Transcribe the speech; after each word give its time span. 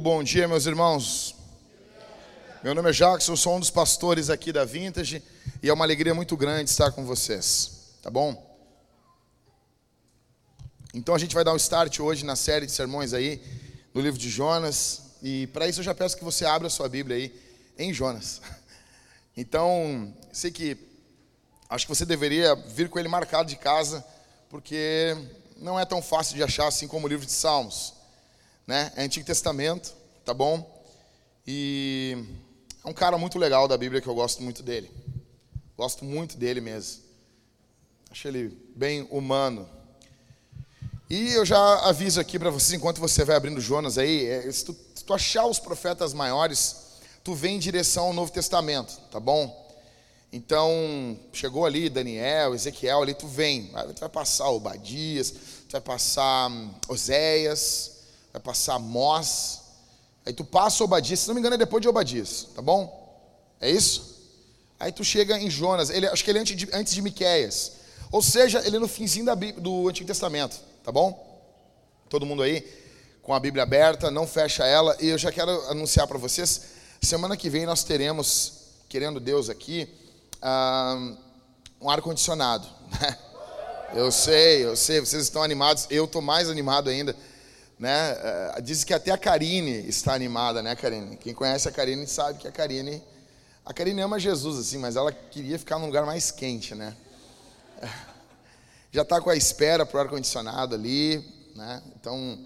Bom 0.00 0.22
dia, 0.22 0.48
meus 0.48 0.64
irmãos. 0.64 1.34
Meu 2.64 2.74
nome 2.74 2.88
é 2.88 2.92
Jackson, 2.92 3.36
sou 3.36 3.56
um 3.56 3.60
dos 3.60 3.68
pastores 3.68 4.30
aqui 4.30 4.50
da 4.50 4.64
Vintage 4.64 5.22
e 5.62 5.68
é 5.68 5.72
uma 5.74 5.84
alegria 5.84 6.14
muito 6.14 6.38
grande 6.38 6.70
estar 6.70 6.90
com 6.90 7.04
vocês, 7.04 7.98
tá 8.02 8.10
bom? 8.10 8.58
Então 10.94 11.14
a 11.14 11.18
gente 11.18 11.34
vai 11.34 11.44
dar 11.44 11.52
um 11.52 11.56
start 11.56 12.00
hoje 12.00 12.24
na 12.24 12.34
série 12.34 12.64
de 12.64 12.72
sermões 12.72 13.12
aí 13.12 13.42
no 13.92 14.00
livro 14.00 14.18
de 14.18 14.30
Jonas 14.30 15.02
e 15.22 15.48
para 15.48 15.68
isso 15.68 15.80
eu 15.80 15.84
já 15.84 15.94
peço 15.94 16.16
que 16.16 16.24
você 16.24 16.46
abra 16.46 16.68
a 16.68 16.70
sua 16.70 16.88
Bíblia 16.88 17.18
aí 17.18 17.38
em 17.78 17.92
Jonas. 17.92 18.40
Então, 19.36 20.12
sei 20.32 20.50
que 20.50 20.76
acho 21.68 21.86
que 21.86 21.94
você 21.94 22.04
deveria 22.04 22.54
vir 22.54 22.88
com 22.88 22.98
ele 22.98 23.08
marcado 23.08 23.48
de 23.48 23.56
casa, 23.56 24.04
porque 24.50 25.16
não 25.56 25.78
é 25.78 25.84
tão 25.84 26.02
fácil 26.02 26.36
de 26.36 26.42
achar 26.42 26.66
assim 26.66 26.88
como 26.88 27.06
o 27.06 27.08
livro 27.08 27.24
de 27.24 27.32
Salmos 27.32 27.99
né? 28.66 28.92
É 28.96 29.02
Antigo 29.02 29.26
Testamento, 29.26 29.92
tá 30.24 30.34
bom? 30.34 30.84
E 31.46 32.24
é 32.84 32.88
um 32.88 32.92
cara 32.92 33.18
muito 33.18 33.38
legal 33.38 33.66
da 33.66 33.76
Bíblia 33.76 34.00
que 34.00 34.08
eu 34.08 34.14
gosto 34.14 34.42
muito 34.42 34.62
dele. 34.62 34.90
Gosto 35.76 36.04
muito 36.04 36.36
dele 36.36 36.60
mesmo. 36.60 37.02
Acho 38.10 38.28
ele 38.28 38.56
bem 38.76 39.06
humano. 39.10 39.68
E 41.08 41.32
eu 41.32 41.44
já 41.44 41.88
aviso 41.88 42.20
aqui 42.20 42.38
para 42.38 42.50
vocês, 42.50 42.72
enquanto 42.72 43.00
você 43.00 43.24
vai 43.24 43.34
abrindo 43.34 43.60
Jonas 43.60 43.98
aí, 43.98 44.26
é, 44.26 44.52
se, 44.52 44.64
tu, 44.64 44.76
se 44.94 45.04
tu 45.04 45.12
achar 45.12 45.44
os 45.46 45.58
profetas 45.58 46.12
maiores, 46.12 46.76
tu 47.24 47.34
vem 47.34 47.56
em 47.56 47.58
direção 47.58 48.06
ao 48.06 48.12
Novo 48.12 48.30
Testamento, 48.30 48.96
tá 49.10 49.18
bom? 49.18 49.68
Então, 50.32 51.18
chegou 51.32 51.66
ali 51.66 51.88
Daniel, 51.88 52.54
Ezequiel, 52.54 53.02
ali 53.02 53.14
tu 53.14 53.26
vem. 53.26 53.72
Tu 53.96 54.00
vai 54.00 54.08
passar 54.08 54.48
Obadias, 54.50 55.30
tu 55.30 55.72
vai 55.72 55.80
passar 55.80 56.48
hum, 56.48 56.70
Oséias, 56.88 57.99
vai 58.32 58.40
passar 58.40 58.74
Amós, 58.74 59.60
aí 60.24 60.32
tu 60.32 60.44
passa 60.44 60.84
Obadias, 60.84 61.20
se 61.20 61.28
não 61.28 61.34
me 61.34 61.40
engano 61.40 61.54
é 61.54 61.58
depois 61.58 61.82
de 61.82 61.88
Obadias, 61.88 62.48
tá 62.54 62.62
bom? 62.62 62.98
É 63.60 63.70
isso? 63.70 64.18
Aí 64.78 64.92
tu 64.92 65.04
chega 65.04 65.38
em 65.38 65.50
Jonas, 65.50 65.90
ele, 65.90 66.06
acho 66.06 66.24
que 66.24 66.30
ele 66.30 66.38
é 66.38 66.42
antes 66.42 66.56
de, 66.56 66.68
antes 66.72 66.94
de 66.94 67.02
Miqueias, 67.02 67.72
ou 68.10 68.22
seja, 68.22 68.62
ele 68.66 68.76
é 68.76 68.78
no 68.78 68.88
finzinho 68.88 69.26
da, 69.26 69.34
do 69.34 69.88
Antigo 69.88 70.06
Testamento, 70.06 70.58
tá 70.82 70.90
bom? 70.90 71.28
Todo 72.08 72.24
mundo 72.26 72.42
aí 72.42 72.66
com 73.22 73.34
a 73.34 73.40
Bíblia 73.40 73.62
aberta, 73.62 74.10
não 74.10 74.26
fecha 74.26 74.64
ela, 74.64 74.96
e 75.00 75.08
eu 75.08 75.18
já 75.18 75.30
quero 75.30 75.50
anunciar 75.68 76.06
para 76.06 76.18
vocês, 76.18 76.62
semana 77.02 77.36
que 77.36 77.50
vem 77.50 77.66
nós 77.66 77.84
teremos, 77.84 78.52
querendo 78.88 79.20
Deus 79.20 79.48
aqui, 79.50 79.88
um 81.80 81.88
ar-condicionado, 81.88 82.66
né? 83.00 83.18
Eu 83.92 84.12
sei, 84.12 84.64
eu 84.64 84.76
sei, 84.76 85.00
vocês 85.00 85.24
estão 85.24 85.42
animados, 85.42 85.88
eu 85.90 86.04
estou 86.04 86.22
mais 86.22 86.48
animado 86.48 86.88
ainda, 86.88 87.14
né? 87.80 88.10
Eh, 88.12 88.60
diz 88.60 88.84
que 88.84 88.92
até 88.92 89.10
a 89.10 89.16
Karine 89.16 89.88
está 89.88 90.12
animada, 90.12 90.62
né, 90.62 90.76
Karine? 90.76 91.16
Quem 91.16 91.32
conhece 91.32 91.66
a 91.66 91.72
Karine 91.72 92.06
sabe 92.06 92.38
que 92.38 92.46
a 92.46 92.52
Karine. 92.52 93.02
A 93.64 93.72
Karine 93.72 94.02
ama 94.02 94.20
Jesus, 94.20 94.58
assim, 94.58 94.76
mas 94.76 94.96
ela 94.96 95.10
queria 95.10 95.58
ficar 95.58 95.78
num 95.78 95.86
lugar 95.86 96.04
mais 96.04 96.30
quente, 96.30 96.74
né? 96.74 96.94
Já 98.92 99.00
está 99.00 99.18
com 99.18 99.30
a 99.30 99.36
espera 99.36 99.86
para 99.86 99.96
o 99.96 100.00
ar-condicionado 100.00 100.74
ali, 100.74 101.24
né? 101.56 101.82
Então 101.98 102.38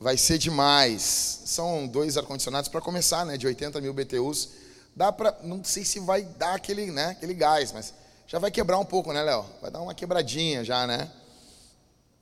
vai 0.00 0.16
ser 0.16 0.38
demais. 0.38 1.42
São 1.44 1.86
dois 1.86 2.16
ar-condicionados 2.16 2.68
para 2.68 2.80
começar, 2.80 3.24
né? 3.24 3.36
De 3.36 3.46
80 3.46 3.80
mil 3.80 3.94
BTUs. 3.94 4.48
Dá 4.96 5.12
para. 5.12 5.38
Não 5.44 5.62
sei 5.62 5.84
se 5.84 6.00
vai 6.00 6.22
dar 6.22 6.54
aquele, 6.54 6.90
né, 6.90 7.10
aquele 7.10 7.34
gás, 7.34 7.70
mas 7.70 7.94
já 8.26 8.40
vai 8.40 8.50
quebrar 8.50 8.78
um 8.78 8.84
pouco, 8.84 9.12
né, 9.12 9.22
Léo? 9.22 9.44
Vai 9.62 9.70
dar 9.70 9.80
uma 9.80 9.94
quebradinha 9.94 10.64
já, 10.64 10.84
né? 10.84 11.08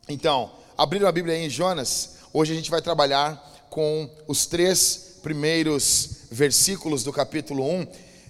Então, 0.07 0.53
abriram 0.77 1.09
a 1.09 1.13
Bíblia 1.13 1.35
aí 1.35 1.47
em 1.47 1.51
Jonas. 1.51 2.21
Hoje 2.35 2.55
a 2.55 2.57
gente 2.57 2.71
vai 2.71 2.81
trabalhar 2.81 3.37
com 3.69 4.09
os 4.27 4.47
três 4.47 5.19
primeiros 5.23 6.23
versículos 6.31 7.05
do 7.05 7.13
capítulo 7.13 7.63
1. 7.63 7.87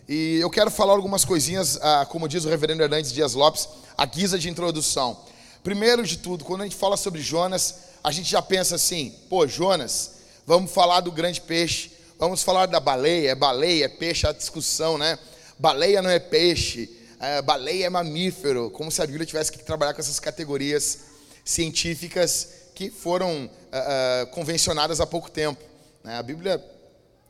E 0.09 0.39
eu 0.41 0.51
quero 0.51 0.73
falar 0.73 0.95
algumas 0.95 1.25
coisinhas, 1.25 1.79
ah, 1.81 2.05
como 2.11 2.27
diz 2.27 2.45
o 2.45 2.49
reverendo 2.49 2.83
Hernandes 2.83 3.13
Dias 3.13 3.35
Lopes, 3.35 3.69
a 3.97 4.05
guisa 4.05 4.41
de 4.41 4.51
introdução. 4.51 5.21
Primeiro 5.63 6.05
de 6.05 6.19
tudo, 6.19 6.45
quando 6.45 6.63
a 6.63 6.65
gente 6.65 6.75
fala 6.75 6.97
sobre 6.97 7.21
Jonas, 7.21 7.77
a 8.03 8.11
gente 8.11 8.29
já 8.29 8.43
pensa 8.43 8.75
assim: 8.75 9.15
pô, 9.31 9.47
Jonas, 9.47 10.15
vamos 10.45 10.73
falar 10.73 10.99
do 10.99 11.13
grande 11.13 11.41
peixe, 11.41 11.93
vamos 12.19 12.43
falar 12.43 12.67
da 12.67 12.81
baleia, 12.81 13.31
é 13.31 13.35
baleia, 13.37 13.85
é 13.85 13.89
peixe, 13.89 14.27
a 14.27 14.33
discussão, 14.33 14.99
né? 14.99 15.17
Baleia 15.61 16.03
não 16.03 16.11
é 16.11 16.19
peixe, 16.19 16.91
é, 17.21 17.41
baleia 17.41 17.87
é 17.87 17.89
mamífero, 17.89 18.69
como 18.71 18.91
se 18.91 19.01
a 19.01 19.07
Bíblia 19.07 19.25
tivesse 19.25 19.53
que 19.53 19.63
trabalhar 19.63 19.95
com 19.95 20.01
essas 20.01 20.19
categorias 20.19 20.99
científicas 21.45 22.49
que 22.75 22.91
foram 22.91 23.49
uh, 23.73 24.27
convencionadas 24.29 25.01
há 25.01 25.07
pouco 25.07 25.31
tempo. 25.31 25.63
Né? 26.05 26.17
A 26.17 26.23
Bíblia 26.23 26.63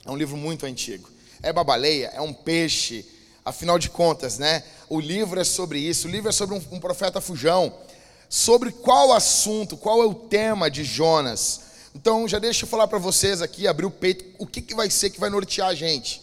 é 0.05 0.11
um 0.11 0.17
livro 0.17 0.37
muito 0.37 0.67
antigo. 0.67 1.09
É 1.43 1.53
babaleia, 1.53 2.11
é 2.15 2.21
um 2.21 2.33
peixe, 2.33 3.07
afinal 3.45 3.79
de 3.79 3.89
contas, 3.89 4.39
né? 4.39 4.63
O 4.89 5.01
livro 5.01 5.41
é 5.41 5.45
sobre 5.45 5.79
isso. 5.79 6.09
O 6.09 6.11
livro 6.11 6.29
é 6.29 6.33
sobre 6.33 6.57
um, 6.57 6.63
um 6.73 6.81
profeta 6.81 7.21
fujão. 7.21 7.73
Sobre 8.29 8.73
qual 8.73 9.13
assunto, 9.13 9.77
qual 9.77 10.03
é 10.03 10.07
o 10.07 10.15
tema 10.15 10.71
de 10.71 10.85
Jonas. 10.85 11.61
Então, 11.95 12.27
já 12.27 12.39
deixa 12.39 12.65
eu 12.65 12.69
falar 12.69 12.89
para 12.89 12.99
vocês 12.99 13.43
aqui, 13.43 13.67
abrir 13.67 13.87
o 13.87 13.91
peito, 13.91 14.25
o 14.39 14.47
que, 14.47 14.63
que 14.63 14.75
vai 14.75 14.89
ser 14.89 15.11
que 15.11 15.21
vai 15.21 15.29
nortear 15.29 15.69
a 15.69 15.75
gente. 15.75 16.23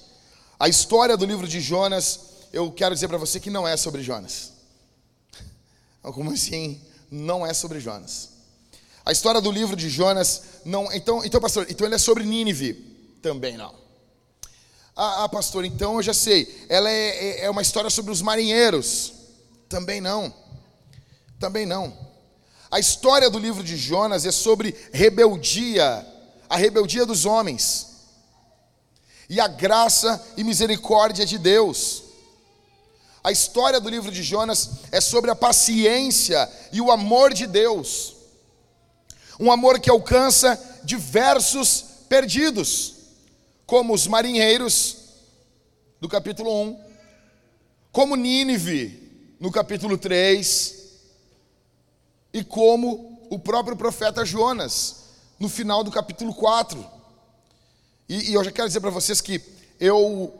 A 0.60 0.68
história 0.68 1.16
do 1.16 1.26
livro 1.26 1.48
de 1.48 1.62
Jonas, 1.62 2.20
eu 2.52 2.72
quero 2.72 2.96
dizer 2.96 3.08
para 3.08 3.18
você 3.18 3.40
que 3.40 3.50
não 3.50 3.68
é 3.68 3.78
sobre 3.78 4.02
Jonas. 4.02 4.54
Como 6.02 6.32
assim? 6.32 6.82
Não 7.12 7.46
é 7.46 7.54
sobre 7.54 7.80
Jonas. 7.80 8.39
A 9.10 9.12
história 9.12 9.42
do 9.42 9.50
livro 9.50 9.76
de 9.76 9.90
Jonas 9.90 10.44
não. 10.64 10.94
Então, 10.94 11.26
então 11.26 11.42
pastor, 11.42 11.66
então 11.68 11.88
ele 11.88 11.96
é 11.96 11.98
sobre 11.98 12.24
Nínive? 12.24 12.74
Também 13.24 13.58
não. 13.58 13.74
Ah, 14.96 15.24
ah 15.24 15.30
pastor, 15.30 15.66
então 15.66 15.96
eu 15.96 16.04
já 16.04 16.14
sei. 16.14 16.68
Ela 16.70 16.88
é, 16.88 17.08
é, 17.08 17.46
é 17.46 17.50
uma 17.50 17.64
história 17.64 17.90
sobre 17.90 18.12
os 18.12 18.22
marinheiros? 18.22 19.14
Também 19.68 20.00
não. 20.00 20.32
Também 21.40 21.66
não. 21.66 21.92
A 22.70 22.80
história 22.80 23.32
do 23.32 23.40
livro 23.40 23.64
de 23.64 23.76
Jonas 23.78 24.28
é 24.28 24.32
sobre 24.32 24.76
rebeldia, 24.94 26.06
a 26.48 26.56
rebeldia 26.56 27.04
dos 27.04 27.26
homens, 27.26 27.88
e 29.28 29.40
a 29.40 29.48
graça 29.48 30.24
e 30.38 30.44
misericórdia 30.44 31.26
de 31.26 31.40
Deus. 31.40 32.04
A 33.24 33.32
história 33.32 33.80
do 33.80 33.90
livro 33.90 34.12
de 34.12 34.22
Jonas 34.22 34.70
é 34.92 35.02
sobre 35.02 35.32
a 35.32 35.36
paciência 35.36 36.48
e 36.72 36.80
o 36.80 36.92
amor 36.92 37.34
de 37.34 37.48
Deus. 37.48 38.19
Um 39.40 39.52
amor 39.52 39.80
que 39.80 39.90
alcança 39.90 40.60
diversos 40.84 41.86
perdidos, 42.10 42.96
como 43.66 43.94
os 43.94 44.06
marinheiros, 44.06 44.98
do 46.02 46.10
capítulo 46.10 46.52
1, 46.64 46.80
como 47.92 48.16
Nínive, 48.16 49.36
no 49.40 49.52
capítulo 49.52 49.98
3, 49.98 50.76
e 52.34 52.44
como 52.44 53.28
o 53.30 53.40
próprio 53.40 53.76
profeta 53.76 54.26
Jonas, 54.26 55.04
no 55.40 55.48
final 55.48 55.84
do 55.84 55.92
capítulo 55.92 56.34
4. 56.34 56.86
E, 58.08 58.32
e 58.32 58.34
eu 58.34 58.44
já 58.44 58.52
quero 58.52 58.68
dizer 58.68 58.82
para 58.82 58.90
vocês 58.90 59.22
que 59.22 59.42
eu, 59.80 60.34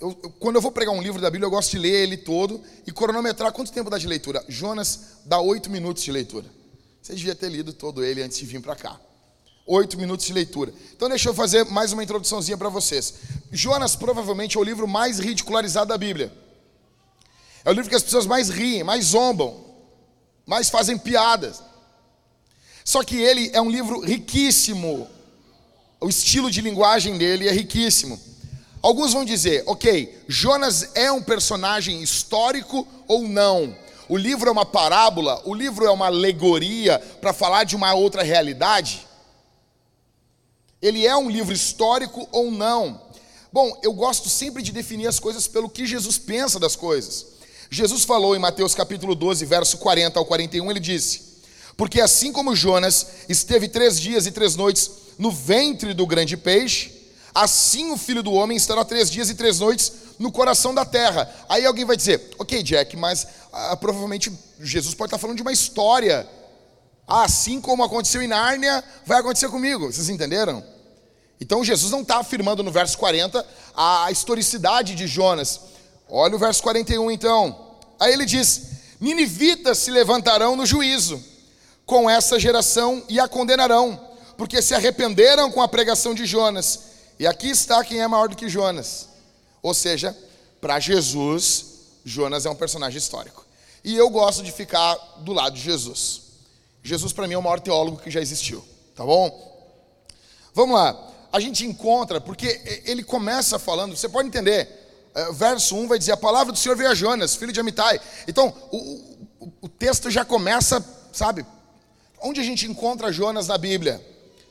eu, 0.00 0.14
quando 0.38 0.56
eu 0.56 0.62
vou 0.62 0.72
pregar 0.72 0.94
um 0.94 1.02
livro 1.02 1.20
da 1.20 1.30
Bíblia, 1.30 1.46
eu 1.46 1.50
gosto 1.50 1.72
de 1.72 1.78
ler 1.78 2.02
ele 2.02 2.16
todo 2.16 2.62
e 2.86 2.92
cronometrar 2.92 3.52
quanto 3.52 3.72
tempo 3.72 3.90
dá 3.90 3.98
de 3.98 4.06
leitura. 4.06 4.44
Jonas 4.48 5.18
dá 5.24 5.40
oito 5.40 5.70
minutos 5.70 6.02
de 6.02 6.12
leitura. 6.12 6.46
Você 7.02 7.14
devia 7.14 7.34
ter 7.34 7.48
lido 7.48 7.72
todo 7.72 8.04
ele 8.04 8.22
antes 8.22 8.38
de 8.38 8.44
vir 8.44 8.60
para 8.60 8.76
cá. 8.76 9.00
Oito 9.66 9.98
minutos 9.98 10.26
de 10.26 10.32
leitura. 10.32 10.72
Então 10.94 11.08
deixa 11.08 11.28
eu 11.28 11.34
fazer 11.34 11.64
mais 11.64 11.92
uma 11.92 12.02
introduçãozinha 12.02 12.56
para 12.56 12.68
vocês. 12.68 13.14
Jonas 13.52 13.94
provavelmente 13.94 14.56
é 14.56 14.60
o 14.60 14.64
livro 14.64 14.88
mais 14.88 15.18
ridicularizado 15.18 15.88
da 15.88 15.98
Bíblia. 15.98 16.32
É 17.64 17.70
o 17.70 17.74
livro 17.74 17.90
que 17.90 17.96
as 17.96 18.02
pessoas 18.02 18.26
mais 18.26 18.48
riem, 18.48 18.82
mais 18.82 19.06
zombam, 19.06 19.64
mais 20.46 20.70
fazem 20.70 20.96
piadas. 20.96 21.62
Só 22.84 23.04
que 23.04 23.16
ele 23.16 23.50
é 23.52 23.60
um 23.60 23.70
livro 23.70 24.00
riquíssimo. 24.00 25.06
O 26.00 26.08
estilo 26.08 26.50
de 26.50 26.62
linguagem 26.62 27.18
dele 27.18 27.46
é 27.46 27.52
riquíssimo. 27.52 28.18
Alguns 28.80 29.12
vão 29.12 29.24
dizer, 29.24 29.64
ok, 29.66 30.22
Jonas 30.28 30.90
é 30.94 31.12
um 31.12 31.22
personagem 31.22 32.02
histórico 32.02 32.86
ou 33.06 33.28
não? 33.28 33.76
O 34.08 34.16
livro 34.16 34.48
é 34.48 34.52
uma 34.52 34.64
parábola, 34.64 35.42
o 35.44 35.54
livro 35.54 35.84
é 35.84 35.90
uma 35.90 36.06
alegoria 36.06 36.98
para 37.20 37.32
falar 37.32 37.64
de 37.64 37.76
uma 37.76 37.92
outra 37.94 38.22
realidade? 38.22 39.06
Ele 40.80 41.06
é 41.06 41.16
um 41.16 41.28
livro 41.28 41.52
histórico 41.52 42.26
ou 42.32 42.50
não? 42.50 43.00
Bom, 43.52 43.78
eu 43.82 43.92
gosto 43.92 44.28
sempre 44.28 44.62
de 44.62 44.72
definir 44.72 45.06
as 45.06 45.18
coisas 45.18 45.46
pelo 45.46 45.68
que 45.68 45.86
Jesus 45.86 46.16
pensa 46.16 46.58
das 46.58 46.74
coisas. 46.74 47.26
Jesus 47.70 48.04
falou 48.04 48.34
em 48.34 48.38
Mateus 48.38 48.74
capítulo 48.74 49.14
12, 49.14 49.44
verso 49.44 49.76
40 49.78 50.18
ao 50.18 50.24
41, 50.24 50.70
ele 50.70 50.80
disse: 50.80 51.42
Porque 51.76 52.00
assim 52.00 52.32
como 52.32 52.56
Jonas 52.56 53.06
esteve 53.28 53.68
três 53.68 54.00
dias 54.00 54.26
e 54.26 54.30
três 54.30 54.56
noites 54.56 54.90
no 55.18 55.30
ventre 55.30 55.92
do 55.92 56.06
grande 56.06 56.36
peixe, 56.36 56.92
assim 57.34 57.90
o 57.90 57.98
filho 57.98 58.22
do 58.22 58.32
homem 58.32 58.56
estará 58.56 58.84
três 58.84 59.10
dias 59.10 59.28
e 59.28 59.34
três 59.34 59.58
noites 59.60 59.92
no 60.18 60.32
coração 60.32 60.74
da 60.74 60.84
terra. 60.84 61.32
Aí 61.48 61.64
alguém 61.64 61.84
vai 61.84 61.96
dizer, 61.96 62.30
ok, 62.38 62.62
Jack, 62.62 62.96
mas 62.96 63.26
ah, 63.52 63.76
provavelmente 63.76 64.32
Jesus 64.60 64.94
pode 64.94 65.08
estar 65.08 65.18
falando 65.18 65.36
de 65.36 65.42
uma 65.42 65.52
história. 65.52 66.28
Ah, 67.06 67.24
assim 67.24 67.60
como 67.60 67.84
aconteceu 67.84 68.20
em 68.20 68.28
Nárnia, 68.28 68.82
vai 69.06 69.20
acontecer 69.20 69.48
comigo. 69.48 69.92
Vocês 69.92 70.08
entenderam? 70.08 70.62
Então 71.40 71.64
Jesus 71.64 71.92
não 71.92 72.02
está 72.02 72.18
afirmando 72.18 72.62
no 72.62 72.70
verso 72.70 72.98
40 72.98 73.46
a 73.76 74.10
historicidade 74.10 74.94
de 74.94 75.06
Jonas. 75.06 75.60
Olha 76.08 76.34
o 76.34 76.38
verso 76.38 76.62
41 76.62 77.10
então. 77.10 77.76
Aí 78.00 78.12
ele 78.12 78.24
diz: 78.24 78.62
Ninivitas 79.00 79.78
se 79.78 79.90
levantarão 79.90 80.56
no 80.56 80.66
juízo 80.66 81.22
com 81.86 82.10
essa 82.10 82.38
geração 82.38 83.02
e 83.08 83.18
a 83.20 83.28
condenarão, 83.28 83.98
porque 84.36 84.60
se 84.60 84.74
arrependeram 84.74 85.50
com 85.50 85.62
a 85.62 85.68
pregação 85.68 86.14
de 86.14 86.26
Jonas. 86.26 86.80
E 87.18 87.26
aqui 87.26 87.48
está 87.48 87.82
quem 87.84 88.00
é 88.00 88.06
maior 88.06 88.28
do 88.28 88.36
que 88.36 88.48
Jonas. 88.48 89.08
Ou 89.62 89.74
seja, 89.74 90.16
para 90.60 90.78
Jesus, 90.80 91.64
Jonas 92.04 92.46
é 92.46 92.50
um 92.50 92.54
personagem 92.54 92.98
histórico. 92.98 93.44
E 93.84 93.96
eu 93.96 94.10
gosto 94.10 94.42
de 94.42 94.52
ficar 94.52 94.94
do 95.18 95.32
lado 95.32 95.54
de 95.54 95.62
Jesus. 95.62 96.22
Jesus, 96.82 97.12
para 97.12 97.26
mim, 97.26 97.34
é 97.34 97.38
o 97.38 97.42
maior 97.42 97.60
teólogo 97.60 97.98
que 97.98 98.10
já 98.10 98.20
existiu. 98.20 98.64
Tá 98.94 99.04
bom? 99.04 99.48
Vamos 100.54 100.76
lá. 100.76 100.96
A 101.32 101.38
gente 101.40 101.64
encontra, 101.66 102.20
porque 102.20 102.82
ele 102.84 103.04
começa 103.04 103.58
falando, 103.58 103.96
você 103.96 104.08
pode 104.08 104.28
entender. 104.28 104.68
É, 105.14 105.32
verso 105.32 105.76
1 105.76 105.88
vai 105.88 105.98
dizer: 105.98 106.12
A 106.12 106.16
palavra 106.16 106.52
do 106.52 106.58
Senhor 106.58 106.76
veio 106.76 106.90
a 106.90 106.94
Jonas, 106.94 107.36
filho 107.36 107.52
de 107.52 107.60
Amitai. 107.60 108.00
Então, 108.26 108.54
o, 108.70 108.76
o, 109.40 109.52
o 109.62 109.68
texto 109.68 110.10
já 110.10 110.24
começa, 110.24 110.84
sabe? 111.12 111.44
Onde 112.20 112.40
a 112.40 112.44
gente 112.44 112.66
encontra 112.66 113.12
Jonas 113.12 113.46
na 113.46 113.58
Bíblia? 113.58 114.04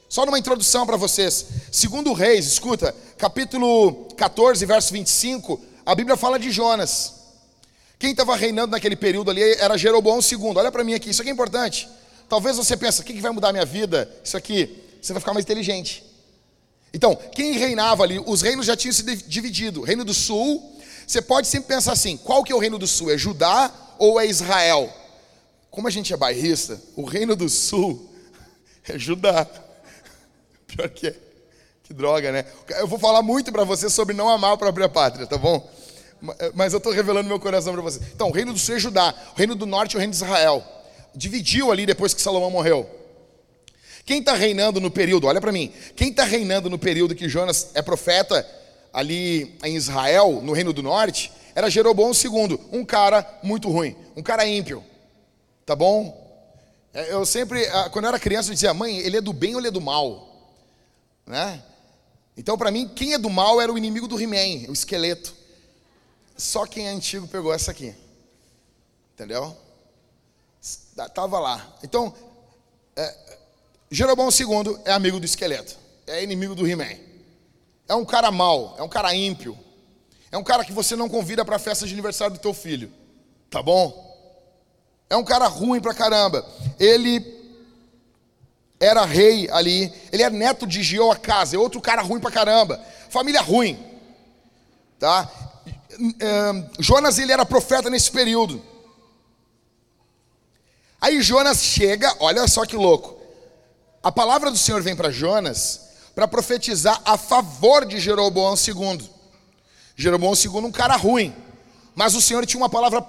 Só 0.09 0.25
numa 0.25 0.39
introdução 0.39 0.85
para 0.85 0.95
vocês. 0.95 1.45
Segundo 1.71 2.13
Reis, 2.13 2.45
escuta, 2.45 2.95
capítulo 3.17 4.05
14, 4.15 4.65
verso 4.65 4.93
25, 4.93 5.59
a 5.85 5.93
Bíblia 5.93 6.15
fala 6.15 6.39
de 6.39 6.49
Jonas. 6.49 7.13
Quem 7.99 8.11
estava 8.11 8.35
reinando 8.35 8.71
naquele 8.71 8.95
período 8.95 9.31
ali 9.31 9.41
era 9.41 9.77
Jeroboão 9.77 10.19
II. 10.19 10.53
Olha 10.55 10.71
para 10.71 10.83
mim 10.83 10.93
aqui, 10.93 11.09
isso 11.09 11.21
aqui 11.21 11.29
é 11.29 11.33
importante. 11.33 11.89
Talvez 12.29 12.55
você 12.57 12.77
pense, 12.77 13.01
o 13.01 13.03
que 13.03 13.19
vai 13.19 13.31
mudar 13.31 13.49
a 13.49 13.53
minha 13.53 13.65
vida? 13.65 14.09
Isso 14.23 14.37
aqui, 14.37 14.81
você 15.01 15.13
vai 15.13 15.19
ficar 15.19 15.33
mais 15.33 15.45
inteligente. 15.45 16.03
Então, 16.93 17.15
quem 17.15 17.53
reinava 17.53 18.03
ali, 18.03 18.21
os 18.25 18.41
reinos 18.41 18.65
já 18.65 18.75
tinham 18.75 18.93
se 18.93 19.03
dividido. 19.03 19.81
Reino 19.81 20.05
do 20.05 20.13
Sul, 20.13 20.77
você 21.05 21.21
pode 21.21 21.47
sempre 21.47 21.67
pensar 21.67 21.93
assim: 21.93 22.15
qual 22.17 22.43
que 22.43 22.51
é 22.51 22.55
o 22.55 22.59
reino 22.59 22.77
do 22.77 22.87
Sul? 22.87 23.11
É 23.11 23.17
Judá 23.17 23.71
ou 23.97 24.19
é 24.19 24.25
Israel? 24.25 24.93
Como 25.69 25.87
a 25.87 25.91
gente 25.91 26.13
é 26.13 26.17
bairrista, 26.17 26.81
o 26.95 27.03
reino 27.03 27.35
do 27.35 27.49
Sul 27.49 28.09
é 28.87 28.97
Judá. 28.97 29.47
Pior 30.77 30.89
que 30.89 31.07
é. 31.07 31.15
Que 31.83 31.93
droga, 31.93 32.31
né? 32.31 32.45
Eu 32.79 32.87
vou 32.87 32.99
falar 32.99 33.23
muito 33.23 33.51
para 33.51 33.63
você 33.63 33.89
sobre 33.89 34.13
não 34.13 34.29
amar 34.29 34.53
a 34.53 34.57
própria 34.57 34.87
pátria, 34.87 35.25
tá 35.25 35.37
bom? 35.37 35.67
Mas 36.53 36.73
eu 36.73 36.77
estou 36.77 36.91
revelando 36.91 37.27
meu 37.27 37.39
coração 37.39 37.73
para 37.73 37.81
você. 37.81 37.99
Então, 38.13 38.29
o 38.29 38.31
reino 38.31 38.53
do 38.53 38.59
sul 38.59 38.75
é 38.75 38.79
Judá, 38.79 39.15
o 39.33 39.37
reino 39.37 39.55
do 39.55 39.65
norte 39.65 39.95
é 39.95 39.97
o 39.97 39.99
reino 39.99 40.11
de 40.11 40.17
Israel. 40.17 40.63
Dividiu 41.15 41.71
ali 41.71 41.85
depois 41.85 42.13
que 42.13 42.21
Salomão 42.21 42.51
morreu. 42.51 42.87
Quem 44.05 44.19
está 44.19 44.33
reinando 44.33 44.79
no 44.79 44.91
período, 44.91 45.27
olha 45.27 45.41
para 45.41 45.51
mim, 45.51 45.71
quem 45.95 46.09
está 46.09 46.23
reinando 46.23 46.69
no 46.69 46.77
período 46.77 47.15
que 47.15 47.27
Jonas 47.27 47.71
é 47.73 47.81
profeta 47.81 48.45
ali 48.93 49.57
em 49.63 49.75
Israel, 49.75 50.41
no 50.43 50.53
reino 50.53 50.73
do 50.73 50.83
norte, 50.83 51.31
era 51.55 51.69
Jeroboão 51.69 52.11
II, 52.11 52.59
um 52.71 52.85
cara 52.85 53.25
muito 53.41 53.69
ruim, 53.69 53.95
um 54.15 54.21
cara 54.21 54.45
ímpio, 54.45 54.83
tá 55.65 55.75
bom? 55.75 56.27
É, 56.93 57.13
eu 57.13 57.25
sempre, 57.25 57.65
ah, 57.67 57.89
quando 57.89 58.05
eu 58.05 58.09
era 58.09 58.19
criança, 58.19 58.49
eu 58.49 58.53
dizia, 58.53 58.73
mãe, 58.73 58.97
ele 58.99 59.17
é 59.17 59.21
do 59.21 59.33
bem 59.33 59.53
ou 59.53 59.61
ele 59.61 59.67
é 59.69 59.71
do 59.71 59.81
mal? 59.81 60.27
Né? 61.27 61.61
Então, 62.37 62.57
para 62.57 62.71
mim, 62.71 62.87
quem 62.87 63.13
é 63.13 63.17
do 63.17 63.29
mal 63.29 63.59
era 63.59 63.71
o 63.71 63.77
inimigo 63.77 64.07
do 64.07 64.19
He-Man, 64.19 64.69
o 64.69 64.73
esqueleto. 64.73 65.35
Só 66.37 66.65
quem 66.65 66.87
é 66.87 66.91
antigo 66.91 67.27
pegou 67.27 67.53
essa 67.53 67.71
aqui. 67.71 67.93
Entendeu? 69.13 69.55
Tava 71.13 71.39
lá. 71.39 71.77
Então, 71.83 72.13
é, 72.95 73.37
Jeroboão 73.91 74.29
II 74.29 74.79
é 74.85 74.91
amigo 74.91 75.19
do 75.19 75.25
esqueleto, 75.25 75.77
é 76.05 76.23
inimigo 76.23 76.55
do 76.55 76.67
He-Man. 76.67 76.97
É 77.87 77.95
um 77.95 78.05
cara 78.05 78.31
mau, 78.31 78.75
é 78.77 78.83
um 78.83 78.89
cara 78.89 79.13
ímpio. 79.13 79.57
É 80.31 80.37
um 80.37 80.43
cara 80.43 80.65
que 80.65 80.73
você 80.73 80.95
não 80.95 81.07
convida 81.07 81.43
para 81.45 81.55
a 81.55 81.59
festa 81.59 81.85
de 81.87 81.93
aniversário 81.93 82.35
do 82.35 82.39
teu 82.39 82.53
filho. 82.53 82.91
Tá 83.49 83.63
bom? 83.63 84.05
É 85.09 85.15
um 85.15 85.23
cara 85.23 85.47
ruim 85.47 85.79
pra 85.79 85.93
caramba. 85.93 86.45
Ele 86.77 87.36
era 88.79 89.05
rei 89.05 89.49
ali, 89.51 89.91
ele 90.11 90.23
é 90.23 90.29
neto 90.29 90.67
de 90.67 90.83
Jeoacás, 90.83 91.53
é 91.53 91.57
outro 91.57 91.81
cara 91.81 92.01
ruim 92.01 92.19
pra 92.19 92.31
caramba. 92.31 92.79
Família 93.09 93.41
ruim. 93.41 93.77
Tá? 94.99 95.29
Jonas 96.79 97.17
ele 97.17 97.31
era 97.31 97.45
profeta 97.45 97.89
nesse 97.89 98.11
período. 98.11 98.61
Aí 101.01 101.21
Jonas 101.21 101.63
chega, 101.63 102.15
olha 102.19 102.47
só 102.47 102.65
que 102.65 102.75
louco. 102.75 103.17
A 104.03 104.11
palavra 104.11 104.51
do 104.51 104.57
Senhor 104.57 104.81
vem 104.81 104.95
para 104.95 105.11
Jonas 105.11 105.87
para 106.13 106.27
profetizar 106.27 107.01
a 107.05 107.17
favor 107.17 107.85
de 107.85 107.99
Jeroboão 107.99 108.55
II. 108.55 109.09
Jeroboão 109.95 110.33
II, 110.33 110.65
um 110.65 110.71
cara 110.71 110.95
ruim, 110.95 111.35
mas 111.95 112.15
o 112.15 112.21
Senhor 112.21 112.45
tinha 112.45 112.61
uma 112.61 112.69
palavra 112.69 113.05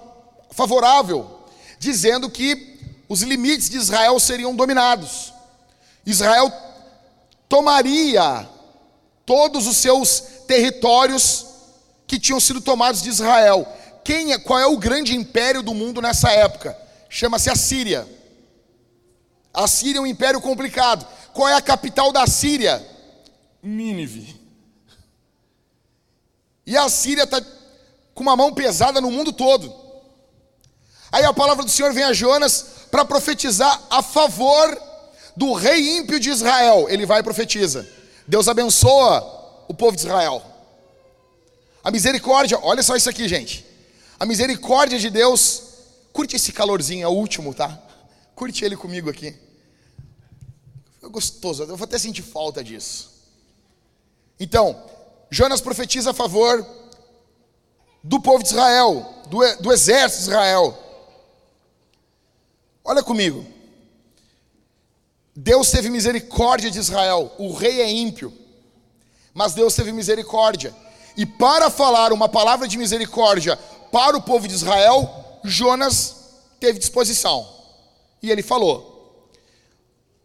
favorável, 0.51 1.47
dizendo 1.79 2.31
que 2.31 2.79
os 3.09 3.23
limites 3.23 3.69
de 3.69 3.77
Israel 3.77 4.19
seriam 4.19 4.55
dominados. 4.55 5.33
Israel 6.11 6.53
tomaria 7.49 8.49
todos 9.27 9.67
os 9.67 9.77
seus 9.77 10.21
territórios 10.47 11.47
que 12.07 12.19
tinham 12.19 12.41
sido 12.41 12.61
tomados 12.61 13.03
de 13.03 13.11
Israel. 13.11 13.67
Quem 14.03 14.33
é, 14.33 14.39
qual 14.39 14.59
é 14.59 14.67
o 14.67 14.79
grande 14.79 15.15
império 15.15 15.63
do 15.63 15.75
mundo 15.75 16.01
nessa 16.01 16.31
época? 16.31 16.77
Chama-se 17.11 17.51
a 17.51 17.55
Síria. 17.55 18.09
A 19.53 19.69
Síria 19.69 19.99
é 19.99 20.03
um 20.03 20.07
império 20.07 20.41
complicado. 20.41 21.07
Qual 21.35 21.47
é 21.47 21.55
a 21.55 21.61
capital 21.61 22.11
da 22.11 22.27
Síria? 22.27 22.85
Nínive. 23.63 24.41
E 26.67 26.77
a 26.77 26.89
Síria 26.89 27.25
está 27.25 27.43
com 28.15 28.23
uma 28.23 28.37
mão 28.37 28.55
pesada 28.55 29.01
no 29.01 29.11
mundo 29.11 29.33
todo. 29.33 29.75
Aí 31.13 31.25
a 31.25 31.33
palavra 31.35 31.65
do 31.65 31.71
Senhor 31.71 31.93
vem 31.93 32.05
a 32.05 32.13
Jonas 32.13 32.65
para 32.91 33.05
profetizar 33.05 33.83
a 33.91 34.03
favor 34.03 34.88
do 35.39 35.53
rei 35.53 35.99
ímpio 35.99 36.19
de 36.19 36.31
Israel. 36.31 36.89
Ele 36.91 37.07
vai 37.07 37.21
e 37.21 37.23
profetiza. 37.23 37.89
Deus 38.27 38.49
abençoa 38.49 39.65
o 39.69 39.73
povo 39.73 39.97
de 39.97 40.03
Israel. 40.03 40.43
A 41.83 41.93
misericórdia, 41.93 42.59
olha 42.61 42.83
só 42.83 42.97
isso 42.97 43.09
aqui, 43.09 43.29
gente. 43.29 43.65
A 44.19 44.27
misericórdia 44.27 44.99
de 44.99 45.09
Deus, 45.09 45.63
curte 46.13 46.35
esse 46.35 46.53
calorzinho, 46.53 47.05
é 47.05 47.09
o 47.09 47.13
último, 47.13 47.55
tá? 47.55 47.81
Curte 48.35 48.65
ele 48.65 48.77
comigo 48.77 49.09
aqui. 49.09 49.33
Foi 51.01 51.09
gostoso, 51.09 51.63
eu 51.63 51.77
vou 51.77 51.85
até 51.85 51.99
sentir 51.99 52.23
falta 52.23 52.63
disso. 52.65 53.09
Então, 54.41 54.83
Jonas 55.31 55.61
profetiza 55.61 56.11
a 56.11 56.15
favor 56.15 56.67
do 58.03 58.21
povo 58.21 58.43
de 58.43 58.49
Israel, 58.49 59.07
do, 59.29 59.39
do 59.63 59.73
exército 59.73 60.25
de 60.25 60.31
Israel. 60.31 60.77
Olha 62.85 63.05
comigo. 63.05 63.58
Deus 65.41 65.71
teve 65.71 65.89
misericórdia 65.89 66.69
de 66.69 66.81
Israel. 66.81 67.33
O 67.39 67.53
rei 67.53 67.81
é 67.81 67.89
ímpio, 67.89 68.37
mas 69.33 69.55
Deus 69.55 69.73
teve 69.73 69.93
misericórdia. 69.93 70.75
E 71.17 71.25
para 71.25 71.71
falar 71.71 72.13
uma 72.13 72.29
palavra 72.29 72.67
de 72.67 72.77
misericórdia 72.77 73.57
para 73.93 74.17
o 74.17 74.23
povo 74.23 74.49
de 74.49 74.55
Israel, 74.55 75.41
Jonas 75.45 76.17
teve 76.59 76.81
disposição. 76.81 77.49
E 78.21 78.33
ele 78.33 78.43
falou: 78.43 79.31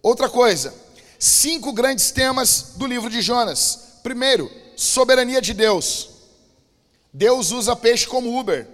Outra 0.02 0.28
coisa, 0.28 0.74
cinco 1.20 1.72
grandes 1.74 2.10
temas 2.10 2.74
do 2.78 2.88
livro 2.88 3.08
de 3.08 3.22
Jonas. 3.22 4.00
Primeiro, 4.02 4.50
soberania 4.76 5.40
de 5.40 5.54
Deus. 5.54 6.10
Deus 7.14 7.52
usa 7.52 7.76
peixe 7.76 8.08
como 8.08 8.40
Uber. 8.40 8.68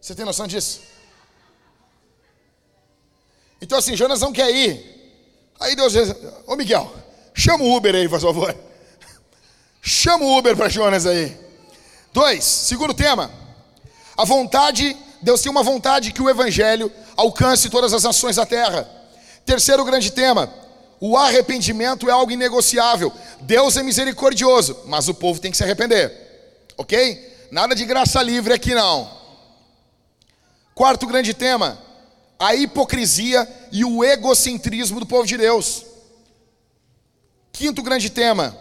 Você 0.00 0.14
tem 0.14 0.24
noção 0.24 0.46
disso? 0.46 0.80
Então 3.60 3.76
assim, 3.76 3.94
Jonas 3.94 4.22
não 4.22 4.32
quer 4.32 4.50
ir. 4.50 4.93
Aí 5.64 5.74
Deus 5.74 5.94
diz, 5.94 6.14
ô 6.46 6.56
Miguel, 6.56 6.92
chama 7.32 7.64
o 7.64 7.74
Uber 7.74 7.94
aí, 7.94 8.06
por 8.06 8.20
favor. 8.20 8.54
Chama 9.80 10.24
o 10.26 10.38
Uber 10.38 10.54
para 10.54 10.68
Jonas 10.68 11.06
aí. 11.06 11.34
Dois, 12.12 12.44
segundo 12.44 12.92
tema. 12.92 13.30
A 14.14 14.26
vontade, 14.26 14.94
Deus 15.22 15.40
tem 15.40 15.50
uma 15.50 15.62
vontade 15.62 16.12
que 16.12 16.20
o 16.20 16.28
evangelho 16.28 16.92
alcance 17.16 17.70
todas 17.70 17.94
as 17.94 18.02
nações 18.02 18.36
da 18.36 18.44
terra. 18.44 18.86
Terceiro 19.46 19.82
grande 19.86 20.10
tema, 20.10 20.52
o 21.00 21.16
arrependimento 21.16 22.10
é 22.10 22.12
algo 22.12 22.30
inegociável. 22.30 23.10
Deus 23.40 23.78
é 23.78 23.82
misericordioso, 23.82 24.78
mas 24.84 25.08
o 25.08 25.14
povo 25.14 25.40
tem 25.40 25.50
que 25.50 25.56
se 25.56 25.64
arrepender. 25.64 26.12
Ok? 26.76 27.48
Nada 27.50 27.74
de 27.74 27.86
graça 27.86 28.22
livre 28.22 28.52
aqui 28.52 28.74
não. 28.74 29.10
Quarto 30.74 31.06
grande 31.06 31.32
tema: 31.32 31.78
a 32.38 32.54
hipocrisia 32.54 33.48
e 33.70 33.84
o 33.84 34.04
egocentrismo 34.04 35.00
do 35.00 35.06
povo 35.06 35.26
de 35.26 35.36
Deus. 35.36 35.84
Quinto 37.52 37.82
grande 37.82 38.10
tema: 38.10 38.56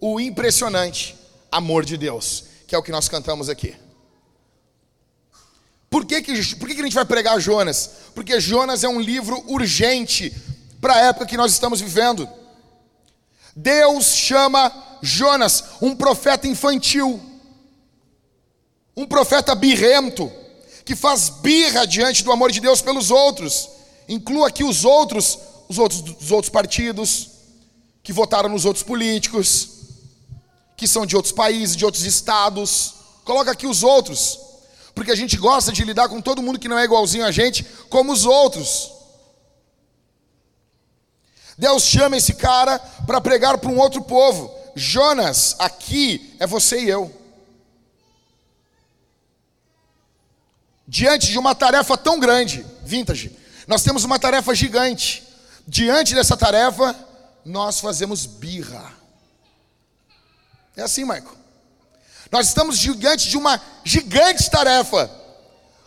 o 0.00 0.20
impressionante 0.20 1.16
amor 1.50 1.84
de 1.84 1.96
Deus, 1.96 2.44
que 2.66 2.74
é 2.74 2.78
o 2.78 2.82
que 2.82 2.92
nós 2.92 3.08
cantamos 3.08 3.48
aqui. 3.48 3.76
Por 5.90 6.04
que, 6.04 6.20
que, 6.22 6.56
por 6.56 6.66
que, 6.68 6.74
que 6.74 6.80
a 6.80 6.84
gente 6.84 6.94
vai 6.94 7.04
pregar 7.04 7.40
Jonas? 7.40 7.90
Porque 8.14 8.40
Jonas 8.40 8.82
é 8.82 8.88
um 8.88 9.00
livro 9.00 9.44
urgente 9.46 10.34
para 10.80 10.94
a 10.94 11.00
época 11.06 11.26
que 11.26 11.36
nós 11.36 11.52
estamos 11.52 11.80
vivendo. 11.80 12.28
Deus 13.54 14.06
chama 14.06 14.72
Jonas, 15.00 15.64
um 15.80 15.94
profeta 15.94 16.48
infantil, 16.48 17.20
um 18.96 19.06
profeta 19.06 19.54
birrento, 19.54 20.32
que 20.84 20.94
faz 20.94 21.28
birra 21.28 21.86
diante 21.86 22.22
do 22.22 22.30
amor 22.30 22.52
de 22.52 22.60
Deus 22.60 22.82
pelos 22.82 23.10
outros. 23.10 23.68
Inclua 24.08 24.48
aqui 24.48 24.62
os 24.62 24.84
outros, 24.84 25.38
os 25.68 25.78
outros 25.78 26.02
dos 26.02 26.30
outros 26.30 26.50
partidos, 26.50 27.30
que 28.02 28.12
votaram 28.12 28.48
nos 28.50 28.64
outros 28.64 28.84
políticos, 28.84 29.68
que 30.76 30.86
são 30.86 31.06
de 31.06 31.16
outros 31.16 31.32
países, 31.32 31.74
de 31.74 31.84
outros 31.84 32.04
estados. 32.04 32.94
Coloca 33.24 33.50
aqui 33.50 33.66
os 33.66 33.82
outros, 33.82 34.38
porque 34.94 35.10
a 35.10 35.16
gente 35.16 35.36
gosta 35.38 35.72
de 35.72 35.82
lidar 35.84 36.08
com 36.08 36.20
todo 36.20 36.42
mundo 36.42 36.58
que 36.58 36.68
não 36.68 36.78
é 36.78 36.84
igualzinho 36.84 37.24
a 37.24 37.30
gente, 37.30 37.64
como 37.88 38.12
os 38.12 38.26
outros. 38.26 38.92
Deus 41.56 41.84
chama 41.84 42.16
esse 42.16 42.34
cara 42.34 42.78
para 43.06 43.20
pregar 43.20 43.56
para 43.56 43.70
um 43.70 43.78
outro 43.78 44.02
povo. 44.02 44.52
Jonas, 44.74 45.54
aqui 45.58 46.34
é 46.38 46.46
você 46.46 46.80
e 46.80 46.90
eu. 46.90 47.23
Diante 50.86 51.28
de 51.28 51.38
uma 51.38 51.54
tarefa 51.54 51.96
tão 51.96 52.20
grande, 52.20 52.64
vintage, 52.84 53.36
nós 53.66 53.82
temos 53.82 54.04
uma 54.04 54.18
tarefa 54.18 54.54
gigante. 54.54 55.26
Diante 55.66 56.14
dessa 56.14 56.36
tarefa, 56.36 56.94
nós 57.44 57.80
fazemos 57.80 58.26
birra. 58.26 58.92
É 60.76 60.82
assim, 60.82 61.04
Marco. 61.04 61.36
Nós 62.30 62.48
estamos 62.48 62.78
diante 62.78 63.28
de 63.28 63.36
uma 63.36 63.60
gigante 63.84 64.50
tarefa. 64.50 65.10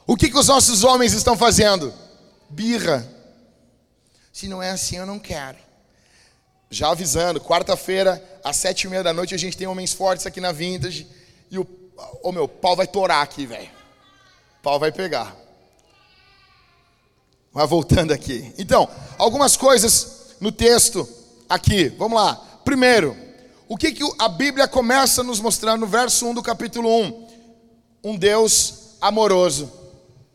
O 0.06 0.16
que, 0.16 0.30
que 0.30 0.38
os 0.38 0.48
nossos 0.48 0.84
homens 0.84 1.14
estão 1.14 1.38
fazendo? 1.38 1.94
Birra. 2.50 3.08
Se 4.32 4.48
não 4.48 4.64
é 4.64 4.72
assim, 4.72 4.98
eu 4.98 5.06
não 5.06 5.20
quero. 5.20 5.58
Já 6.70 6.90
avisando, 6.90 7.42
quarta-feira, 7.42 8.24
às 8.44 8.58
sete 8.58 8.84
e 8.84 8.90
meia 8.90 9.04
da 9.04 9.14
noite, 9.14 9.36
a 9.36 9.38
gente 9.38 9.58
tem 9.58 9.68
homens 9.68 9.94
fortes 9.94 10.26
aqui 10.26 10.40
na 10.40 10.52
Vintage. 10.52 11.08
E 11.52 11.60
o, 11.60 11.68
o 12.24 12.32
meu 12.32 12.48
pau 12.48 12.76
vai 12.76 12.88
torar 12.88 13.22
aqui, 13.22 13.46
velho. 13.46 13.77
Pau 14.68 14.78
vai 14.78 14.92
pegar. 14.92 15.34
Mas 17.54 17.70
voltando 17.70 18.12
aqui. 18.12 18.54
Então, 18.58 18.90
algumas 19.18 19.56
coisas 19.56 20.36
no 20.42 20.52
texto 20.52 21.08
aqui. 21.48 21.88
Vamos 21.88 22.22
lá. 22.22 22.36
Primeiro, 22.66 23.16
o 23.70 23.78
que, 23.78 23.94
que 23.94 24.04
a 24.20 24.28
Bíblia 24.28 24.68
começa 24.68 25.24
nos 25.24 25.40
mostrando 25.40 25.80
no 25.80 25.88
verso 25.88 26.28
1 26.28 26.34
do 26.34 26.44
capítulo 26.44 26.90
1? 27.02 27.28
Um 28.04 28.18
Deus 28.18 28.98
amoroso 29.00 29.72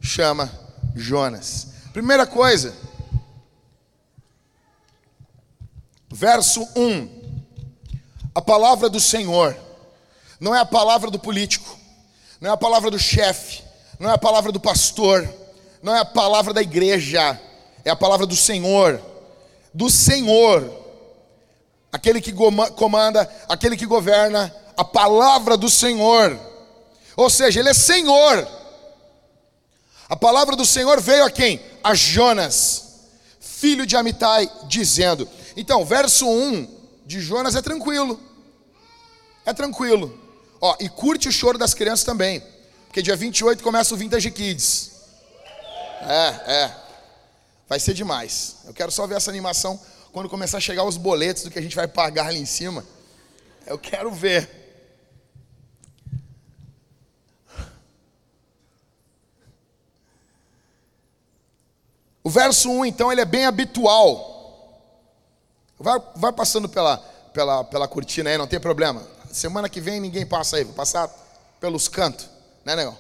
chama 0.01 0.51
Jonas. 0.97 1.69
Primeira 1.93 2.27
coisa, 2.27 2.75
verso 6.11 6.67
1. 6.75 7.21
A 8.35 8.41
palavra 8.41 8.89
do 8.89 8.99
Senhor 8.99 9.55
não 10.41 10.55
é 10.55 10.59
a 10.59 10.65
palavra 10.65 11.11
do 11.11 11.19
político, 11.19 11.79
não 12.41 12.49
é 12.49 12.53
a 12.55 12.57
palavra 12.57 12.91
do 12.91 12.99
chefe, 12.99 13.71
não 14.03 14.11
é 14.11 14.15
a 14.15 14.19
palavra 14.19 14.51
do 14.51 14.59
pastor, 14.59 15.33
não 15.81 15.95
é 15.95 16.01
a 16.01 16.05
palavra 16.05 16.53
da 16.53 16.61
igreja, 16.61 17.41
é 17.85 17.91
a 17.91 17.95
palavra 17.95 18.27
do 18.27 18.35
Senhor. 18.35 19.01
Do 19.73 19.89
Senhor, 19.89 20.69
aquele 21.93 22.21
que 22.21 22.35
comanda, 22.75 23.33
aquele 23.49 23.77
que 23.77 23.87
governa, 23.87 24.53
a 24.77 24.83
palavra 24.83 25.57
do 25.57 25.71
Senhor. 25.71 26.37
Ou 27.17 27.31
seja, 27.31 27.61
ele 27.61 27.69
é 27.69 27.75
Senhor. 27.75 28.49
A 30.09 30.17
palavra 30.17 30.57
do 30.57 30.67
Senhor 30.67 31.01
veio 31.01 31.25
a 31.25 31.31
quem? 31.31 31.61
A 31.85 31.95
Jonas, 31.95 33.05
filho 33.39 33.87
de 33.87 33.97
Amitai, 33.97 34.51
dizendo: 34.67 35.29
então, 35.57 35.85
verso 35.85 36.29
1 36.29 36.67
de 37.07 37.21
Jonas 37.21 37.55
é 37.55 37.63
tranquilo. 37.63 38.19
É 39.47 39.53
tranquilo. 39.53 40.19
Ó, 40.61 40.75
e 40.81 40.89
curte 40.89 41.29
o 41.29 41.33
choro 41.33 41.57
das 41.57 41.73
crianças 41.73 42.05
também. 42.05 42.43
Porque 42.93 43.01
dia 43.01 43.17
28 43.17 43.65
começa 43.65 43.95
o 43.95 43.97
Vintage 43.97 44.31
Kids. 44.31 44.93
É, 46.03 46.53
é. 46.53 46.77
Vai 47.67 47.81
ser 47.81 47.95
demais. 47.95 48.57
Eu 48.67 48.75
quero 48.75 48.93
só 48.93 49.07
ver 49.07 49.17
essa 49.17 49.31
animação 49.31 49.81
quando 50.13 50.29
começar 50.29 50.59
a 50.59 50.61
chegar 50.61 50.85
os 50.85 50.99
boletos 50.99 51.43
do 51.43 51.51
que 51.51 51.59
a 51.59 51.63
gente 51.63 51.75
vai 51.75 51.89
pagar 51.89 52.27
ali 52.27 52.39
em 52.39 52.45
cima. 52.45 52.85
Eu 53.65 53.79
quero 53.79 54.13
ver. 54.13 54.47
O 62.23 62.29
verso 62.29 62.71
1, 62.71 62.85
então, 62.85 63.11
ele 63.11 63.23
é 63.23 63.25
bem 63.25 63.47
habitual. 63.47 64.77
Vai, 65.79 65.99
vai 66.17 66.33
passando 66.35 66.69
pela, 66.69 66.99
pela, 67.33 67.65
pela 67.65 67.89
cortina 67.89 68.29
aí, 68.29 68.37
não 68.37 68.47
tem 68.47 68.61
problema. 68.61 69.03
Semana 69.33 69.67
que 69.67 69.81
vem 69.81 69.99
ninguém 69.99 70.27
passa 70.27 70.59
aí, 70.59 70.65
vou 70.65 70.75
passar 70.75 71.09
pelos 71.59 71.89
cantos, 71.89 72.29
né, 72.65 72.77
negão? 72.77 72.97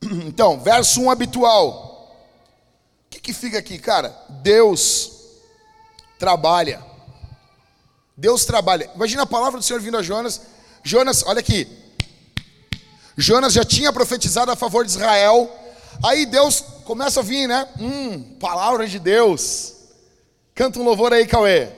Então, 0.26 0.60
verso 0.60 1.02
1 1.02 1.10
habitual. 1.10 2.16
O 3.06 3.10
que, 3.10 3.20
que 3.20 3.32
fica 3.32 3.58
aqui, 3.58 3.78
cara? 3.78 4.16
Deus 4.42 5.12
trabalha. 6.18 6.82
Deus 8.16 8.44
trabalha. 8.44 8.90
Imagina 8.94 9.22
a 9.22 9.26
palavra 9.26 9.58
do 9.60 9.64
Senhor 9.64 9.80
vindo 9.80 9.96
a 9.96 10.02
Jonas. 10.02 10.40
Jonas, 10.82 11.24
olha 11.26 11.40
aqui. 11.40 11.66
Jonas 13.16 13.52
já 13.52 13.64
tinha 13.64 13.92
profetizado 13.92 14.50
a 14.50 14.56
favor 14.56 14.84
de 14.84 14.90
Israel. 14.90 15.50
Aí 16.04 16.26
Deus 16.26 16.60
começa 16.84 17.20
a 17.20 17.22
vir, 17.22 17.46
né? 17.46 17.68
Hum, 17.78 18.36
palavra 18.38 18.86
de 18.86 18.98
Deus. 18.98 19.74
Canta 20.54 20.78
um 20.78 20.84
louvor 20.84 21.12
aí, 21.12 21.26
Cauê. 21.26 21.68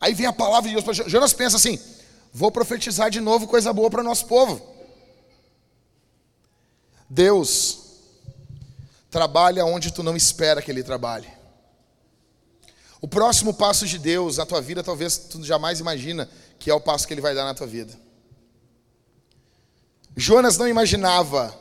Aí 0.00 0.14
vem 0.14 0.26
a 0.26 0.32
palavra 0.32 0.68
de 0.68 0.74
Deus 0.74 0.84
para 0.84 1.08
Jonas 1.08 1.32
pensa 1.32 1.56
assim: 1.56 1.78
vou 2.32 2.50
profetizar 2.50 3.10
de 3.10 3.20
novo 3.20 3.46
coisa 3.46 3.72
boa 3.72 3.90
para 3.90 4.00
o 4.00 4.04
nosso 4.04 4.26
povo. 4.26 4.60
Deus 7.08 7.78
trabalha 9.10 9.64
onde 9.64 9.92
tu 9.92 10.02
não 10.02 10.16
espera 10.16 10.62
que 10.62 10.70
Ele 10.70 10.82
trabalhe. 10.82 11.28
O 13.00 13.08
próximo 13.08 13.52
passo 13.52 13.86
de 13.86 13.98
Deus 13.98 14.36
na 14.36 14.46
tua 14.46 14.60
vida, 14.60 14.82
talvez 14.84 15.16
tu 15.16 15.42
jamais 15.42 15.80
imagina 15.80 16.28
que 16.58 16.70
é 16.70 16.74
o 16.74 16.80
passo 16.80 17.06
que 17.06 17.14
Ele 17.14 17.20
vai 17.20 17.34
dar 17.34 17.44
na 17.44 17.54
tua 17.54 17.66
vida. 17.66 17.98
Jonas 20.16 20.58
não 20.58 20.68
imaginava. 20.68 21.56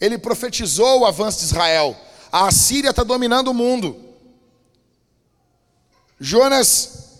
Ele 0.00 0.16
profetizou 0.16 1.00
o 1.00 1.06
avanço 1.06 1.40
de 1.40 1.46
Israel. 1.46 1.96
A 2.30 2.46
Assíria 2.46 2.90
está 2.90 3.02
dominando 3.02 3.48
o 3.48 3.54
mundo. 3.54 4.00
Jonas 6.18 7.18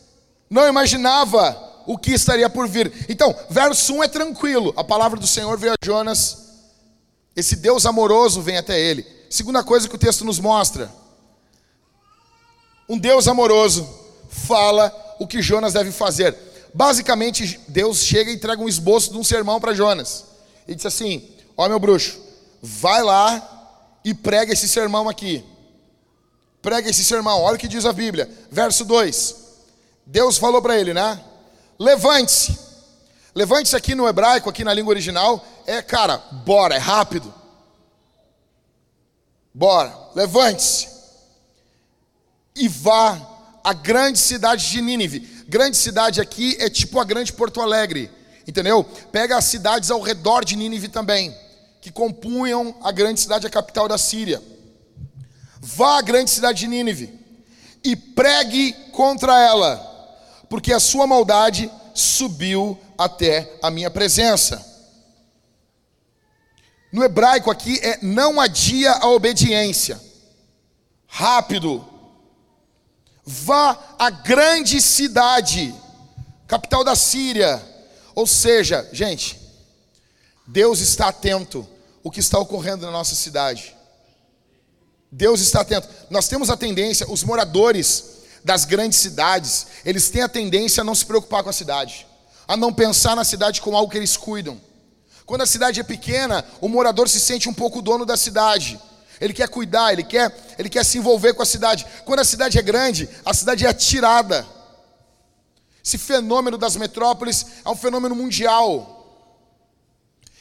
não 0.48 0.68
imaginava 0.68 1.69
o 1.86 1.98
que 1.98 2.12
estaria 2.12 2.48
por 2.48 2.68
vir. 2.68 2.92
Então, 3.08 3.34
verso 3.48 3.94
1 3.94 4.04
é 4.04 4.08
tranquilo. 4.08 4.72
A 4.76 4.84
palavra 4.84 5.18
do 5.18 5.26
Senhor 5.26 5.56
veio 5.58 5.72
a 5.72 5.84
Jonas. 5.84 6.50
Esse 7.34 7.56
Deus 7.56 7.86
amoroso 7.86 8.42
vem 8.42 8.56
até 8.56 8.80
ele. 8.80 9.06
Segunda 9.28 9.62
coisa 9.62 9.88
que 9.88 9.94
o 9.94 9.98
texto 9.98 10.24
nos 10.24 10.38
mostra: 10.38 10.90
um 12.88 12.98
Deus 12.98 13.28
amoroso 13.28 13.88
fala 14.28 14.92
o 15.20 15.26
que 15.26 15.40
Jonas 15.40 15.72
deve 15.72 15.92
fazer. 15.92 16.36
Basicamente, 16.74 17.60
Deus 17.68 17.98
chega 17.98 18.30
e 18.30 18.34
entrega 18.34 18.62
um 18.62 18.68
esboço 18.68 19.12
de 19.12 19.18
um 19.18 19.24
sermão 19.24 19.60
para 19.60 19.74
Jonas. 19.74 20.24
E 20.66 20.74
diz 20.74 20.86
assim: 20.86 21.28
Ó 21.56 21.68
meu 21.68 21.78
bruxo, 21.78 22.20
vai 22.60 23.02
lá 23.02 23.98
e 24.04 24.12
prega 24.12 24.52
esse 24.52 24.68
sermão 24.68 25.08
aqui. 25.08 25.44
Prega 26.60 26.90
esse 26.90 27.04
sermão. 27.04 27.40
Olha 27.42 27.56
o 27.56 27.58
que 27.58 27.68
diz 27.68 27.84
a 27.86 27.92
Bíblia. 27.92 28.30
Verso 28.50 28.84
2. 28.84 29.36
Deus 30.04 30.36
falou 30.36 30.60
para 30.60 30.78
ele, 30.78 30.92
né? 30.92 31.20
Levante-se. 31.80 32.58
Levante-se 33.34 33.74
aqui 33.74 33.94
no 33.94 34.06
hebraico, 34.06 34.50
aqui 34.50 34.62
na 34.62 34.74
língua 34.74 34.90
original, 34.90 35.42
é, 35.66 35.80
cara, 35.80 36.18
bora, 36.18 36.74
é 36.74 36.78
rápido. 36.78 37.32
Bora, 39.54 39.96
levante-se. 40.14 40.88
E 42.54 42.68
vá 42.68 43.18
à 43.64 43.72
grande 43.72 44.18
cidade 44.18 44.68
de 44.68 44.82
Nínive. 44.82 45.20
Grande 45.48 45.76
cidade 45.76 46.20
aqui 46.20 46.54
é 46.60 46.68
tipo 46.68 47.00
a 47.00 47.04
grande 47.04 47.32
Porto 47.32 47.62
Alegre, 47.62 48.10
entendeu? 48.46 48.84
Pega 48.84 49.38
as 49.38 49.46
cidades 49.46 49.90
ao 49.90 50.02
redor 50.02 50.44
de 50.44 50.56
Nínive 50.56 50.88
também, 50.88 51.34
que 51.80 51.90
compunham 51.90 52.74
a 52.82 52.92
grande 52.92 53.20
cidade, 53.20 53.46
a 53.46 53.50
capital 53.50 53.88
da 53.88 53.96
Síria. 53.96 54.42
Vá 55.60 55.98
à 55.98 56.02
grande 56.02 56.30
cidade 56.30 56.60
de 56.60 56.66
Nínive 56.66 57.18
e 57.82 57.96
pregue 57.96 58.72
contra 58.92 59.40
ela, 59.40 59.89
porque 60.50 60.72
a 60.72 60.80
sua 60.80 61.06
maldade 61.06 61.70
subiu 61.94 62.76
até 62.98 63.56
a 63.62 63.70
minha 63.70 63.88
presença. 63.88 64.66
No 66.92 67.04
hebraico 67.04 67.52
aqui 67.52 67.78
é 67.78 68.00
não 68.02 68.40
adia 68.40 68.90
a 68.94 69.08
obediência. 69.08 69.98
Rápido. 71.06 71.86
Vá 73.24 73.78
à 73.96 74.10
grande 74.10 74.82
cidade, 74.82 75.72
capital 76.48 76.82
da 76.82 76.96
Síria. 76.96 77.62
Ou 78.12 78.26
seja, 78.26 78.88
gente, 78.92 79.38
Deus 80.44 80.80
está 80.80 81.08
atento 81.08 81.66
o 82.02 82.10
que 82.10 82.18
está 82.18 82.40
ocorrendo 82.40 82.86
na 82.86 82.90
nossa 82.90 83.14
cidade. 83.14 83.76
Deus 85.12 85.40
está 85.40 85.60
atento. 85.60 85.88
Nós 86.10 86.26
temos 86.26 86.50
a 86.50 86.56
tendência, 86.56 87.08
os 87.08 87.22
moradores 87.22 88.09
das 88.44 88.64
grandes 88.64 88.98
cidades, 88.98 89.66
eles 89.84 90.08
têm 90.10 90.22
a 90.22 90.28
tendência 90.28 90.80
a 90.80 90.84
não 90.84 90.94
se 90.94 91.04
preocupar 91.04 91.42
com 91.42 91.50
a 91.50 91.52
cidade, 91.52 92.06
a 92.46 92.56
não 92.56 92.72
pensar 92.72 93.14
na 93.14 93.24
cidade 93.24 93.60
como 93.60 93.76
algo 93.76 93.90
que 93.90 93.98
eles 93.98 94.16
cuidam. 94.16 94.60
Quando 95.26 95.42
a 95.42 95.46
cidade 95.46 95.78
é 95.78 95.84
pequena, 95.84 96.44
o 96.60 96.68
morador 96.68 97.08
se 97.08 97.20
sente 97.20 97.48
um 97.48 97.54
pouco 97.54 97.80
dono 97.80 98.04
da 98.04 98.16
cidade. 98.16 98.80
Ele 99.20 99.32
quer 99.32 99.48
cuidar, 99.48 99.92
ele 99.92 100.02
quer, 100.02 100.34
ele 100.58 100.68
quer 100.68 100.84
se 100.84 100.98
envolver 100.98 101.34
com 101.34 101.42
a 101.42 101.46
cidade. 101.46 101.86
Quando 102.04 102.20
a 102.20 102.24
cidade 102.24 102.58
é 102.58 102.62
grande, 102.62 103.08
a 103.24 103.32
cidade 103.32 103.64
é 103.64 103.68
atirada. 103.68 104.46
Esse 105.84 105.98
fenômeno 105.98 106.58
das 106.58 106.74
metrópoles 106.76 107.46
é 107.64 107.68
um 107.68 107.76
fenômeno 107.76 108.14
mundial. 108.14 108.96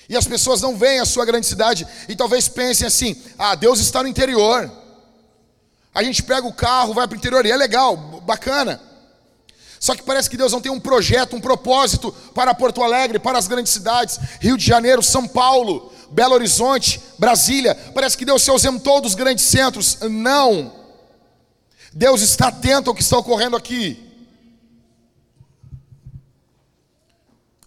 E 0.08 0.18
as 0.18 0.26
pessoas 0.26 0.60
não 0.60 0.76
veem 0.76 1.00
a 1.00 1.06
sua 1.06 1.24
grande 1.24 1.46
cidade 1.46 1.88
e 2.08 2.16
talvez 2.16 2.48
pensem 2.48 2.88
assim: 2.88 3.16
ah, 3.38 3.54
Deus 3.54 3.80
está 3.80 4.02
no 4.02 4.10
interior. 4.10 4.72
A 5.94 6.04
gente 6.04 6.24
pega 6.24 6.48
o 6.48 6.54
carro, 6.54 6.94
vai 6.94 7.08
para 7.08 7.16
o 7.16 7.18
interior 7.18 7.46
e 7.46 7.52
é 7.52 7.58
legal, 7.58 7.98
bacana. 7.98 8.82
Só 9.80 9.96
que 9.96 10.04
parece 10.04 10.30
que 10.30 10.38
Deus 10.38 10.52
não 10.52 10.62
tem 10.62 10.72
um 10.72 10.80
projeto, 10.80 11.36
um 11.36 11.42
propósito 11.42 12.12
para 12.34 12.54
Porto 12.54 12.84
Alegre, 12.84 13.18
para 13.18 13.38
as 13.38 13.48
grandes 13.48 13.72
cidades, 13.72 14.20
Rio 14.42 14.58
de 14.58 14.66
Janeiro, 14.66 15.02
São 15.02 15.28
Paulo, 15.28 15.92
Belo 16.12 16.34
Horizonte, 16.34 17.02
Brasília. 17.18 17.74
Parece 17.94 18.18
que 18.18 18.26
Deus 18.26 18.42
se 18.44 18.50
ausentou 18.50 19.00
dos 19.00 19.16
grandes 19.16 19.46
centros. 19.46 20.00
Não. 20.02 20.74
Deus 21.94 22.22
está 22.22 22.50
atento 22.50 22.90
ao 22.90 22.96
que 22.96 23.02
está 23.02 23.18
ocorrendo 23.18 23.56
aqui. 23.56 24.06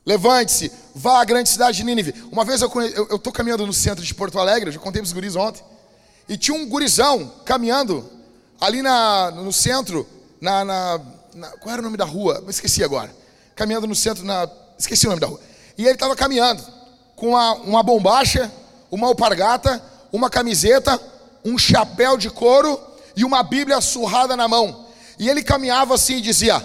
Levante-se, 0.05 0.71
vá 0.95 1.21
à 1.21 1.25
grande 1.25 1.49
cidade 1.49 1.77
de 1.77 1.85
Nínive. 1.85 2.13
Uma 2.31 2.45
vez 2.45 2.61
eu 2.61 2.69
estou 3.17 3.33
caminhando 3.33 3.67
no 3.67 3.73
centro 3.73 4.05
de 4.05 4.15
Porto 4.15 4.39
Alegre, 4.39 4.69
eu 4.69 4.73
já 4.73 4.81
contei 4.81 5.01
para 5.01 5.07
os 5.07 5.13
guris 5.13 5.37
ontem, 5.37 5.63
e 6.29 6.37
tinha 6.37 6.57
um 6.57 6.69
gurizão 6.69 7.31
caminhando 7.45 8.09
ali 8.61 8.81
na, 8.81 9.31
no 9.33 9.53
centro, 9.53 10.07
na, 10.41 10.65
na, 10.65 11.01
na, 11.35 11.49
Qual 11.59 11.73
era 11.73 11.81
o 11.81 11.85
nome 11.85 11.97
da 11.97 12.05
rua? 12.05 12.45
Esqueci 12.49 12.83
agora. 12.85 13.15
Caminhando 13.55 13.87
no 13.87 13.95
centro, 13.95 14.25
na. 14.25 14.49
Esqueci 14.79 15.07
o 15.07 15.11
nome 15.11 15.21
da 15.21 15.27
rua. 15.27 15.41
E 15.77 15.83
ele 15.83 15.95
estava 15.95 16.15
caminhando 16.15 16.63
com 17.17 17.31
uma, 17.31 17.55
uma 17.55 17.83
bombacha, 17.83 18.51
uma 18.91 19.09
alpargata, 19.09 19.83
uma 20.13 20.31
camiseta, 20.31 21.01
um 21.45 21.59
chapéu 21.59 22.17
de 22.17 22.31
couro 22.31 22.81
e 23.17 23.25
uma 23.25 23.43
Bíblia 23.43 23.81
surrada 23.81 24.37
na 24.37 24.47
mão. 24.47 24.87
E 25.19 25.29
ele 25.29 25.43
caminhava 25.43 25.95
assim 25.95 26.17
e 26.17 26.21
dizia: 26.21 26.63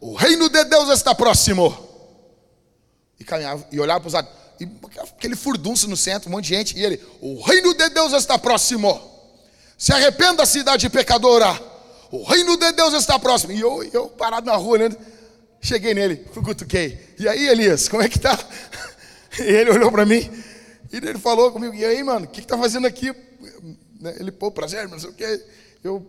O 0.00 0.14
reino 0.14 0.48
de 0.48 0.64
Deus 0.64 0.88
está 0.90 1.14
próximo. 1.14 1.76
E 3.18 3.24
caminhava 3.24 3.64
e 3.70 3.78
olhava 3.78 4.00
para 4.00 4.08
os 4.08 4.14
lados. 4.14 4.39
E 4.60 4.68
aquele 5.00 5.34
furdunço 5.34 5.88
no 5.88 5.96
centro, 5.96 6.28
um 6.28 6.32
monte 6.32 6.44
de 6.44 6.54
gente. 6.54 6.78
E 6.78 6.84
ele: 6.84 7.00
O 7.20 7.40
reino 7.42 7.74
de 7.74 7.88
Deus 7.88 8.12
está 8.12 8.38
próximo. 8.38 9.00
Se 9.78 9.92
arrependa, 9.92 10.44
cidade 10.44 10.88
pecadora. 10.90 11.48
O 12.10 12.22
reino 12.24 12.56
de 12.56 12.72
Deus 12.72 12.92
está 12.92 13.18
próximo. 13.18 13.52
E 13.52 13.60
eu, 13.60 13.82
eu 13.92 14.08
parado 14.08 14.46
na 14.46 14.56
rua, 14.56 14.76
né? 14.78 14.96
Cheguei 15.60 15.94
nele, 15.94 16.16
cutuquei. 16.16 17.14
E 17.18 17.28
aí, 17.28 17.48
Elias, 17.48 17.88
como 17.88 18.02
é 18.02 18.08
que 18.08 18.18
tá? 18.18 18.38
E 19.38 19.42
ele 19.42 19.70
olhou 19.70 19.92
para 19.92 20.04
mim 20.04 20.28
e 20.92 20.96
ele 20.96 21.18
falou 21.18 21.52
comigo: 21.52 21.74
E 21.74 21.84
aí, 21.84 22.02
mano, 22.02 22.26
o 22.26 22.28
que, 22.28 22.40
que 22.40 22.46
tá 22.46 22.58
fazendo 22.58 22.86
aqui? 22.86 23.14
Né, 24.00 24.16
ele, 24.18 24.32
pô, 24.32 24.50
prazer, 24.50 24.88
não 24.88 24.98
sei 24.98 25.10
o 25.10 25.12
que. 25.12 25.44
Eu 25.82 26.04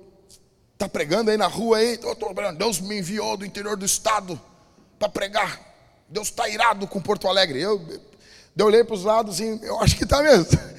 tá 0.77 0.89
pregando 0.89 1.29
aí 1.29 1.37
na 1.37 1.45
rua 1.45 1.77
aí, 1.77 1.97
tô, 1.97 2.15
tô, 2.15 2.33
Deus 2.57 2.79
me 2.79 2.97
enviou 2.97 3.37
do 3.37 3.45
interior 3.45 3.77
do 3.77 3.85
estado 3.85 4.39
para 4.97 5.07
pregar. 5.07 5.59
Deus 6.09 6.29
está 6.29 6.49
irado 6.49 6.87
com 6.87 6.99
Porto 6.99 7.27
Alegre. 7.27 7.61
Eu, 7.61 7.79
eu 8.57 8.65
olhei 8.65 8.83
para 8.83 8.95
os 8.95 9.03
lados 9.03 9.39
e 9.39 9.59
eu 9.63 9.79
acho 9.79 9.95
que 9.95 10.03
está 10.03 10.21
mesmo. 10.21 10.47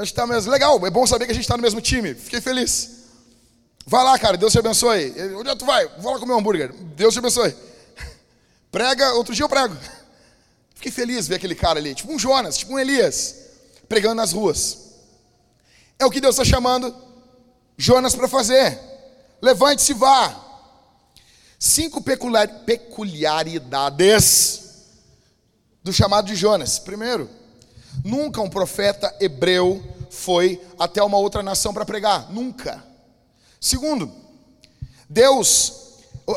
Acho 0.00 0.12
que 0.12 0.18
está 0.18 0.26
mesmo. 0.26 0.50
Legal, 0.50 0.84
é 0.86 0.90
bom 0.90 1.06
saber 1.06 1.26
que 1.26 1.32
a 1.32 1.34
gente 1.34 1.44
está 1.44 1.58
no 1.58 1.62
mesmo 1.62 1.80
time. 1.80 2.14
Fiquei 2.14 2.40
feliz. 2.40 3.00
Vai 3.86 4.02
lá, 4.02 4.18
cara, 4.18 4.36
Deus 4.36 4.52
te 4.52 4.58
abençoe. 4.58 5.14
Onde 5.36 5.50
é 5.50 5.54
tu 5.54 5.64
vai? 5.66 5.86
Vou 5.98 6.12
lá 6.12 6.18
comer 6.18 6.32
um 6.32 6.38
hambúrguer. 6.38 6.72
Deus 6.96 7.12
te 7.12 7.18
abençoe. 7.18 7.54
Prega, 8.72 9.12
outro 9.12 9.34
dia 9.34 9.44
eu 9.44 9.48
prego. 9.48 9.76
Fiquei 10.74 10.90
feliz 10.90 11.28
ver 11.28 11.34
aquele 11.34 11.54
cara 11.54 11.78
ali, 11.78 11.94
tipo 11.94 12.10
um 12.10 12.18
Jonas, 12.18 12.56
tipo 12.56 12.72
um 12.72 12.78
Elias, 12.78 13.34
pregando 13.88 14.14
nas 14.14 14.32
ruas. 14.32 14.78
É 15.98 16.06
o 16.06 16.10
que 16.10 16.20
Deus 16.20 16.36
está 16.36 16.46
chamando 16.46 16.94
Jonas 17.76 18.14
para 18.14 18.26
fazer. 18.26 18.80
Levante-se 19.42 19.92
e 19.92 19.94
vá. 19.94 20.34
Cinco 21.58 22.00
peculiaridades 22.00 24.59
do 25.82 25.92
chamado 25.92 26.26
de 26.26 26.34
Jonas. 26.34 26.78
Primeiro, 26.78 27.28
nunca 28.04 28.40
um 28.40 28.50
profeta 28.50 29.14
hebreu 29.20 29.82
foi 30.10 30.60
até 30.78 31.02
uma 31.02 31.18
outra 31.18 31.42
nação 31.42 31.72
para 31.72 31.84
pregar. 31.84 32.30
Nunca. 32.30 32.82
Segundo, 33.60 34.10
Deus, 35.08 35.72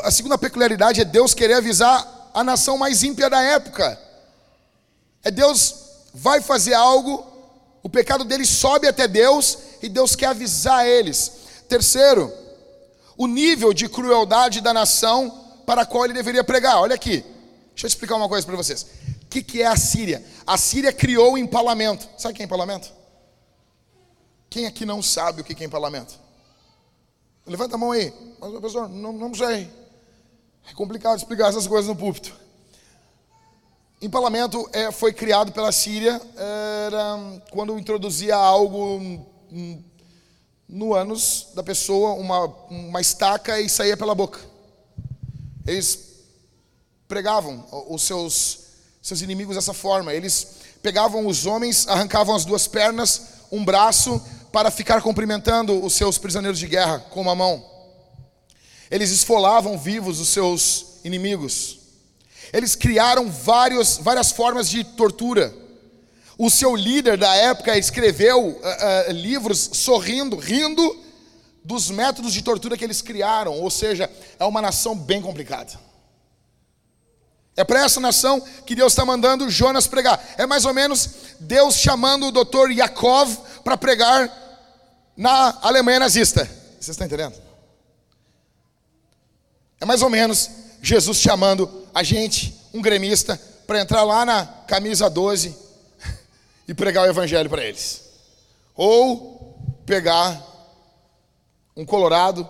a 0.02 0.10
segunda 0.10 0.38
peculiaridade 0.38 1.00
é 1.00 1.04
Deus 1.04 1.34
querer 1.34 1.54
avisar 1.54 2.30
a 2.32 2.42
nação 2.42 2.76
mais 2.76 3.02
ímpia 3.02 3.30
da 3.30 3.40
época. 3.42 3.98
É 5.22 5.30
Deus 5.30 5.74
vai 6.12 6.40
fazer 6.40 6.74
algo, 6.74 7.26
o 7.82 7.88
pecado 7.88 8.24
deles 8.24 8.48
sobe 8.48 8.86
até 8.86 9.08
Deus 9.08 9.58
e 9.82 9.88
Deus 9.88 10.14
quer 10.14 10.26
avisar 10.26 10.86
eles. 10.86 11.32
Terceiro, 11.68 12.32
o 13.16 13.26
nível 13.26 13.72
de 13.72 13.88
crueldade 13.88 14.60
da 14.60 14.72
nação 14.72 15.62
para 15.66 15.82
a 15.82 15.86
qual 15.86 16.04
ele 16.04 16.14
deveria 16.14 16.44
pregar. 16.44 16.80
Olha 16.80 16.94
aqui, 16.94 17.24
deixa 17.70 17.86
eu 17.86 17.88
explicar 17.88 18.16
uma 18.16 18.28
coisa 18.28 18.46
para 18.46 18.56
vocês. 18.56 18.86
Que, 19.34 19.42
que 19.42 19.62
é 19.62 19.66
a 19.66 19.76
Síria? 19.76 20.24
A 20.46 20.56
Síria 20.56 20.92
criou 20.92 21.32
o 21.32 21.38
empalamento. 21.38 22.08
Sabe 22.16 22.34
o 22.34 22.36
que 22.36 22.42
é 22.42 22.46
empalamento? 22.46 22.92
Quem 24.48 24.64
aqui 24.64 24.86
não 24.86 25.02
sabe 25.02 25.40
o 25.40 25.44
que 25.44 25.60
é 25.60 25.66
empalamento? 25.66 26.14
Levanta 27.44 27.74
a 27.74 27.78
mão 27.78 27.90
aí. 27.90 28.14
Mas, 28.38 28.52
professor, 28.52 28.88
não, 28.88 29.12
não 29.12 29.34
sei. 29.34 29.68
É 30.70 30.72
complicado 30.74 31.18
explicar 31.18 31.48
essas 31.48 31.66
coisas 31.66 31.88
no 31.88 31.96
púlpito. 31.96 32.32
Empalamento 34.00 34.70
é, 34.72 34.92
foi 34.92 35.12
criado 35.12 35.50
pela 35.50 35.72
Síria 35.72 36.20
era 36.36 37.42
quando 37.50 37.76
introduzia 37.76 38.36
algo 38.36 39.00
no 40.68 40.94
ânus 40.94 41.48
da 41.54 41.62
pessoa, 41.64 42.12
uma, 42.12 42.44
uma 42.70 43.00
estaca 43.00 43.60
e 43.60 43.68
saía 43.68 43.96
pela 43.96 44.14
boca. 44.14 44.38
Eles 45.66 46.22
pregavam 47.08 47.66
os 47.88 48.02
seus, 48.02 48.63
seus 49.04 49.20
inimigos 49.20 49.54
dessa 49.54 49.74
forma. 49.74 50.14
Eles 50.14 50.46
pegavam 50.82 51.26
os 51.26 51.44
homens, 51.44 51.86
arrancavam 51.86 52.34
as 52.34 52.46
duas 52.46 52.66
pernas, 52.66 53.20
um 53.52 53.62
braço, 53.62 54.20
para 54.50 54.70
ficar 54.70 55.02
cumprimentando 55.02 55.84
os 55.84 55.92
seus 55.92 56.16
prisioneiros 56.16 56.58
de 56.58 56.66
guerra 56.66 57.00
com 57.10 57.20
uma 57.20 57.34
mão. 57.34 57.62
Eles 58.90 59.10
esfolavam 59.10 59.76
vivos 59.76 60.20
os 60.20 60.28
seus 60.28 61.00
inimigos. 61.04 61.80
Eles 62.50 62.74
criaram 62.74 63.30
vários, 63.30 63.98
várias 63.98 64.32
formas 64.32 64.70
de 64.70 64.82
tortura. 64.82 65.54
O 66.38 66.48
seu 66.48 66.74
líder 66.74 67.18
da 67.18 67.34
época 67.34 67.76
escreveu 67.76 68.48
uh, 68.48 68.58
uh, 68.58 69.12
livros 69.12 69.70
sorrindo, 69.74 70.36
rindo 70.36 71.04
dos 71.62 71.90
métodos 71.90 72.32
de 72.32 72.42
tortura 72.42 72.76
que 72.76 72.84
eles 72.84 73.02
criaram. 73.02 73.52
Ou 73.60 73.70
seja, 73.70 74.10
é 74.38 74.44
uma 74.46 74.62
nação 74.62 74.96
bem 74.96 75.20
complicada. 75.20 75.83
É 77.56 77.62
para 77.62 77.84
essa 77.84 78.00
nação 78.00 78.40
que 78.66 78.74
Deus 78.74 78.92
está 78.92 79.04
mandando 79.04 79.48
Jonas 79.48 79.86
pregar. 79.86 80.22
É 80.36 80.46
mais 80.46 80.64
ou 80.64 80.74
menos 80.74 81.08
Deus 81.38 81.76
chamando 81.76 82.26
o 82.26 82.32
doutor 82.32 82.70
Yakov 82.70 83.36
para 83.62 83.76
pregar 83.76 84.28
na 85.16 85.58
Alemanha 85.62 86.00
nazista. 86.00 86.44
Vocês 86.44 86.88
estão 86.88 87.06
entendendo? 87.06 87.34
É 89.80 89.84
mais 89.84 90.02
ou 90.02 90.10
menos 90.10 90.50
Jesus 90.82 91.18
chamando 91.18 91.86
a 91.94 92.02
gente, 92.02 92.60
um 92.72 92.82
gremista, 92.82 93.40
para 93.66 93.80
entrar 93.80 94.02
lá 94.02 94.24
na 94.24 94.46
camisa 94.66 95.08
12 95.08 95.56
e 96.66 96.74
pregar 96.74 97.06
o 97.06 97.10
evangelho 97.10 97.48
para 97.48 97.64
eles. 97.64 98.02
Ou 98.74 99.56
pegar 99.86 100.42
um 101.76 101.84
colorado 101.84 102.48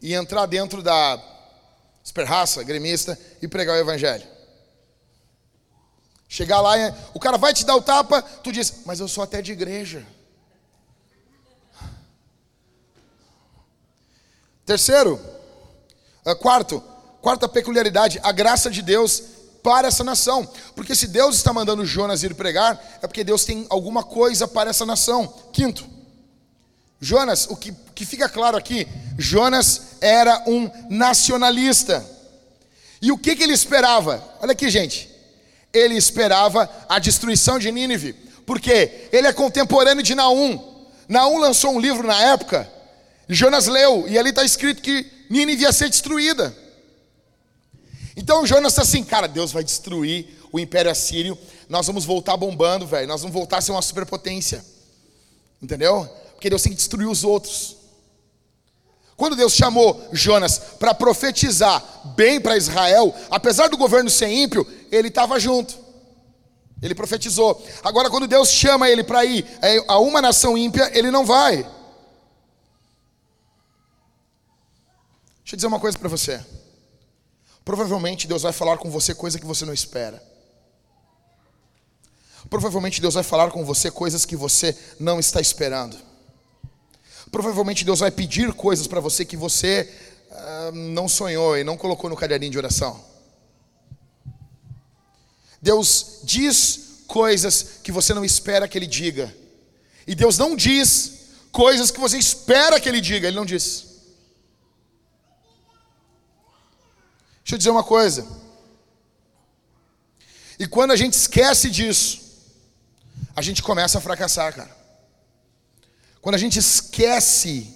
e 0.00 0.14
entrar 0.14 0.46
dentro 0.46 0.82
da 0.82 1.33
esperraça, 2.04 2.62
gremista, 2.62 3.18
e 3.40 3.48
pregar 3.48 3.76
o 3.76 3.80
evangelho. 3.80 4.26
Chegar 6.28 6.60
lá, 6.60 6.74
o 7.14 7.18
cara 7.18 7.38
vai 7.38 7.54
te 7.54 7.64
dar 7.64 7.76
o 7.76 7.82
tapa, 7.82 8.20
tu 8.20 8.52
diz, 8.52 8.82
mas 8.84 9.00
eu 9.00 9.08
sou 9.08 9.24
até 9.24 9.40
de 9.40 9.52
igreja. 9.52 10.06
Terceiro, 14.66 15.20
uh, 16.26 16.36
quarto, 16.36 16.82
quarta 17.22 17.48
peculiaridade, 17.48 18.20
a 18.22 18.32
graça 18.32 18.70
de 18.70 18.82
Deus 18.82 19.22
para 19.62 19.88
essa 19.88 20.04
nação. 20.04 20.46
Porque 20.74 20.94
se 20.94 21.06
Deus 21.06 21.36
está 21.36 21.52
mandando 21.52 21.86
Jonas 21.86 22.22
ir 22.22 22.34
pregar, 22.34 22.82
é 23.00 23.06
porque 23.06 23.24
Deus 23.24 23.44
tem 23.44 23.66
alguma 23.70 24.02
coisa 24.02 24.46
para 24.48 24.70
essa 24.70 24.84
nação. 24.84 25.26
Quinto, 25.52 25.86
Jonas, 27.00 27.46
o 27.48 27.56
que, 27.56 27.72
que 27.94 28.06
fica 28.06 28.28
claro 28.28 28.56
aqui, 28.56 28.88
Jonas 29.18 29.96
era 30.00 30.42
um 30.46 30.70
nacionalista. 30.90 32.04
E 33.00 33.12
o 33.12 33.18
que, 33.18 33.36
que 33.36 33.42
ele 33.42 33.52
esperava? 33.52 34.22
Olha 34.40 34.52
aqui, 34.52 34.68
gente. 34.70 35.10
Ele 35.72 35.94
esperava 35.94 36.70
a 36.88 36.98
destruição 36.98 37.58
de 37.58 37.70
Nínive, 37.70 38.14
porque 38.46 39.08
ele 39.12 39.26
é 39.26 39.32
contemporâneo 39.32 40.02
de 40.02 40.14
Naum. 40.14 40.86
Naum 41.08 41.38
lançou 41.38 41.72
um 41.72 41.80
livro 41.80 42.06
na 42.06 42.20
época, 42.22 42.70
Jonas 43.28 43.66
leu, 43.66 44.08
e 44.08 44.18
ali 44.18 44.30
está 44.30 44.44
escrito 44.44 44.80
que 44.80 45.06
Nínive 45.28 45.62
ia 45.62 45.72
ser 45.72 45.88
destruída. 45.88 46.56
Então 48.16 48.46
Jonas 48.46 48.72
está 48.72 48.82
assim, 48.82 49.02
cara, 49.02 49.26
Deus 49.26 49.52
vai 49.52 49.64
destruir 49.64 50.38
o 50.52 50.60
império 50.60 50.90
assírio, 50.90 51.36
nós 51.68 51.86
vamos 51.86 52.04
voltar 52.04 52.36
bombando, 52.36 52.86
velho, 52.86 53.08
nós 53.08 53.20
vamos 53.20 53.34
voltar 53.34 53.58
a 53.58 53.60
ser 53.60 53.72
uma 53.72 53.82
superpotência. 53.82 54.64
Entendeu? 55.60 56.08
Porque 56.32 56.48
Deus 56.48 56.62
tem 56.62 56.70
que 56.70 56.76
destruir 56.76 57.08
os 57.08 57.24
outros. 57.24 57.76
Quando 59.16 59.36
Deus 59.36 59.52
chamou 59.52 60.08
Jonas 60.12 60.58
para 60.58 60.94
profetizar 60.94 61.82
bem 62.16 62.40
para 62.40 62.56
Israel, 62.56 63.14
apesar 63.30 63.68
do 63.68 63.76
governo 63.76 64.10
ser 64.10 64.28
ímpio, 64.28 64.66
ele 64.90 65.08
estava 65.08 65.38
junto. 65.38 65.74
Ele 66.82 66.94
profetizou. 66.94 67.64
Agora, 67.82 68.10
quando 68.10 68.26
Deus 68.26 68.50
chama 68.50 68.90
ele 68.90 69.04
para 69.04 69.24
ir 69.24 69.46
a 69.86 69.98
uma 69.98 70.20
nação 70.20 70.58
ímpia, 70.58 70.90
ele 70.96 71.10
não 71.10 71.24
vai. 71.24 71.56
Deixa 75.44 75.54
eu 75.54 75.56
dizer 75.56 75.66
uma 75.66 75.80
coisa 75.80 75.98
para 75.98 76.08
você. 76.08 76.44
Provavelmente 77.64 78.26
Deus 78.26 78.42
vai 78.42 78.52
falar 78.52 78.76
com 78.78 78.90
você 78.90 79.14
coisa 79.14 79.38
que 79.38 79.46
você 79.46 79.64
não 79.64 79.72
espera. 79.72 80.22
Provavelmente 82.50 83.00
Deus 83.00 83.14
vai 83.14 83.22
falar 83.22 83.50
com 83.50 83.64
você 83.64 83.90
coisas 83.90 84.24
que 84.24 84.36
você 84.36 84.76
não 84.98 85.18
está 85.18 85.40
esperando. 85.40 85.96
Provavelmente 87.34 87.84
Deus 87.84 87.98
vai 87.98 88.12
pedir 88.12 88.52
coisas 88.52 88.86
para 88.86 89.00
você 89.00 89.24
que 89.24 89.36
você 89.36 89.92
uh, 90.30 90.70
não 90.72 91.08
sonhou 91.08 91.58
e 91.58 91.64
não 91.64 91.76
colocou 91.76 92.08
no 92.08 92.14
caderninho 92.14 92.52
de 92.52 92.58
oração. 92.58 93.04
Deus 95.60 96.20
diz 96.22 97.02
coisas 97.08 97.80
que 97.82 97.90
você 97.90 98.14
não 98.14 98.24
espera 98.24 98.68
que 98.68 98.78
Ele 98.78 98.86
diga. 98.86 99.34
E 100.06 100.14
Deus 100.14 100.38
não 100.38 100.54
diz 100.54 101.24
coisas 101.50 101.90
que 101.90 101.98
você 101.98 102.16
espera 102.18 102.78
que 102.78 102.88
Ele 102.88 103.00
diga. 103.00 103.26
Ele 103.26 103.36
não 103.36 103.44
diz. 103.44 103.84
Deixa 107.42 107.56
eu 107.56 107.58
dizer 107.58 107.70
uma 107.70 107.82
coisa. 107.82 108.24
E 110.56 110.68
quando 110.68 110.92
a 110.92 110.96
gente 110.96 111.14
esquece 111.14 111.68
disso, 111.68 112.20
a 113.34 113.42
gente 113.42 113.60
começa 113.60 113.98
a 113.98 114.00
fracassar, 114.00 114.54
cara. 114.54 114.83
Quando 116.24 116.36
a 116.36 116.38
gente 116.38 116.58
esquece 116.58 117.70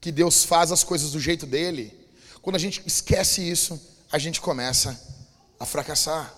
que 0.00 0.10
Deus 0.10 0.42
faz 0.42 0.72
as 0.72 0.82
coisas 0.82 1.12
do 1.12 1.20
jeito 1.20 1.46
dele, 1.46 1.96
quando 2.42 2.56
a 2.56 2.58
gente 2.58 2.82
esquece 2.84 3.48
isso, 3.48 3.80
a 4.10 4.18
gente 4.18 4.40
começa 4.40 5.00
a 5.56 5.64
fracassar. 5.64 6.34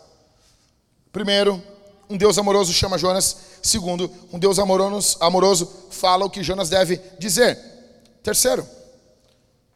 Primeiro, 1.11 1.63
um 2.11 2.19
Deus 2.19 2.37
amoroso 2.37 2.71
chama 2.75 2.99
Jonas. 2.99 3.35
Segundo, 3.63 4.13
um 4.31 4.39
Deus 4.39 4.59
amoroso, 4.59 5.73
fala 5.91 6.27
o 6.27 6.29
que 6.29 6.43
Jonas 6.43 6.69
deve 6.69 7.01
dizer. 7.19 7.59
Terceiro, 8.23 8.69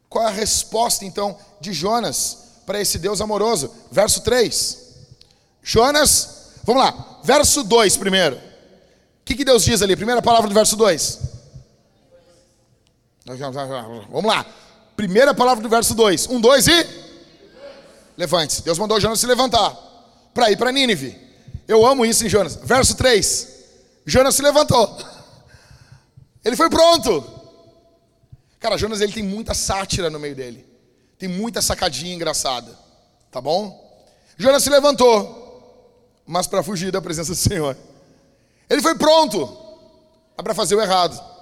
qual 0.07 0.25
é 0.25 0.27
a 0.27 0.31
resposta 0.31 1.05
então 1.05 1.39
de 1.59 1.73
Jonas 1.73 2.37
para 2.67 2.79
esse 2.79 2.99
Deus 2.99 3.19
amoroso? 3.19 3.73
Verso 3.91 4.21
3. 4.21 4.77
Jonas, 5.63 6.51
vamos 6.63 6.83
lá, 6.83 7.19
verso 7.23 7.63
2 7.63 7.97
primeiro. 7.97 8.35
O 8.35 8.41
que, 9.25 9.33
que 9.33 9.43
Deus 9.43 9.65
diz 9.65 9.81
ali? 9.81 9.95
Primeira 9.95 10.21
palavra 10.21 10.47
do 10.47 10.53
verso 10.53 10.75
2. 10.75 11.26
Vamos 14.09 14.25
lá. 14.25 14.45
Primeira 14.95 15.33
palavra 15.33 15.61
do 15.61 15.67
verso 15.67 15.93
2. 15.93 16.27
Um, 16.27 16.39
dois 16.39 16.65
e. 16.67 16.87
Levante-se. 18.15 18.63
Deus 18.63 18.79
mandou 18.79 18.99
Jonas 18.99 19.19
se 19.19 19.27
levantar 19.27 19.75
para 20.33 20.49
ir 20.49 20.57
para 20.57 20.71
Nínive. 20.71 21.17
Eu 21.67 21.85
amo 21.85 22.05
isso 22.05 22.25
em 22.25 22.29
Jonas. 22.29 22.55
Verso 22.55 22.95
3. 22.95 23.55
Jonas 24.05 24.35
se 24.35 24.41
levantou. 24.41 24.97
Ele 26.43 26.55
foi 26.55 26.69
pronto. 26.69 27.23
Cara, 28.59 28.77
Jonas 28.77 29.01
ele 29.01 29.11
tem 29.11 29.23
muita 29.23 29.53
sátira 29.53 30.09
no 30.09 30.19
meio 30.19 30.35
dele. 30.35 30.65
Tem 31.19 31.27
muita 31.27 31.61
sacadinha 31.61 32.15
engraçada. 32.15 32.77
Tá 33.29 33.41
bom? 33.41 33.85
Jonas 34.37 34.63
se 34.63 34.69
levantou, 34.69 36.23
mas 36.25 36.47
para 36.47 36.63
fugir 36.63 36.91
da 36.91 37.01
presença 37.01 37.31
do 37.33 37.37
Senhor. 37.37 37.75
Ele 38.69 38.81
foi 38.81 38.95
pronto 38.95 39.57
para 40.37 40.53
fazer 40.53 40.75
o 40.75 40.81
errado 40.81 41.36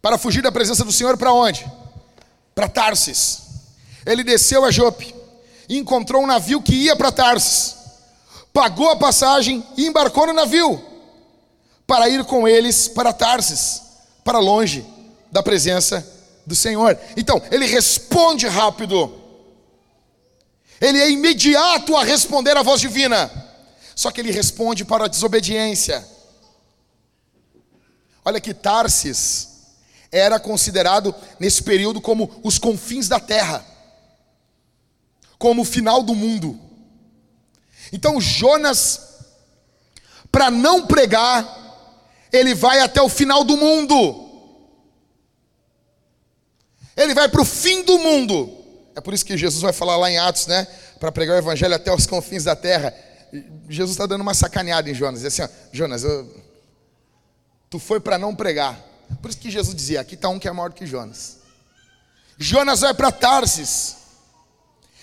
para 0.00 0.18
fugir 0.18 0.42
da 0.42 0.52
presença 0.52 0.84
do 0.84 0.92
Senhor 0.92 1.16
para 1.16 1.32
onde? 1.32 1.70
Para 2.54 2.68
Tarsis. 2.68 3.42
Ele 4.06 4.24
desceu 4.24 4.64
a 4.64 4.70
Jope 4.70 5.18
encontrou 5.68 6.22
um 6.22 6.26
navio 6.26 6.62
que 6.62 6.74
ia 6.74 6.96
para 6.96 7.12
Tarsis. 7.12 7.76
Pagou 8.52 8.90
a 8.90 8.96
passagem 8.96 9.64
e 9.76 9.86
embarcou 9.86 10.26
no 10.26 10.32
navio 10.32 10.82
para 11.86 12.08
ir 12.08 12.24
com 12.24 12.48
eles 12.48 12.88
para 12.88 13.12
Tarsis, 13.12 13.82
para 14.24 14.38
longe 14.38 14.86
da 15.30 15.42
presença 15.42 16.06
do 16.46 16.54
Senhor. 16.54 16.98
Então, 17.16 17.40
ele 17.50 17.66
responde 17.66 18.46
rápido. 18.46 19.14
Ele 20.80 20.98
é 20.98 21.10
imediato 21.10 21.96
a 21.96 22.04
responder 22.04 22.56
à 22.56 22.62
voz 22.62 22.80
divina. 22.80 23.30
Só 23.94 24.10
que 24.10 24.20
ele 24.20 24.30
responde 24.30 24.84
para 24.84 25.04
a 25.04 25.08
desobediência. 25.08 26.06
Olha 28.24 28.40
que 28.40 28.54
Tarsis 28.54 29.47
era 30.10 30.40
considerado 30.40 31.14
nesse 31.38 31.62
período 31.62 32.00
como 32.00 32.40
os 32.42 32.58
confins 32.58 33.08
da 33.08 33.20
terra, 33.20 33.64
como 35.38 35.62
o 35.62 35.64
final 35.64 36.02
do 36.02 36.14
mundo. 36.14 36.58
Então 37.92 38.20
Jonas, 38.20 39.00
para 40.30 40.50
não 40.50 40.86
pregar, 40.86 41.56
ele 42.32 42.54
vai 42.54 42.80
até 42.80 43.00
o 43.00 43.08
final 43.08 43.44
do 43.44 43.56
mundo. 43.56 44.26
Ele 46.96 47.14
vai 47.14 47.28
para 47.28 47.40
o 47.40 47.44
fim 47.44 47.82
do 47.84 47.98
mundo. 47.98 48.54
É 48.94 49.00
por 49.00 49.14
isso 49.14 49.24
que 49.24 49.36
Jesus 49.36 49.62
vai 49.62 49.72
falar 49.72 49.96
lá 49.96 50.10
em 50.10 50.18
Atos, 50.18 50.46
né? 50.48 50.66
Para 50.98 51.12
pregar 51.12 51.36
o 51.36 51.38
evangelho 51.38 51.74
até 51.74 51.94
os 51.94 52.06
confins 52.06 52.42
da 52.42 52.56
terra. 52.56 52.92
Jesus 53.68 53.92
está 53.92 54.06
dando 54.06 54.22
uma 54.22 54.34
sacaneada 54.34 54.90
em 54.90 54.94
Jonas. 54.94 55.20
Diz 55.20 55.32
assim: 55.32 55.42
ó, 55.42 55.68
Jonas, 55.72 56.02
eu... 56.02 56.44
tu 57.70 57.78
foi 57.78 58.00
para 58.00 58.18
não 58.18 58.34
pregar. 58.34 58.87
Por 59.20 59.30
isso 59.30 59.38
que 59.38 59.50
Jesus 59.50 59.74
dizia: 59.74 60.00
aqui 60.00 60.14
está 60.14 60.28
um 60.28 60.38
que 60.38 60.48
é 60.48 60.52
maior 60.52 60.70
do 60.70 60.74
que 60.74 60.86
Jonas. 60.86 61.38
Jonas 62.38 62.80
vai 62.80 62.94
para 62.94 63.10
Tarsis. 63.10 63.96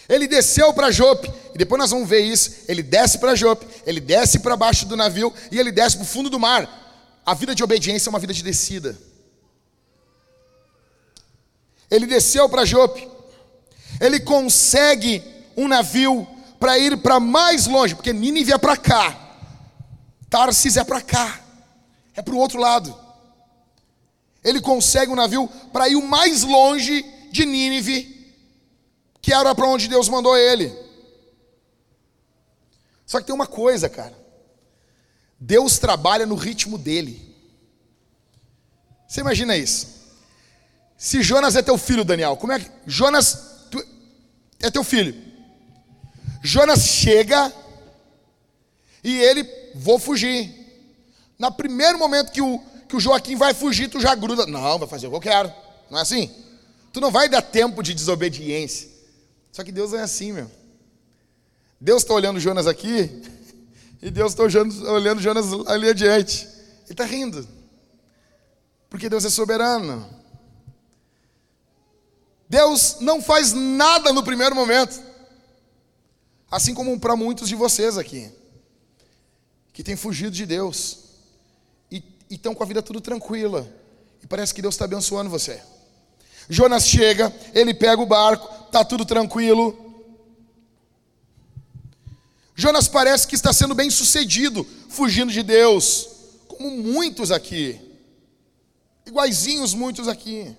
Ele 0.08 0.28
desceu 0.28 0.72
para 0.72 0.92
Jope, 0.92 1.32
e 1.54 1.58
depois 1.58 1.80
nós 1.80 1.90
vamos 1.90 2.08
ver 2.08 2.20
isso. 2.20 2.64
Ele 2.68 2.84
desce 2.84 3.18
para 3.18 3.36
Jope, 3.36 3.66
ele 3.86 4.00
desce 4.00 4.40
para 4.40 4.56
baixo 4.56 4.86
do 4.86 4.96
navio 4.96 5.34
e 5.52 5.60
ele 5.60 5.72
desce 5.72 5.98
para 5.98 6.04
o 6.04 6.08
fundo 6.08 6.30
do 6.30 6.40
mar. 6.40 6.70
A 7.26 7.34
vida 7.34 7.56
de 7.56 7.64
obediência 7.64 8.08
é 8.08 8.12
uma 8.12 8.20
vida 8.20 8.34
de 8.34 8.44
descida. 8.44 8.96
Ele 11.90 12.06
desceu 12.06 12.48
para 12.48 12.66
Jope, 12.66 13.08
ele 14.00 14.20
consegue 14.20 15.24
um 15.58 15.68
navio 15.68 16.28
para 16.60 16.78
ir 16.78 16.98
para 16.98 17.20
mais 17.20 17.66
longe, 17.66 17.96
porque 17.96 18.14
Nínive 18.14 18.54
é 18.54 18.58
para 18.58 18.78
cá, 18.78 19.38
Tarsis 20.30 20.78
é 20.78 20.84
para 20.84 21.02
cá, 21.02 21.40
é 22.16 22.22
para 22.22 22.34
o 22.34 22.38
outro 22.38 22.60
lado 22.60 23.05
ele 24.46 24.62
consegue 24.62 25.12
um 25.12 25.16
navio 25.16 25.50
para 25.74 25.90
ir 25.90 25.96
o 25.96 26.08
mais 26.08 26.44
longe 26.44 27.04
de 27.32 27.46
Nínive, 27.46 28.32
que 29.20 29.34
era 29.34 29.56
para 29.56 29.68
onde 29.68 29.88
Deus 29.88 30.08
mandou 30.08 30.38
ele. 30.38 30.72
Só 33.08 33.20
que 33.20 33.26
tem 33.26 33.34
uma 33.34 33.48
coisa, 33.48 33.90
cara. 33.90 34.16
Deus 35.40 35.80
trabalha 35.80 36.28
no 36.28 36.36
ritmo 36.36 36.78
dele. 36.78 37.36
Você 39.08 39.22
imagina 39.22 39.58
isso? 39.58 39.88
Se 40.96 41.24
Jonas 41.24 41.56
é 41.56 41.64
teu 41.64 41.78
filho, 41.78 42.06
Daniel, 42.06 42.38
como 42.38 42.54
é 42.54 42.60
que. 42.60 42.70
Jonas 42.86 43.66
tu, 43.72 43.84
é 44.60 44.70
teu 44.70 44.84
filho. 44.84 45.16
Jonas 46.44 46.82
chega 46.82 47.52
e 49.04 49.18
ele, 49.18 49.44
vou 49.74 49.98
fugir. 49.98 50.54
No 51.40 51.52
primeiro 51.52 51.98
momento 51.98 52.32
que 52.32 52.42
o, 52.42 52.64
que 52.96 52.98
o 52.98 53.00
Joaquim 53.00 53.36
vai 53.36 53.54
fugir, 53.54 53.90
tu 53.90 54.00
já 54.00 54.16
gruda. 54.16 54.46
Não, 54.46 54.80
vai 54.80 54.88
fazer 54.88 55.08
o 55.08 55.10
que 55.10 55.16
eu 55.18 55.22
quero. 55.22 55.54
Não 55.90 56.00
é 56.00 56.02
assim? 56.02 56.32
Tu 56.94 57.02
não 57.02 57.12
vai 57.12 57.28
dar 57.28 57.42
tempo 57.42 57.84
de 57.84 57.94
desobediência. 57.94 58.90
Só 59.52 59.64
que 59.64 59.72
Deus 59.72 59.94
é 59.94 60.02
assim, 60.02 60.32
meu. 60.32 60.50
Deus 61.80 62.04
está 62.04 62.14
olhando 62.14 62.40
Jonas 62.40 62.68
aqui 62.68 63.22
e 64.02 64.10
Deus 64.10 64.32
está 64.32 64.44
olhando, 64.44 64.90
olhando 64.90 65.22
Jonas 65.22 65.46
ali 65.68 65.90
adiante. 65.90 66.48
Ele 66.86 66.92
está 66.92 67.04
rindo. 67.04 67.46
Porque 68.90 69.10
Deus 69.10 69.26
é 69.26 69.30
soberano. 69.30 70.10
Deus 72.48 72.98
não 73.02 73.22
faz 73.22 73.52
nada 73.52 74.14
no 74.14 74.24
primeiro 74.24 74.56
momento. 74.56 75.04
Assim 76.50 76.74
como 76.74 76.98
para 76.98 77.16
muitos 77.16 77.50
de 77.50 77.56
vocês 77.56 77.98
aqui, 77.98 78.32
que 79.74 79.84
têm 79.84 79.98
fugido 79.98 80.32
de 80.32 80.46
Deus 80.46 81.05
e 82.30 82.36
estão 82.36 82.56
com 82.56 82.64
a 82.64 82.66
vida 82.66 82.82
tudo 82.82 83.00
tranquila. 83.02 83.68
E 84.24 84.28
parece 84.28 84.54
que 84.54 84.62
Deus 84.62 84.76
está 84.76 84.86
abençoando 84.86 85.30
você. 85.30 85.62
Jonas 86.50 86.88
chega, 86.88 87.34
ele 87.54 87.74
pega 87.74 88.02
o 88.02 88.06
barco, 88.06 88.66
está 88.66 88.84
tudo 88.84 89.06
tranquilo. 89.06 90.04
Jonas 92.56 92.88
parece 92.88 93.28
que 93.28 93.36
está 93.36 93.52
sendo 93.52 93.76
bem 93.76 93.90
sucedido, 93.90 94.66
fugindo 94.90 95.32
de 95.32 95.44
Deus, 95.44 96.08
como 96.48 96.72
muitos 96.72 97.32
aqui, 97.32 97.80
iguaizinhos 99.06 99.74
muitos 99.74 100.08
aqui. 100.08 100.56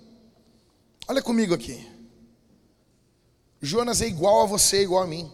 Olha 1.08 1.22
comigo 1.22 1.54
aqui. 1.54 1.86
Jonas 3.62 4.02
é 4.02 4.06
igual 4.06 4.42
a 4.42 4.46
você, 4.46 4.82
igual 4.82 5.02
a 5.02 5.06
mim. 5.06 5.30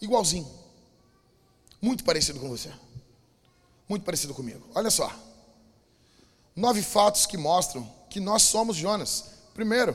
Igualzinho. 0.00 0.48
Muito 1.80 2.04
parecido 2.04 2.38
com 2.38 2.48
você. 2.48 2.70
Muito 3.92 4.04
parecido 4.04 4.32
comigo. 4.32 4.66
Olha 4.74 4.90
só. 4.90 5.14
Nove 6.56 6.80
fatos 6.80 7.26
que 7.26 7.36
mostram 7.36 7.86
que 8.08 8.20
nós 8.20 8.40
somos 8.40 8.74
Jonas. 8.74 9.24
Primeiro, 9.52 9.94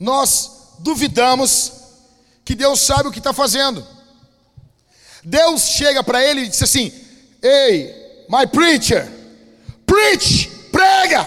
nós 0.00 0.72
duvidamos 0.80 1.74
que 2.44 2.56
Deus 2.56 2.80
sabe 2.80 3.08
o 3.08 3.12
que 3.12 3.20
está 3.20 3.32
fazendo. 3.32 3.86
Deus 5.22 5.62
chega 5.62 6.02
para 6.02 6.20
ele 6.20 6.40
e 6.40 6.48
diz 6.48 6.60
assim: 6.60 6.92
Ei, 7.40 8.26
my 8.28 8.48
preacher, 8.48 9.08
preach, 9.86 10.48
prega, 10.72 11.22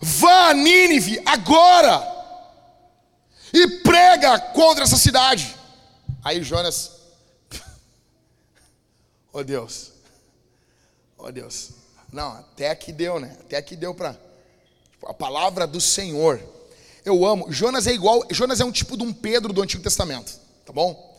vá 0.00 0.48
a 0.48 0.52
Nínive 0.54 1.22
agora 1.24 2.02
e 3.52 3.68
prega 3.84 4.36
contra 4.52 4.82
essa 4.82 4.96
cidade. 4.96 5.56
Aí 6.24 6.42
Jonas, 6.42 6.90
oh 9.32 9.44
Deus, 9.44 9.91
oh 11.22 11.32
Deus, 11.32 11.70
não, 12.12 12.32
até 12.32 12.70
aqui 12.70 12.92
deu, 12.92 13.18
né? 13.18 13.36
Até 13.40 13.56
aqui 13.56 13.74
deu 13.74 13.94
para 13.94 14.12
tipo, 14.92 15.08
a 15.08 15.14
palavra 15.14 15.66
do 15.66 15.80
Senhor. 15.80 16.40
Eu 17.04 17.24
amo. 17.24 17.50
Jonas 17.50 17.86
é 17.86 17.92
igual. 17.92 18.22
Jonas 18.30 18.60
é 18.60 18.64
um 18.64 18.72
tipo 18.72 18.96
de 18.96 19.02
um 19.02 19.12
Pedro 19.12 19.52
do 19.52 19.62
Antigo 19.62 19.82
Testamento, 19.82 20.32
tá 20.66 20.72
bom? 20.72 21.10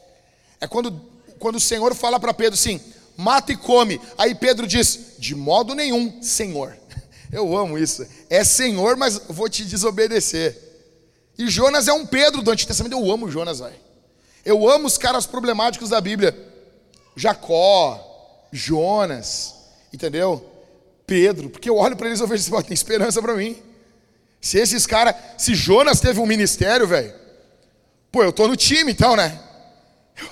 É 0.61 0.67
quando, 0.67 0.91
quando 1.39 1.55
o 1.55 1.59
Senhor 1.59 1.95
fala 1.95 2.19
para 2.19 2.33
Pedro 2.33 2.53
assim: 2.53 2.79
mata 3.17 3.51
e 3.51 3.57
come. 3.57 3.99
Aí 4.17 4.35
Pedro 4.35 4.67
diz: 4.67 5.15
de 5.17 5.33
modo 5.35 5.73
nenhum, 5.73 6.21
Senhor. 6.21 6.77
Eu 7.31 7.57
amo 7.57 7.77
isso. 7.77 8.05
É 8.29 8.43
Senhor, 8.43 8.95
mas 8.95 9.17
vou 9.27 9.49
te 9.49 9.65
desobedecer. 9.65 10.55
E 11.37 11.47
Jonas 11.49 11.87
é 11.87 11.93
um 11.93 12.05
Pedro 12.05 12.43
do 12.43 12.51
Antigo 12.51 12.67
Testamento. 12.67 12.93
Eu 12.93 13.11
amo 13.11 13.31
Jonas, 13.31 13.59
vai. 13.59 13.73
Eu 14.45 14.69
amo 14.69 14.85
os 14.85 14.97
caras 14.97 15.25
problemáticos 15.25 15.89
da 15.89 15.99
Bíblia. 15.99 16.37
Jacó, 17.15 18.47
Jonas, 18.51 19.55
entendeu? 19.93 20.49
Pedro, 21.05 21.49
porque 21.49 21.69
eu 21.69 21.77
olho 21.77 21.95
para 21.95 22.07
eles 22.07 22.19
e 22.19 22.25
vejo 22.25 22.55
assim, 22.55 22.67
tem 22.67 22.73
esperança 22.73 23.21
para 23.21 23.35
mim. 23.35 23.61
Se 24.41 24.57
esses 24.57 24.87
caras, 24.87 25.15
se 25.37 25.53
Jonas 25.53 25.99
teve 25.99 26.19
um 26.19 26.25
ministério, 26.25 26.87
velho, 26.87 27.13
pô, 28.11 28.23
eu 28.23 28.33
tô 28.33 28.47
no 28.47 28.57
time 28.57 28.91
então, 28.91 29.15
né? 29.15 29.39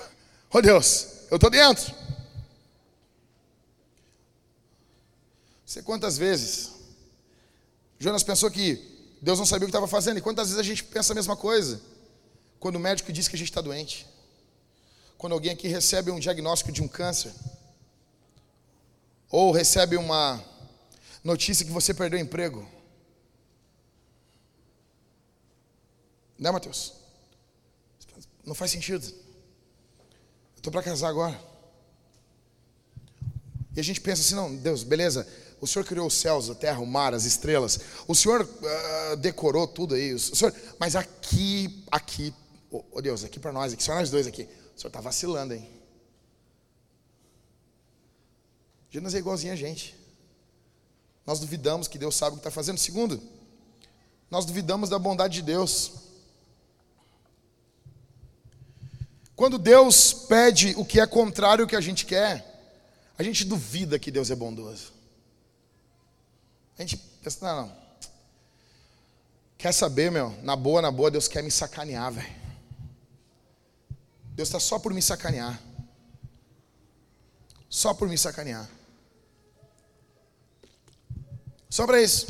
Oh 0.53 0.61
Deus, 0.61 1.07
eu 1.29 1.39
tô 1.39 1.49
dentro. 1.49 1.93
Você 5.65 5.81
quantas 5.81 6.17
vezes 6.17 6.71
Jonas 7.97 8.23
pensou 8.23 8.51
que 8.51 8.91
Deus 9.21 9.39
não 9.39 9.45
sabia 9.45 9.65
o 9.65 9.67
que 9.67 9.69
estava 9.69 9.87
fazendo, 9.87 10.17
e 10.17 10.21
quantas 10.21 10.47
vezes 10.47 10.59
a 10.59 10.63
gente 10.63 10.83
pensa 10.83 11.13
a 11.13 11.15
mesma 11.15 11.37
coisa? 11.37 11.79
Quando 12.59 12.75
o 12.75 12.79
médico 12.79 13.13
diz 13.13 13.27
que 13.27 13.35
a 13.35 13.39
gente 13.39 13.49
está 13.49 13.61
doente, 13.61 14.05
quando 15.17 15.33
alguém 15.33 15.51
aqui 15.51 15.67
recebe 15.67 16.09
um 16.09 16.19
diagnóstico 16.19 16.71
de 16.71 16.81
um 16.81 16.87
câncer, 16.87 17.31
ou 19.31 19.51
recebe 19.51 19.95
uma 19.95 20.43
notícia 21.23 21.65
que 21.65 21.71
você 21.71 21.93
perdeu 21.93 22.19
o 22.19 22.21
emprego. 22.21 22.67
Né, 26.37 26.51
Mateus? 26.51 26.93
Não 28.45 28.53
faz 28.53 28.71
sentido. 28.71 29.05
Eu 29.05 30.57
estou 30.57 30.71
para 30.71 30.83
casar 30.83 31.09
agora. 31.09 31.39
E 33.75 33.79
a 33.79 33.83
gente 33.83 34.01
pensa 34.01 34.21
assim, 34.21 34.35
não, 34.35 34.53
Deus, 34.53 34.83
beleza, 34.83 35.25
o 35.61 35.67
Senhor 35.67 35.85
criou 35.85 36.07
os 36.07 36.15
céus, 36.15 36.49
a 36.49 36.55
terra, 36.55 36.79
o 36.79 36.85
mar, 36.85 37.13
as 37.13 37.23
estrelas. 37.23 37.79
O 38.07 38.13
Senhor 38.13 38.41
uh, 38.41 39.15
decorou 39.17 39.65
tudo 39.65 39.95
aí. 39.95 40.13
O 40.13 40.19
Senhor, 40.19 40.53
mas 40.77 40.95
aqui, 40.95 41.85
aqui, 41.89 42.33
oh, 42.69 42.83
oh 42.91 43.01
Deus, 43.01 43.23
aqui 43.23 43.39
para 43.39 43.53
nós, 43.53 43.71
aqui, 43.71 43.83
só 43.83 43.93
nós 43.93 44.09
dois 44.09 44.27
aqui. 44.27 44.43
O 44.75 44.79
Senhor 44.79 44.89
está 44.89 44.99
vacilando, 44.99 45.53
hein? 45.53 45.80
Jonas 48.91 49.15
é 49.15 49.19
igualzinho 49.19 49.53
a 49.53 49.55
gente. 49.55 49.95
Nós 51.25 51.39
duvidamos 51.39 51.87
que 51.87 51.97
Deus 51.97 52.15
sabe 52.15 52.31
o 52.31 52.35
que 52.35 52.41
está 52.41 52.51
fazendo. 52.51 52.77
Segundo, 52.77 53.21
nós 54.29 54.45
duvidamos 54.45 54.89
da 54.89 54.99
bondade 54.99 55.35
de 55.35 55.41
Deus. 55.41 55.93
Quando 59.33 59.57
Deus 59.57 60.13
pede 60.13 60.75
o 60.77 60.85
que 60.85 60.99
é 60.99 61.07
contrário 61.07 61.63
ao 61.63 61.67
que 61.67 61.75
a 61.75 61.81
gente 61.81 62.05
quer, 62.05 62.45
a 63.17 63.23
gente 63.23 63.45
duvida 63.45 63.97
que 63.97 64.11
Deus 64.11 64.29
é 64.29 64.35
bondoso. 64.35 64.91
A 66.77 66.81
gente 66.81 66.97
pensa, 66.97 67.45
não, 67.45 67.67
não. 67.67 67.81
Quer 69.57 69.71
saber, 69.71 70.11
meu? 70.11 70.35
Na 70.43 70.55
boa, 70.55 70.81
na 70.81 70.91
boa, 70.91 71.09
Deus 71.09 71.27
quer 71.27 71.43
me 71.43 71.51
sacanear, 71.51 72.11
velho. 72.11 72.41
Deus 74.33 74.49
está 74.49 74.59
só 74.59 74.79
por 74.79 74.93
me 74.93 75.01
sacanear. 75.01 75.61
Só 77.69 77.93
por 77.93 78.09
me 78.09 78.17
sacanear. 78.17 78.67
Só 81.71 81.87
para 81.87 82.01
isso. 82.01 82.27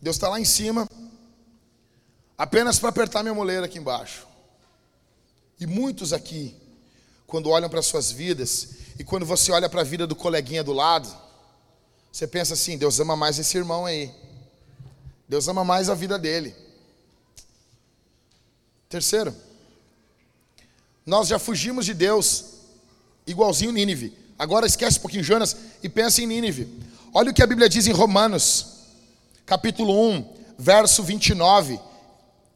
Deus 0.00 0.16
está 0.16 0.28
lá 0.28 0.38
em 0.38 0.44
cima, 0.44 0.86
apenas 2.36 2.78
para 2.78 2.90
apertar 2.90 3.22
minha 3.22 3.34
moleira 3.34 3.64
aqui 3.64 3.78
embaixo. 3.78 4.26
E 5.58 5.66
muitos 5.66 6.12
aqui, 6.12 6.54
quando 7.26 7.48
olham 7.48 7.70
para 7.70 7.80
suas 7.80 8.12
vidas, 8.12 8.68
e 8.98 9.02
quando 9.02 9.24
você 9.24 9.50
olha 9.50 9.68
para 9.68 9.80
a 9.80 9.84
vida 9.84 10.06
do 10.06 10.14
coleguinha 10.14 10.62
do 10.62 10.74
lado, 10.74 11.10
você 12.12 12.26
pensa 12.26 12.52
assim: 12.52 12.76
Deus 12.76 13.00
ama 13.00 13.16
mais 13.16 13.38
esse 13.38 13.56
irmão 13.56 13.86
aí. 13.86 14.12
Deus 15.26 15.48
ama 15.48 15.64
mais 15.64 15.88
a 15.88 15.94
vida 15.94 16.18
dele. 16.18 16.54
Terceiro, 18.90 19.34
nós 21.06 21.28
já 21.28 21.38
fugimos 21.38 21.86
de 21.86 21.94
Deus, 21.94 22.44
igualzinho 23.26 23.72
Nínive. 23.72 24.14
Agora 24.38 24.66
esquece 24.66 24.98
um 24.98 25.02
pouquinho 25.02 25.24
Jonas 25.24 25.56
e 25.82 25.88
pensa 25.88 26.20
em 26.20 26.26
Nínive. 26.26 26.91
Olha 27.14 27.30
o 27.30 27.34
que 27.34 27.42
a 27.42 27.46
Bíblia 27.46 27.68
diz 27.68 27.86
em 27.86 27.92
Romanos, 27.92 28.66
capítulo 29.44 30.10
1, 30.12 30.34
verso 30.58 31.02
29 31.02 31.78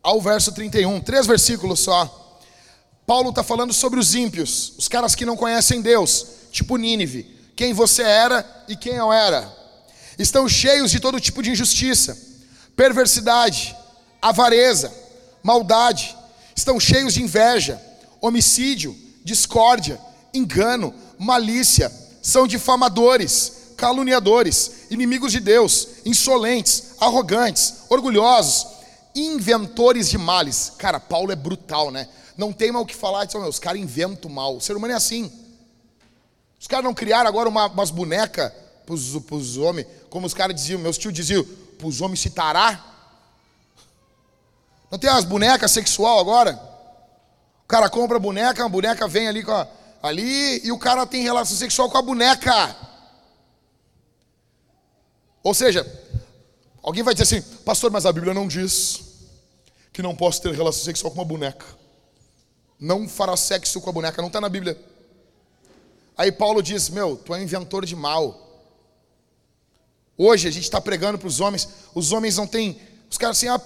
ao 0.03 0.19
verso 0.19 0.51
31, 0.51 0.99
três 1.01 1.27
versículos 1.27 1.81
só. 1.81 2.40
Paulo 3.07 3.29
está 3.29 3.42
falando 3.42 3.75
sobre 3.75 4.01
os 4.01 4.14
ímpios, 4.14 4.73
os 4.79 4.88
caras 4.88 5.14
que 5.14 5.27
não 5.27 5.37
conhecem 5.37 5.83
Deus, 5.83 6.27
tipo 6.51 6.79
Nínive, 6.79 7.37
quem 7.55 7.75
você 7.75 8.03
era 8.03 8.64
e 8.66 8.75
quem 8.75 8.95
eu 8.95 9.12
era. 9.12 9.55
Estão 10.19 10.49
cheios 10.49 10.90
de 10.90 11.01
todo 11.01 11.21
tipo 11.21 11.42
de 11.42 11.51
injustiça, 11.51 12.16
perversidade, 12.75 13.77
avareza, 14.23 14.90
maldade, 15.42 16.16
estão 16.57 16.81
cheios 16.81 17.12
de 17.12 17.23
inveja, 17.23 17.79
homicídio, 18.23 18.97
discórdia, 19.23 20.01
engano, 20.33 20.95
malícia, 21.19 21.92
são 22.23 22.47
difamadores 22.47 23.56
caluniadores, 23.77 24.87
inimigos 24.91 25.33
de 25.33 25.41
Deus, 25.41 25.89
insolentes, 26.05 26.95
arrogantes, 26.99 27.75
orgulhosos, 27.89 28.67
inventores 29.15 30.09
de 30.09 30.19
males. 30.19 30.73
Cara, 30.79 30.99
Paulo 30.99 31.33
é 31.33 31.37
brutal, 31.37 31.91
né? 31.91 32.09
Não 32.37 32.53
tem 32.53 32.73
mal 32.73 32.83
o 32.83 32.87
que 32.87 32.95
falar, 32.95 33.25
diz, 33.25 33.35
os 33.35 33.59
caras 33.59 33.81
inventam 33.81 34.31
mal. 34.31 34.57
O 34.57 34.61
ser 34.61 34.77
humano 34.77 34.93
é 34.93 34.97
assim. 34.97 35.31
Os 36.61 36.67
caras 36.67 36.85
não 36.85 36.95
criaram 36.95 37.29
agora 37.29 37.49
uma, 37.49 37.67
umas 37.67 37.91
bonecas 37.91 38.53
para 38.85 38.95
os 38.95 39.57
homens, 39.57 39.87
como 40.09 40.27
os 40.27 40.35
caras 40.35 40.55
diziam, 40.55 40.81
meus 40.81 40.97
tios 40.97 41.12
diziam, 41.12 41.45
para 41.79 41.87
os 41.87 42.01
homens 42.01 42.21
se 42.21 42.31
tarar. 42.31 42.95
Não 44.91 44.99
tem 44.99 45.11
umas 45.11 45.25
bonecas 45.25 45.71
sexual 45.71 46.19
agora? 46.19 46.61
O 47.65 47.69
cara 47.69 47.91
compra 47.91 48.17
a 48.17 48.21
boneca, 48.21 48.65
a 48.65 48.69
boneca 48.69 49.09
vem 49.09 49.27
ali, 49.27 49.45
a, 49.49 49.67
ali 50.03 50.65
e 50.65 50.71
o 50.71 50.79
cara 50.79 51.05
tem 51.05 51.23
relação 51.23 51.57
sexual 51.57 51.91
com 51.91 51.99
a 51.99 52.03
boneca. 52.03 52.77
Ou 55.47 55.55
seja, 55.55 55.87
alguém 56.83 57.05
vai 57.05 57.15
dizer 57.15 57.23
assim, 57.37 57.61
pastor, 57.61 57.89
mas 57.89 58.05
a 58.05 58.11
Bíblia 58.11 58.35
não 58.35 58.49
diz 58.49 59.01
que 59.93 60.03
não 60.03 60.13
posso 60.13 60.43
ter 60.43 60.53
relação 60.53 60.83
sexual 60.83 61.13
com 61.13 61.21
uma 61.21 61.25
boneca. 61.25 61.65
Não 62.81 63.09
fará 63.09 63.37
sexo 63.37 63.81
com 63.81 63.89
a 63.89 63.93
boneca, 63.93 64.21
não 64.21 64.27
está 64.27 64.41
na 64.41 64.49
Bíblia. 64.49 64.77
Aí 66.19 66.33
Paulo 66.33 66.61
diz: 66.61 66.89
Meu, 66.89 67.17
tu 67.17 67.33
é 67.33 67.41
inventor 67.41 67.87
de 67.87 67.95
mal. 67.95 68.61
Hoje 70.19 70.49
a 70.49 70.51
gente 70.51 70.65
está 70.65 70.81
pregando 70.81 71.17
para 71.17 71.29
os 71.29 71.39
homens, 71.39 71.69
os 71.95 72.11
homens 72.11 72.37
não 72.37 72.49
têm, 72.49 72.81
os 73.09 73.17
caras 73.17 73.37
assim, 73.37 73.47
ah, 73.47 73.61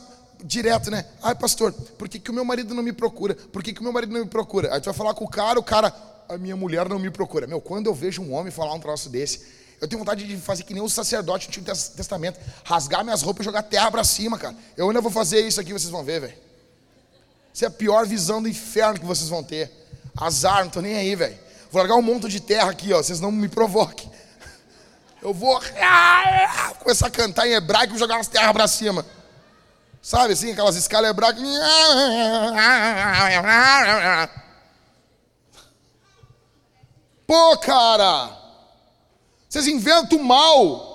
direto, 0.45 0.91
né? 0.91 1.07
Ai, 1.23 1.35
pastor, 1.35 1.73
por 1.73 2.11
que, 2.11 2.19
que 2.19 2.31
o 2.31 2.35
meu 2.35 2.45
marido 2.45 2.75
não 2.75 2.83
me 2.83 2.93
procura? 2.93 3.35
Por 3.35 3.63
que, 3.63 3.73
que 3.73 3.81
o 3.81 3.85
meu 3.85 3.93
marido 3.93 4.13
não 4.13 4.21
me 4.21 4.29
procura? 4.29 4.75
Aí 4.75 4.83
tu 4.83 4.85
vai 4.85 4.95
falar 4.95 5.15
com 5.15 5.25
o 5.25 5.31
cara, 5.31 5.59
o 5.59 5.63
cara, 5.63 5.95
a 6.29 6.37
minha 6.37 6.57
mulher 6.57 6.91
não 6.91 6.99
me 6.99 7.11
procura. 7.11 7.47
Meu, 7.47 7.59
quando 7.59 7.87
eu 7.87 7.95
vejo 7.95 8.21
um 8.21 8.35
homem 8.35 8.53
falar 8.53 8.75
um 8.75 8.81
troço 8.81 9.09
desse, 9.09 9.60
eu 9.81 9.89
tenho 9.89 9.99
vontade 9.99 10.27
de 10.27 10.37
fazer 10.37 10.63
que 10.65 10.75
nem 10.75 10.83
os 10.83 10.93
sacerdotes 10.93 11.47
do 11.47 11.51
Antigo 11.51 11.67
Testamento, 11.97 12.39
rasgar 12.65 13.03
minhas 13.03 13.23
roupas 13.23 13.43
e 13.43 13.45
jogar 13.45 13.63
terra 13.63 13.91
para 13.91 14.05
cima, 14.05 14.39
cara. 14.39 14.55
Eu 14.77 14.89
ainda 14.89 15.01
vou 15.01 15.11
fazer 15.11 15.41
isso 15.41 15.61
aqui, 15.61 15.73
vocês 15.73 15.91
vão 15.91 16.05
ver, 16.05 16.21
velho. 16.21 16.39
Isso 17.53 17.65
é 17.65 17.69
a 17.69 17.71
pior 17.71 18.07
visão 18.07 18.43
do 18.43 18.49
inferno 18.49 19.01
que 19.01 19.07
vocês 19.07 19.29
vão 19.29 19.43
ter. 19.43 19.73
Azar, 20.17 20.65
não 20.65 20.71
tô 20.71 20.81
nem 20.81 20.97
aí, 20.97 21.15
velho. 21.17 21.39
Vou 21.71 21.81
largar 21.81 21.97
um 21.97 22.03
monte 22.03 22.29
de 22.29 22.41
terra 22.41 22.71
aqui, 22.71 22.93
ó. 22.93 22.99
Vocês 22.99 23.21
não 23.21 23.33
me 23.33 23.49
provoquem. 23.49 24.11
Eu 25.23 25.33
vou 25.33 25.61
começar 26.81 27.07
a 27.07 27.11
cantar 27.11 27.47
em 27.47 27.53
hebraico 27.53 27.95
e 27.95 27.99
jogar 27.99 28.17
umas 28.17 28.29
terras 28.29 28.53
para 28.53 28.69
cima. 28.69 29.05
Sabe 30.03 30.33
assim, 30.33 30.53
aquelas 30.53 30.77
escalas 30.77 31.11
hebraicas. 31.11 31.43
Pô, 37.27 37.57
cara! 37.59 38.40
Vocês 39.51 39.67
inventam 39.67 40.21
mal. 40.21 40.89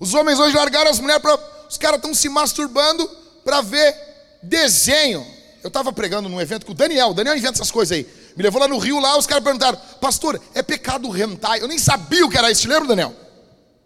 Os 0.00 0.14
homens 0.14 0.38
hoje 0.38 0.56
largaram 0.56 0.90
as 0.90 0.98
mulheres 0.98 1.20
para. 1.20 1.38
Os 1.68 1.76
caras 1.76 1.98
estão 1.98 2.14
se 2.14 2.30
masturbando 2.30 3.06
para 3.44 3.60
ver 3.60 3.94
desenho. 4.42 5.24
Eu 5.62 5.68
estava 5.68 5.92
pregando 5.92 6.26
num 6.26 6.40
evento 6.40 6.64
com 6.64 6.72
o 6.72 6.74
Daniel. 6.74 7.10
O 7.10 7.14
Daniel 7.14 7.36
inventa 7.36 7.58
essas 7.58 7.70
coisas 7.70 7.94
aí. 7.94 8.04
Me 8.34 8.42
levou 8.42 8.58
lá 8.58 8.66
no 8.66 8.78
Rio, 8.78 8.98
lá, 8.98 9.18
os 9.18 9.26
caras 9.26 9.44
perguntaram, 9.44 9.78
pastor, 10.00 10.40
é 10.54 10.62
pecado 10.62 11.10
rentar? 11.10 11.58
Eu 11.58 11.68
nem 11.68 11.78
sabia 11.78 12.24
o 12.24 12.30
que 12.30 12.38
era 12.38 12.50
isso, 12.50 12.66
lembra, 12.68 12.88
Daniel? 12.88 13.14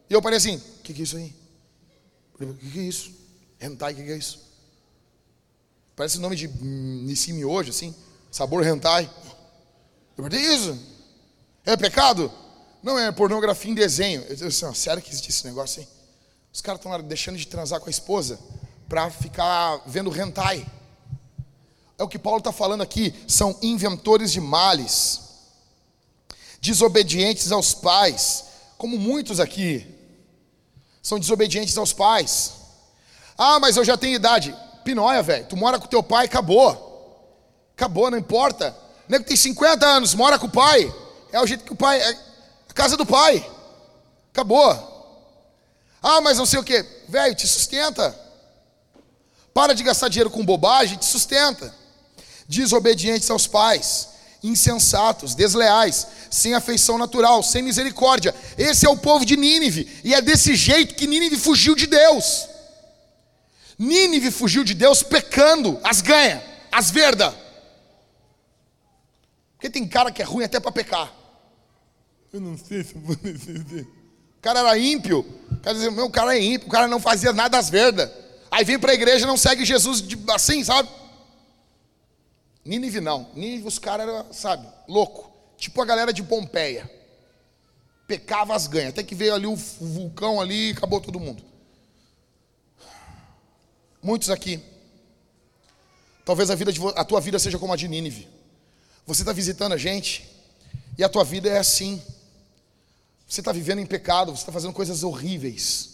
E 0.09 0.15
eu 0.15 0.23
parei 0.23 0.37
assim, 0.37 0.57
o 0.57 0.83
que, 0.83 0.93
que 0.93 1.01
é 1.01 1.05
isso 1.05 1.17
aí? 1.17 1.35
O 2.35 2.55
que, 2.55 2.71
que 2.71 2.79
é 2.79 2.83
isso? 2.83 3.11
Hentai, 3.61 3.95
o 3.95 3.97
que, 3.97 4.05
que 4.05 4.13
é 4.13 4.17
isso? 4.17 4.39
Parece 5.97 6.19
o 6.19 6.21
nome 6.21 6.37
de 6.37 6.47
Nissim 6.49 7.43
hoje, 7.45 7.71
assim. 7.71 7.95
Sabor 8.31 8.65
hentai. 8.65 9.11
Eu 10.17 10.25
perguntei 10.25 10.41
isso. 10.55 10.79
É 11.65 11.77
pecado? 11.77 12.31
Não, 12.83 12.99
é 12.99 13.13
pornografia 13.13 13.71
em 13.71 13.75
desenho. 13.75 14.23
Eu 14.29 14.35
disse, 14.35 14.75
sério 14.75 15.03
que 15.03 15.11
existe 15.11 15.31
esse 15.31 15.47
negócio 15.47 15.81
aí? 15.81 15.89
Os 16.53 16.61
caras 16.61 16.81
estão 16.81 17.01
deixando 17.03 17.39
de 17.39 17.47
transar 17.47 17.81
com 17.81 17.87
a 17.87 17.91
esposa 17.91 18.39
para 18.89 19.09
ficar 19.11 19.81
vendo 19.87 20.15
hentai. 20.15 20.67
É 21.97 22.03
o 22.03 22.09
que 22.09 22.19
Paulo 22.19 22.39
está 22.39 22.53
falando 22.53 22.83
aqui. 22.83 23.15
São 23.29 23.57
inventores 23.63 24.33
de 24.33 24.41
males, 24.41 25.21
desobedientes 26.61 27.53
aos 27.53 27.73
pais, 27.73 28.45
como 28.77 28.99
muitos 28.99 29.39
aqui 29.39 29.87
são 31.03 31.19
desobedientes 31.19 31.77
aos 31.77 31.93
pais. 31.93 32.53
Ah, 33.37 33.59
mas 33.59 33.77
eu 33.77 33.85
já 33.85 33.97
tenho 33.97 34.15
idade. 34.15 34.57
Pinóia, 34.85 35.23
velho. 35.23 35.47
Tu 35.47 35.57
mora 35.57 35.79
com 35.79 35.87
teu 35.87 36.03
pai, 36.03 36.27
acabou. 36.27 36.91
Acabou, 37.77 38.11
não 38.11 38.19
importa. 38.19 38.77
O 39.09 39.13
nego 39.13 39.25
tem 39.25 39.37
50 39.37 39.85
anos, 39.85 40.15
mora 40.15 40.39
com 40.39 40.47
o 40.47 40.51
pai. 40.51 40.93
É 41.33 41.41
o 41.41 41.47
jeito 41.47 41.65
que 41.65 41.73
o 41.73 41.77
pai. 41.77 42.01
É 42.01 42.32
a 42.73 42.75
casa 42.75 42.97
do 42.97 43.05
pai. 43.05 43.47
Acabou. 44.33 44.73
Ah, 46.03 46.23
mas 46.23 46.39
não 46.39 46.47
sei 46.47 46.59
o 46.59 46.65
que. 46.65 46.83
Velho, 47.07 47.35
te 47.35 47.47
sustenta. 47.47 48.19
Para 49.53 49.75
de 49.75 49.85
gastar 49.85 50.09
dinheiro 50.09 50.31
com 50.31 50.43
bobagem, 50.43 50.97
te 50.97 51.05
sustenta. 51.05 51.73
Desobedientes 52.49 53.31
aos 53.31 53.47
pais, 53.47 54.09
insensatos, 54.43 55.35
desleais, 55.35 56.07
sem 56.31 56.55
afeição 56.55 56.97
natural, 56.97 57.43
sem 57.43 57.63
misericórdia. 57.63 58.35
Esse 58.57 58.87
é 58.87 58.89
o 58.89 58.97
povo 58.97 59.27
de 59.27 59.37
Nínive. 59.37 60.01
E 60.03 60.15
é 60.15 60.23
desse 60.23 60.57
jeito 60.57 60.95
que 60.95 61.07
Nínive 61.07 61.37
fugiu 61.37 61.75
de 61.75 61.87
Deus. 61.87 62.49
Nínive 63.79 64.31
fugiu 64.31 64.65
de 64.65 64.73
Deus 64.73 65.03
pecando, 65.03 65.79
as 65.85 66.01
ganha, 66.01 66.43
as 66.73 66.91
verda. 66.91 67.37
Porque 69.53 69.69
tem 69.69 69.87
cara 69.87 70.11
que 70.11 70.23
é 70.23 70.25
ruim 70.25 70.45
até 70.45 70.59
para 70.59 70.73
pecar. 70.73 71.22
Eu 72.33 72.41
não 72.41 72.57
sei 72.57 72.83
se 72.83 72.95
vou 72.95 73.15
decidir. 73.17 73.83
O 73.83 74.41
cara 74.41 74.61
era 74.61 74.79
ímpio. 74.79 75.21
O 75.51 75.57
cara 75.59 75.75
dizia, 75.75 75.91
meu, 75.91 76.07
o 76.07 76.11
cara 76.11 76.35
é 76.35 76.43
ímpio, 76.43 76.67
o 76.67 76.71
cara 76.71 76.89
não 76.89 76.99
fazia 76.99 77.31
nada 77.31 77.59
às 77.59 77.69
verdas. 77.69 78.11
Aí 78.51 78.65
vem 78.65 78.79
para 78.79 78.93
a 78.93 78.95
igreja 78.95 79.25
e 79.25 79.27
não 79.27 79.37
segue 79.37 79.67
Jesus 79.67 80.01
de, 80.01 80.19
assim, 80.31 80.65
sabe? 80.65 80.89
Nínive 82.65 83.03
não. 83.03 83.31
Nínive 83.35 83.69
os 83.69 83.79
caras 83.79 84.09
eram, 84.09 84.33
sabe, 84.33 84.67
louco. 84.89 85.31
Tipo 85.59 85.83
a 85.83 85.85
galera 85.85 86.11
de 86.11 86.23
Pompeia. 86.23 86.91
Pecava 88.07 88.55
as 88.55 88.67
ganhas. 88.67 88.91
Até 88.91 89.03
que 89.03 89.15
veio 89.15 89.35
ali 89.35 89.47
o 89.47 89.55
vulcão 89.55 90.41
ali 90.41 90.71
e 90.71 90.73
acabou 90.73 91.03
todo 91.03 91.21
mundo. 91.21 91.43
Muitos 94.03 94.31
aqui. 94.31 94.59
Talvez 96.25 96.51
a, 96.51 96.55
vida 96.55 96.73
de, 96.73 96.81
a 96.97 97.05
tua 97.05 97.21
vida 97.21 97.39
seja 97.39 97.59
como 97.59 97.75
a 97.75 97.77
de 97.77 97.89
Nínive. 97.89 98.27
Você 99.07 99.21
está 99.21 99.35
visitando 99.35 99.73
a 99.73 99.77
gente 99.77 100.27
e 100.97 101.05
a 101.05 101.11
tua 101.11 101.25
vida 101.25 101.51
é 101.51 101.59
assim. 101.59 102.03
Você 103.33 103.41
está 103.41 103.51
vivendo 103.51 103.79
em 103.79 103.87
pecado, 103.87 104.31
você 104.31 104.43
está 104.43 104.53
fazendo 104.53 104.75
coisas 104.75 105.03
horríveis. 105.03 105.89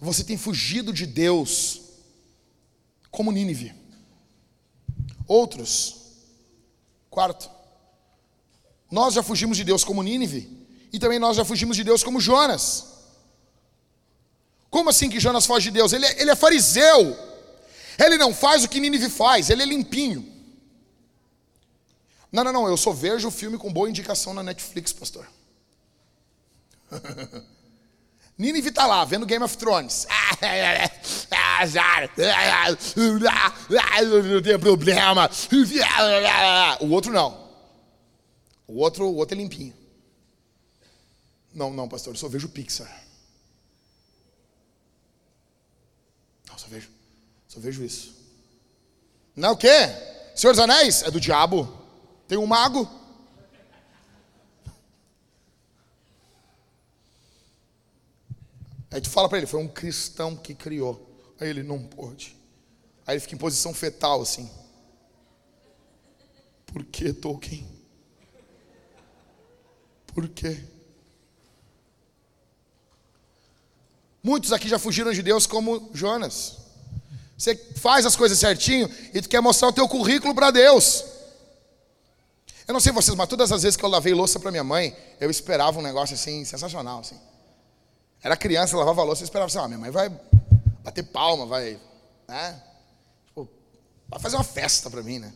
Você 0.00 0.22
tem 0.22 0.36
fugido 0.36 0.92
de 0.92 1.06
Deus, 1.06 1.80
como 3.10 3.32
Nínive. 3.32 3.74
Outros, 5.26 5.96
quarto, 7.10 7.50
nós 8.88 9.14
já 9.14 9.24
fugimos 9.24 9.56
de 9.56 9.64
Deus 9.64 9.82
como 9.82 10.04
Nínive, 10.04 10.68
e 10.92 11.00
também 11.00 11.18
nós 11.18 11.36
já 11.36 11.44
fugimos 11.44 11.76
de 11.76 11.82
Deus 11.82 12.04
como 12.04 12.20
Jonas. 12.20 12.84
Como 14.70 14.88
assim 14.88 15.10
que 15.10 15.18
Jonas 15.18 15.44
foge 15.44 15.64
de 15.64 15.72
Deus? 15.72 15.92
Ele 15.92 16.06
é, 16.06 16.22
ele 16.22 16.30
é 16.30 16.36
fariseu. 16.36 17.18
Ele 17.98 18.16
não 18.16 18.32
faz 18.32 18.62
o 18.62 18.68
que 18.68 18.78
Nínive 18.78 19.10
faz, 19.10 19.50
ele 19.50 19.64
é 19.64 19.66
limpinho. 19.66 20.32
Não, 22.30 22.44
não, 22.44 22.52
não, 22.52 22.68
eu 22.68 22.76
só 22.76 22.92
vejo 22.92 23.26
o 23.26 23.32
filme 23.32 23.58
com 23.58 23.72
boa 23.72 23.90
indicação 23.90 24.32
na 24.32 24.44
Netflix, 24.44 24.92
pastor. 24.92 25.26
Nínive 28.38 28.70
está 28.70 28.86
lá, 28.86 29.04
vendo 29.04 29.26
Game 29.26 29.44
of 29.44 29.56
Thrones. 29.56 30.06
Não 34.24 34.42
tem 34.42 34.58
problema. 34.58 35.30
O 36.80 36.88
outro 36.88 37.12
não. 37.12 37.42
O 38.66 38.78
outro, 38.78 39.06
o 39.06 39.16
outro 39.16 39.36
é 39.36 39.40
limpinho. 39.40 39.74
Não, 41.54 41.70
não, 41.70 41.88
pastor, 41.88 42.14
eu 42.14 42.18
só 42.18 42.28
vejo 42.28 42.48
Pixar. 42.48 42.90
Não, 46.48 46.56
só 46.56 46.66
vejo. 46.68 46.88
Só 47.46 47.60
vejo 47.60 47.84
isso. 47.84 48.14
Não 49.36 49.50
é 49.50 49.52
o 49.52 49.56
quê? 49.56 49.68
Senhor 50.34 50.52
dos 50.52 50.60
Anéis? 50.60 51.02
É 51.02 51.10
do 51.10 51.20
diabo. 51.20 51.70
Tem 52.26 52.38
um 52.38 52.46
mago. 52.46 52.88
Aí 58.92 59.00
tu 59.00 59.08
fala 59.08 59.28
para 59.28 59.38
ele, 59.38 59.46
foi 59.46 59.58
um 59.58 59.68
cristão 59.68 60.36
que 60.36 60.54
criou. 60.54 61.08
Aí 61.40 61.48
ele 61.48 61.62
não 61.62 61.82
pode. 61.82 62.36
Aí 63.06 63.14
ele 63.14 63.20
fica 63.20 63.34
em 63.34 63.38
posição 63.38 63.72
fetal 63.72 64.20
assim. 64.20 64.50
Por 66.66 66.84
que 66.84 67.12
Tolkien? 67.12 67.66
Por 70.06 70.28
quê? 70.28 70.62
Muitos 74.22 74.52
aqui 74.52 74.68
já 74.68 74.78
fugiram 74.78 75.12
de 75.12 75.22
Deus 75.22 75.46
como 75.46 75.90
Jonas. 75.92 76.58
Você 77.36 77.56
faz 77.56 78.06
as 78.06 78.14
coisas 78.14 78.38
certinho 78.38 78.88
e 79.12 79.20
tu 79.20 79.28
quer 79.28 79.40
mostrar 79.40 79.68
o 79.68 79.72
teu 79.72 79.88
currículo 79.88 80.34
para 80.34 80.50
Deus. 80.50 81.04
Eu 82.68 82.72
não 82.72 82.80
sei 82.80 82.92
vocês, 82.92 83.16
mas 83.16 83.28
todas 83.28 83.50
as 83.50 83.62
vezes 83.62 83.76
que 83.76 83.84
eu 83.84 83.88
lavei 83.88 84.14
louça 84.14 84.38
para 84.38 84.50
minha 84.50 84.62
mãe, 84.62 84.96
eu 85.18 85.30
esperava 85.30 85.78
um 85.78 85.82
negócio 85.82 86.14
assim 86.14 86.44
sensacional, 86.44 87.00
assim. 87.00 87.18
Era 88.22 88.36
criança, 88.36 88.76
lavava 88.76 89.02
louça, 89.02 89.24
esperava 89.24 89.46
assim, 89.46 89.58
ah, 89.58 89.66
minha 89.66 89.78
mãe 89.78 89.90
vai 89.90 90.08
bater 90.84 91.02
palma, 91.02 91.44
vai, 91.44 91.80
né? 92.28 92.62
Tipo, 93.26 93.48
vai 94.08 94.20
fazer 94.20 94.36
uma 94.36 94.44
festa 94.44 94.88
para 94.88 95.02
mim, 95.02 95.18
né? 95.18 95.32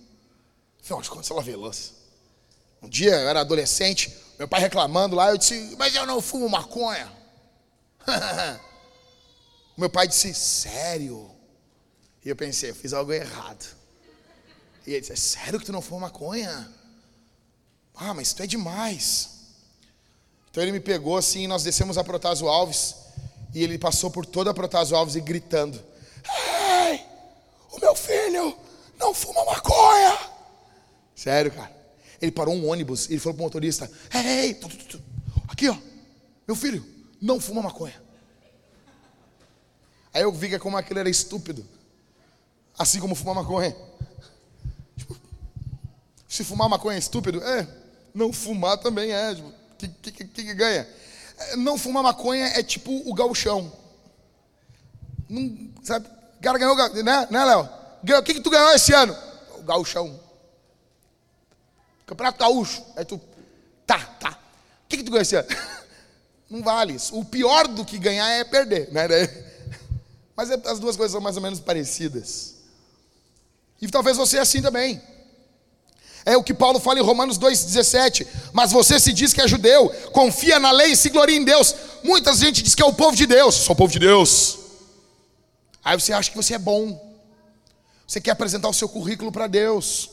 Afinal 0.81 1.03
de 1.03 1.11
contas, 1.11 1.29
eu 1.29 1.37
lavei 1.37 1.57
louça. 1.57 1.93
Um 2.81 2.89
dia 2.89 3.11
eu 3.11 3.29
era 3.29 3.41
adolescente, 3.41 4.17
meu 4.39 4.47
pai 4.47 4.61
reclamando 4.61 5.17
lá, 5.17 5.31
eu 5.31 5.39
disse, 5.39 5.75
mas 5.77 5.95
eu 5.95 6.07
não 6.07 6.21
fumo 6.21 6.49
maconha. 6.49 7.13
meu 9.77 9.91
pai 9.91 10.07
disse, 10.07 10.33
sério? 10.33 11.29
E 12.25 12.29
eu 12.29 12.37
pensei, 12.37 12.71
eu 12.71 12.75
fiz 12.75 12.93
algo 12.93 13.13
errado. 13.13 13.67
E 14.87 14.93
ele 14.93 15.01
disse, 15.01 15.13
é 15.13 15.17
sério 15.17 15.59
que 15.59 15.67
tu 15.67 15.73
não 15.73 15.83
fuma 15.83 16.03
maconha? 16.03 16.73
Ah, 17.97 18.15
mas 18.15 18.33
tu 18.33 18.43
é 18.43 18.47
demais. 18.47 19.36
Então 20.57 20.65
ele 20.65 20.73
me 20.73 20.81
pegou 20.81 21.19
assim, 21.19 21.43
e 21.43 21.47
nós 21.47 21.63
descemos 21.63 21.99
a 21.99 22.03
Protásio 22.03 22.49
Alves, 22.49 22.95
e 23.53 23.63
ele 23.63 23.77
passou 23.77 24.11
por 24.11 24.25
toda 24.25 24.53
a 24.53 24.55
Protásio 24.55 24.97
Alves 24.97 25.15
e 25.15 25.21
gritando: 25.21 25.79
Ei, 26.91 27.05
o 27.73 27.79
meu 27.79 27.95
filho 27.95 28.57
não 28.99 29.13
fuma 29.13 29.45
maconha! 29.45 30.19
Sério, 31.15 31.53
cara. 31.53 31.71
Ele 32.23 32.33
parou 32.33 32.55
um 32.55 32.71
ônibus 32.71 33.05
e 33.05 33.13
ele 33.13 33.21
falou 33.21 33.35
para 33.35 33.43
o 33.43 33.45
motorista: 33.45 33.91
Ei, 34.15 34.55
tu, 34.55 34.67
tu, 34.71 34.97
tu, 34.97 35.03
aqui 35.47 35.69
ó, 35.69 35.77
meu 36.49 36.57
filho, 36.57 36.83
não 37.21 37.39
fuma 37.39 37.61
maconha. 37.61 38.03
Aí 40.15 40.23
eu 40.23 40.33
vi 40.33 40.49
que 40.49 40.59
como 40.59 40.79
aquele 40.79 41.01
era 41.01 41.11
estúpido, 41.11 41.69
assim 42.79 42.99
como 42.99 43.15
fumar 43.15 43.35
maconha. 43.35 43.77
Tipo, 44.97 45.19
se 46.27 46.43
fumar 46.45 46.67
maconha 46.67 46.97
é 46.97 46.99
estúpido, 46.99 47.45
é, 47.45 47.69
não 48.15 48.33
fumar 48.33 48.79
também 48.79 49.13
é. 49.13 49.35
Tipo, 49.35 49.66
que, 49.79 49.89
que, 50.13 50.25
que, 50.25 50.55
ganha? 50.55 50.89
Não 51.57 51.77
fumar 51.77 52.03
maconha 52.03 52.47
é 52.49 52.63
tipo 52.63 52.91
o 53.09 53.15
gauchão. 53.15 53.73
Não, 55.29 55.71
sabe? 55.83 56.09
O 56.39 56.43
cara 56.43 56.59
ganhou, 56.59 56.77
né, 56.77 57.29
né 57.31 57.45
Léo? 57.45 57.69
O 58.19 58.23
que, 58.23 58.35
que 58.35 58.41
tu 58.41 58.51
ganhou 58.51 58.73
esse 58.73 58.93
ano? 58.93 59.17
O 59.59 59.63
gauchão. 59.63 60.21
Campeonato 62.07 62.39
gaúcho. 62.39 62.85
Aí 62.97 63.05
tu, 63.05 63.21
tá, 63.87 63.99
tá. 63.99 64.31
O 64.85 64.89
que, 64.89 64.99
que 64.99 65.03
tu 65.03 65.11
ganhou 65.11 65.23
esse 65.23 65.35
ano? 65.35 65.49
Não 66.49 66.63
vale. 66.63 66.97
O 67.13 67.25
pior 67.25 67.67
do 67.67 67.85
que 67.85 67.99
ganhar 67.99 68.29
é 68.29 68.45
perder, 68.45 68.93
né? 68.93 69.07
Mas 70.37 70.51
é, 70.51 70.61
as 70.67 70.79
duas 70.79 70.97
coisas 70.97 71.13
são 71.13 71.21
mais 71.21 71.37
ou 71.37 71.43
menos 71.43 71.59
parecidas. 71.59 72.55
E 73.81 73.89
talvez 73.89 74.17
você 74.17 74.39
é 74.39 74.41
assim 74.41 74.63
também. 74.63 75.03
É 76.27 76.37
o 76.37 76.43
que 76.43 76.53
Paulo 76.53 76.81
fala 76.81 76.99
em 76.99 77.03
Romanos 77.03 77.39
2,17. 77.39 78.27
Mas 78.53 78.73
você 78.73 78.99
se 78.99 79.13
diz 79.13 79.33
que 79.33 79.41
é 79.41 79.47
judeu, 79.47 79.89
confia 80.13 80.59
na 80.59 80.73
lei 80.73 80.91
e 80.91 80.97
se 80.97 81.09
gloria 81.09 81.37
em 81.37 81.45
Deus. 81.45 81.73
Muita 82.03 82.35
gente 82.35 82.63
diz 82.63 82.75
que 82.75 82.83
é 82.83 82.85
o 82.85 82.93
povo 82.93 83.17
de 83.17 83.27
Deus. 83.27 83.55
Sou 83.55 83.75
o 83.75 83.77
povo 83.77 83.93
de 83.93 84.01
Deus. 84.01 84.59
Aí 85.85 85.99
você 85.99 86.13
acha 86.13 86.29
que 86.29 86.37
você 86.37 86.55
é 86.55 86.59
bom. 86.59 87.01
Você 88.09 88.21
quer 88.21 88.33
apresentar 88.33 88.69
o 88.69 88.75
seu 88.75 88.89
currículo 88.89 89.31
para 89.31 89.47
Deus. 89.47 90.11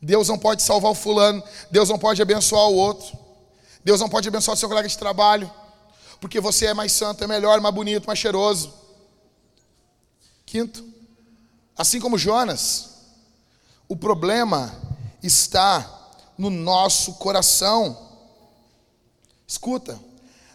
Deus 0.00 0.28
não 0.28 0.38
pode 0.38 0.62
salvar 0.62 0.92
o 0.92 0.94
fulano. 0.94 1.42
Deus 1.72 1.88
não 1.88 1.98
pode 1.98 2.22
abençoar 2.22 2.68
o 2.68 2.76
outro. 2.76 3.18
Deus 3.82 4.00
não 4.00 4.08
pode 4.08 4.28
abençoar 4.28 4.56
o 4.56 4.58
seu 4.58 4.68
colega 4.68 4.88
de 4.88 4.96
trabalho. 4.96 5.50
Porque 6.20 6.38
você 6.38 6.66
é 6.66 6.74
mais 6.74 6.92
santo, 6.92 7.24
é 7.24 7.26
melhor, 7.26 7.60
mais 7.60 7.74
bonito, 7.74 8.06
mais 8.06 8.20
cheiroso. 8.20 8.72
Quinto, 10.46 10.88
assim 11.76 11.98
como 11.98 12.16
Jonas, 12.16 12.93
o 13.88 13.96
problema 13.96 14.74
está 15.22 16.12
no 16.36 16.50
nosso 16.50 17.14
coração. 17.14 17.96
Escuta, 19.46 19.98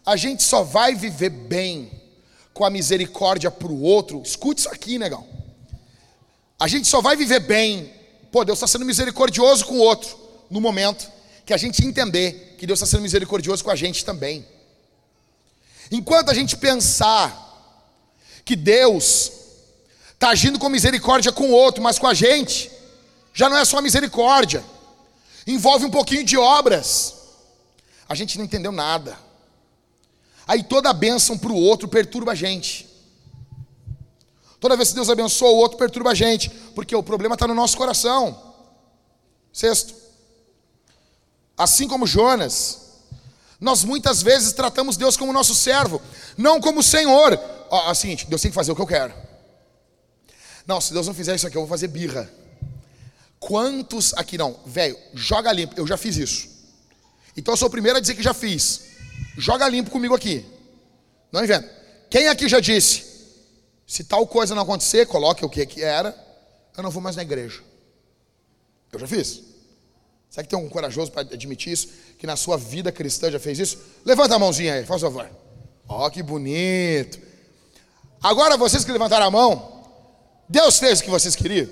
a 0.05 0.15
gente 0.15 0.43
só 0.43 0.63
vai 0.63 0.95
viver 0.95 1.29
bem 1.29 1.91
com 2.53 2.65
a 2.65 2.69
misericórdia 2.69 3.49
para 3.49 3.71
o 3.71 3.81
outro. 3.81 4.21
Escute 4.21 4.61
isso 4.61 4.69
aqui, 4.69 4.97
negão. 4.97 5.25
A 6.59 6.67
gente 6.67 6.87
só 6.87 7.01
vai 7.01 7.15
viver 7.15 7.39
bem. 7.39 7.93
Pô, 8.31 8.43
Deus 8.43 8.57
está 8.57 8.67
sendo 8.67 8.85
misericordioso 8.85 9.65
com 9.65 9.75
o 9.75 9.81
outro 9.81 10.17
no 10.49 10.59
momento 10.59 11.09
que 11.45 11.53
a 11.53 11.57
gente 11.57 11.85
entender 11.85 12.55
que 12.59 12.67
Deus 12.67 12.77
está 12.77 12.85
sendo 12.85 13.01
misericordioso 13.01 13.63
com 13.63 13.71
a 13.71 13.75
gente 13.75 14.03
também. 14.03 14.45
Enquanto 15.91 16.29
a 16.29 16.33
gente 16.33 16.57
pensar 16.57 17.47
que 18.45 18.55
Deus 18.55 19.31
está 20.13 20.29
agindo 20.29 20.59
com 20.59 20.69
misericórdia 20.69 21.31
com 21.31 21.49
o 21.49 21.53
outro, 21.53 21.81
mas 21.81 21.97
com 21.97 22.05
a 22.05 22.13
gente, 22.13 22.69
já 23.39 23.47
não 23.47 23.55
é 23.55 23.63
só 23.63 23.81
misericórdia, 23.81 24.65
envolve 25.47 25.85
um 25.85 25.89
pouquinho 25.89 26.25
de 26.25 26.37
obras. 26.37 27.15
A 28.09 28.13
gente 28.13 28.37
não 28.37 28.43
entendeu 28.43 28.69
nada. 28.69 29.17
Aí 30.45 30.61
toda 30.61 30.89
a 30.89 30.93
bênção 30.93 31.37
para 31.37 31.49
o 31.49 31.55
outro 31.55 31.87
perturba 31.87 32.33
a 32.33 32.35
gente. 32.35 32.85
Toda 34.59 34.75
vez 34.75 34.89
que 34.89 34.95
Deus 34.95 35.09
abençoa 35.09 35.51
o 35.51 35.55
outro, 35.55 35.77
perturba 35.77 36.11
a 36.11 36.13
gente, 36.13 36.49
porque 36.75 36.93
o 36.93 37.01
problema 37.01 37.35
está 37.35 37.47
no 37.47 37.53
nosso 37.53 37.77
coração. 37.77 38.55
Sexto, 39.53 39.95
assim 41.57 41.87
como 41.87 42.05
Jonas, 42.05 42.89
nós 43.57 43.85
muitas 43.85 44.21
vezes 44.21 44.51
tratamos 44.51 44.97
Deus 44.97 45.15
como 45.15 45.31
nosso 45.31 45.55
servo, 45.55 46.01
não 46.37 46.59
como 46.59 46.83
Senhor. 46.83 47.39
Ó, 47.69 47.87
é 47.87 47.91
o 47.91 47.95
seguinte, 47.95 48.25
Deus 48.27 48.41
tem 48.41 48.51
que 48.51 48.55
fazer 48.55 48.73
o 48.73 48.75
que 48.75 48.81
eu 48.81 48.87
quero. 48.87 49.13
Não, 50.67 50.81
se 50.81 50.91
Deus 50.91 51.07
não 51.07 51.13
fizer 51.13 51.35
isso 51.35 51.47
aqui, 51.47 51.55
eu 51.55 51.61
vou 51.61 51.69
fazer 51.69 51.87
birra. 51.87 52.29
Quantos 53.39 54.13
aqui 54.15 54.37
não? 54.37 54.59
Velho, 54.65 54.97
joga 55.13 55.51
limpo. 55.51 55.73
Eu 55.77 55.87
já 55.87 55.97
fiz 55.97 56.17
isso. 56.17 56.49
Então 57.37 57.53
eu 57.53 57.57
sou 57.57 57.67
o 57.67 57.71
primeiro 57.71 57.97
a 57.97 58.01
dizer 58.01 58.15
que 58.15 58.23
já 58.23 58.33
fiz. 58.33 58.81
Joga 59.37 59.67
limpo 59.67 59.89
comigo 59.89 60.13
aqui. 60.13 60.45
Não 61.31 61.43
inventa. 61.43 61.69
Quem 62.09 62.27
aqui 62.27 62.49
já 62.49 62.59
disse? 62.59 63.05
Se 63.87 64.03
tal 64.03 64.27
coisa 64.27 64.53
não 64.53 64.63
acontecer, 64.63 65.05
coloque 65.05 65.45
o 65.45 65.49
que 65.49 65.65
que 65.65 65.81
era. 65.81 66.15
Eu 66.75 66.83
não 66.83 66.91
vou 66.91 67.01
mais 67.01 67.15
na 67.15 67.21
igreja. 67.21 67.61
Eu 68.91 68.99
já 68.99 69.07
fiz. 69.07 69.41
Será 70.29 70.43
que 70.43 70.49
tem 70.49 70.59
um 70.59 70.69
corajoso 70.69 71.11
para 71.11 71.21
admitir 71.21 71.73
isso? 71.73 71.89
Que 72.17 72.27
na 72.27 72.35
sua 72.35 72.57
vida 72.57 72.91
cristã 72.91 73.31
já 73.31 73.39
fez 73.39 73.57
isso? 73.57 73.79
Levanta 74.05 74.35
a 74.35 74.39
mãozinha 74.39 74.75
aí, 74.75 74.85
faz 74.85 75.01
favor. 75.01 75.29
Ó, 75.87 76.05
oh, 76.05 76.11
que 76.11 76.21
bonito. 76.21 77.19
Agora 78.21 78.57
vocês 78.57 78.83
que 78.83 78.91
levantaram 78.91 79.25
a 79.25 79.31
mão, 79.31 79.83
Deus 80.47 80.77
fez 80.77 80.99
o 80.99 81.03
que 81.03 81.09
vocês 81.09 81.35
queriam? 81.35 81.67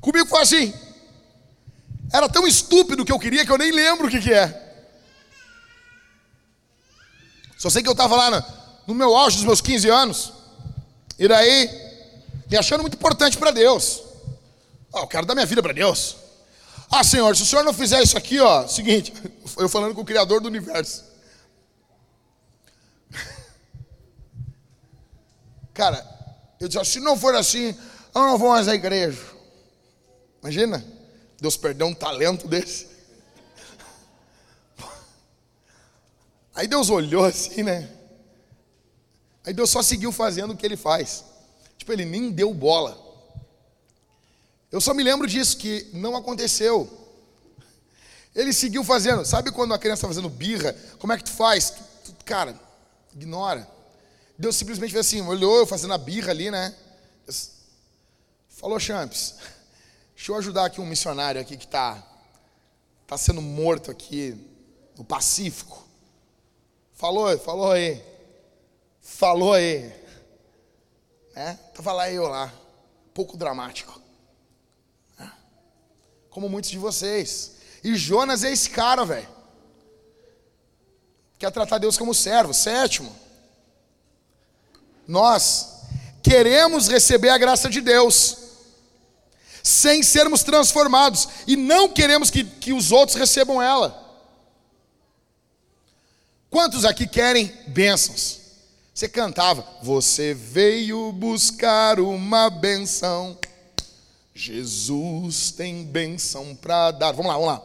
Comigo 0.00 0.28
foi 0.28 0.42
assim. 0.42 0.74
Era 2.12 2.28
tão 2.28 2.46
estúpido 2.46 3.04
que 3.04 3.12
eu 3.12 3.18
queria 3.18 3.44
que 3.44 3.50
eu 3.50 3.58
nem 3.58 3.72
lembro 3.72 4.06
o 4.06 4.10
que, 4.10 4.20
que 4.20 4.32
é. 4.32 4.62
Só 7.58 7.70
sei 7.70 7.82
que 7.82 7.88
eu 7.88 7.92
estava 7.92 8.14
lá 8.16 8.30
no, 8.30 8.44
no, 8.88 8.94
meu 8.94 9.16
auge 9.16 9.36
dos 9.36 9.44
meus 9.44 9.60
15 9.60 9.88
anos. 9.88 10.32
E 11.18 11.26
daí, 11.26 11.68
me 12.50 12.56
achando 12.56 12.82
muito 12.82 12.94
importante 12.94 13.36
para 13.38 13.50
Deus. 13.50 14.02
Oh, 14.92 15.00
eu 15.00 15.06
quero 15.06 15.26
dar 15.26 15.34
minha 15.34 15.46
vida 15.46 15.62
para 15.62 15.72
Deus. 15.72 16.16
Ah, 16.90 17.02
Senhor, 17.02 17.34
se 17.34 17.42
o 17.42 17.46
Senhor 17.46 17.64
não 17.64 17.72
fizer 17.72 18.00
isso 18.02 18.16
aqui, 18.16 18.38
ó, 18.38 18.68
seguinte, 18.68 19.12
eu 19.58 19.68
falando 19.68 19.94
com 19.94 20.02
o 20.02 20.04
Criador 20.04 20.40
do 20.40 20.48
universo. 20.48 21.04
Cara, 25.74 26.06
eu 26.60 26.68
disse, 26.68 26.84
se 26.84 27.00
não 27.00 27.18
for 27.18 27.34
assim, 27.34 27.76
eu 28.14 28.22
não 28.22 28.38
vou 28.38 28.50
mais 28.50 28.68
à 28.68 28.74
igreja. 28.74 29.35
Imagina, 30.42 30.84
Deus 31.40 31.56
perdeu 31.56 31.86
um 31.86 31.94
talento 31.94 32.46
desse. 32.48 32.86
Aí 36.54 36.66
Deus 36.66 36.90
olhou 36.90 37.24
assim, 37.24 37.62
né? 37.62 37.90
Aí 39.44 39.52
Deus 39.52 39.70
só 39.70 39.82
seguiu 39.82 40.10
fazendo 40.10 40.52
o 40.52 40.56
que 40.56 40.66
ele 40.66 40.76
faz. 40.76 41.24
Tipo, 41.78 41.92
ele 41.92 42.04
nem 42.04 42.30
deu 42.30 42.52
bola. 42.52 42.98
Eu 44.72 44.80
só 44.80 44.92
me 44.92 45.02
lembro 45.02 45.26
disso, 45.26 45.56
que 45.56 45.88
não 45.92 46.16
aconteceu. 46.16 46.90
Ele 48.34 48.52
seguiu 48.52 48.82
fazendo. 48.82 49.24
Sabe 49.24 49.52
quando 49.52 49.72
a 49.72 49.78
criança 49.78 50.00
está 50.00 50.08
fazendo 50.08 50.28
birra? 50.28 50.76
Como 50.98 51.12
é 51.12 51.16
que 51.16 51.24
tu 51.24 51.30
faz? 51.30 51.70
Tu, 51.70 52.12
tu, 52.12 52.24
cara, 52.24 52.58
ignora. 53.14 53.66
Deus 54.36 54.56
simplesmente 54.56 54.92
fez 54.92 55.06
assim, 55.06 55.22
olhou 55.22 55.56
eu 55.58 55.66
fazendo 55.66 55.94
a 55.94 55.98
birra 55.98 56.32
ali, 56.32 56.50
né? 56.50 56.74
Falou, 58.48 58.78
Champs. 58.78 59.36
Deixa 60.16 60.32
eu 60.32 60.36
ajudar 60.36 60.64
aqui 60.64 60.80
um 60.80 60.86
missionário 60.86 61.38
aqui 61.38 61.58
que 61.58 61.66
está 61.66 62.02
tá 63.06 63.18
sendo 63.18 63.42
morto 63.42 63.90
aqui 63.90 64.34
no 64.96 65.04
Pacífico. 65.04 65.86
Falou, 66.94 67.38
falou 67.38 67.70
aí. 67.70 68.02
Falou 69.02 69.52
aí. 69.52 69.92
É, 71.34 71.52
tava 71.52 71.92
lá 71.92 72.10
eu 72.10 72.26
lá. 72.26 72.50
Pouco 73.12 73.36
dramático. 73.36 74.00
É. 75.20 75.28
Como 76.30 76.48
muitos 76.48 76.70
de 76.70 76.78
vocês. 76.78 77.56
E 77.84 77.94
Jonas 77.94 78.42
é 78.42 78.50
esse 78.50 78.70
cara, 78.70 79.04
velho. 79.04 79.28
Quer 81.38 81.52
tratar 81.52 81.76
Deus 81.76 81.98
como 81.98 82.14
servo. 82.14 82.54
Sétimo. 82.54 83.14
Nós 85.06 85.82
queremos 86.22 86.88
receber 86.88 87.28
a 87.28 87.36
graça 87.38 87.68
de 87.68 87.82
Deus 87.82 88.45
sem 89.66 90.00
sermos 90.00 90.44
transformados, 90.44 91.28
e 91.44 91.56
não 91.56 91.88
queremos 91.88 92.30
que, 92.30 92.44
que 92.44 92.72
os 92.72 92.92
outros 92.92 93.18
recebam 93.18 93.60
ela. 93.60 94.00
Quantos 96.48 96.84
aqui 96.84 97.04
querem 97.04 97.52
bênçãos? 97.66 98.40
Você 98.94 99.08
cantava, 99.08 99.66
você 99.82 100.32
veio 100.32 101.10
buscar 101.10 101.98
uma 101.98 102.48
benção, 102.48 103.36
Jesus 104.32 105.50
tem 105.50 105.82
bênção 105.82 106.54
para 106.54 106.92
dar. 106.92 107.10
Vamos 107.10 107.26
lá, 107.26 107.34
vamos 107.34 107.48
lá. 107.48 107.62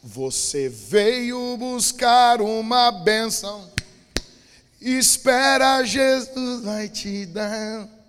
Você 0.00 0.68
veio 0.68 1.56
buscar 1.56 2.40
uma 2.40 2.92
benção, 2.92 3.68
espera, 4.80 5.82
Jesus 5.82 6.62
vai 6.62 6.88
te 6.88 7.26
dar. 7.26 8.01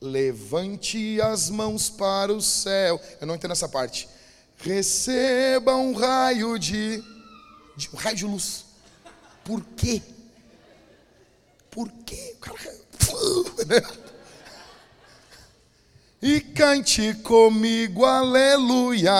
Levante 0.00 1.20
as 1.20 1.48
mãos 1.48 1.88
para 1.88 2.32
o 2.32 2.42
céu. 2.42 3.00
Eu 3.20 3.26
não 3.26 3.34
entendo 3.34 3.52
essa 3.52 3.68
parte. 3.68 4.08
Receba 4.58 5.74
um 5.76 5.94
raio 5.94 6.58
de, 6.58 7.02
de 7.76 7.88
um 7.92 7.96
raio 7.96 8.16
de 8.16 8.24
luz. 8.24 8.64
Por 9.44 9.62
quê? 9.76 10.02
Por 11.70 11.90
quê? 12.04 12.36
E 16.22 16.40
cante 16.40 17.14
comigo, 17.22 18.04
aleluia. 18.04 19.12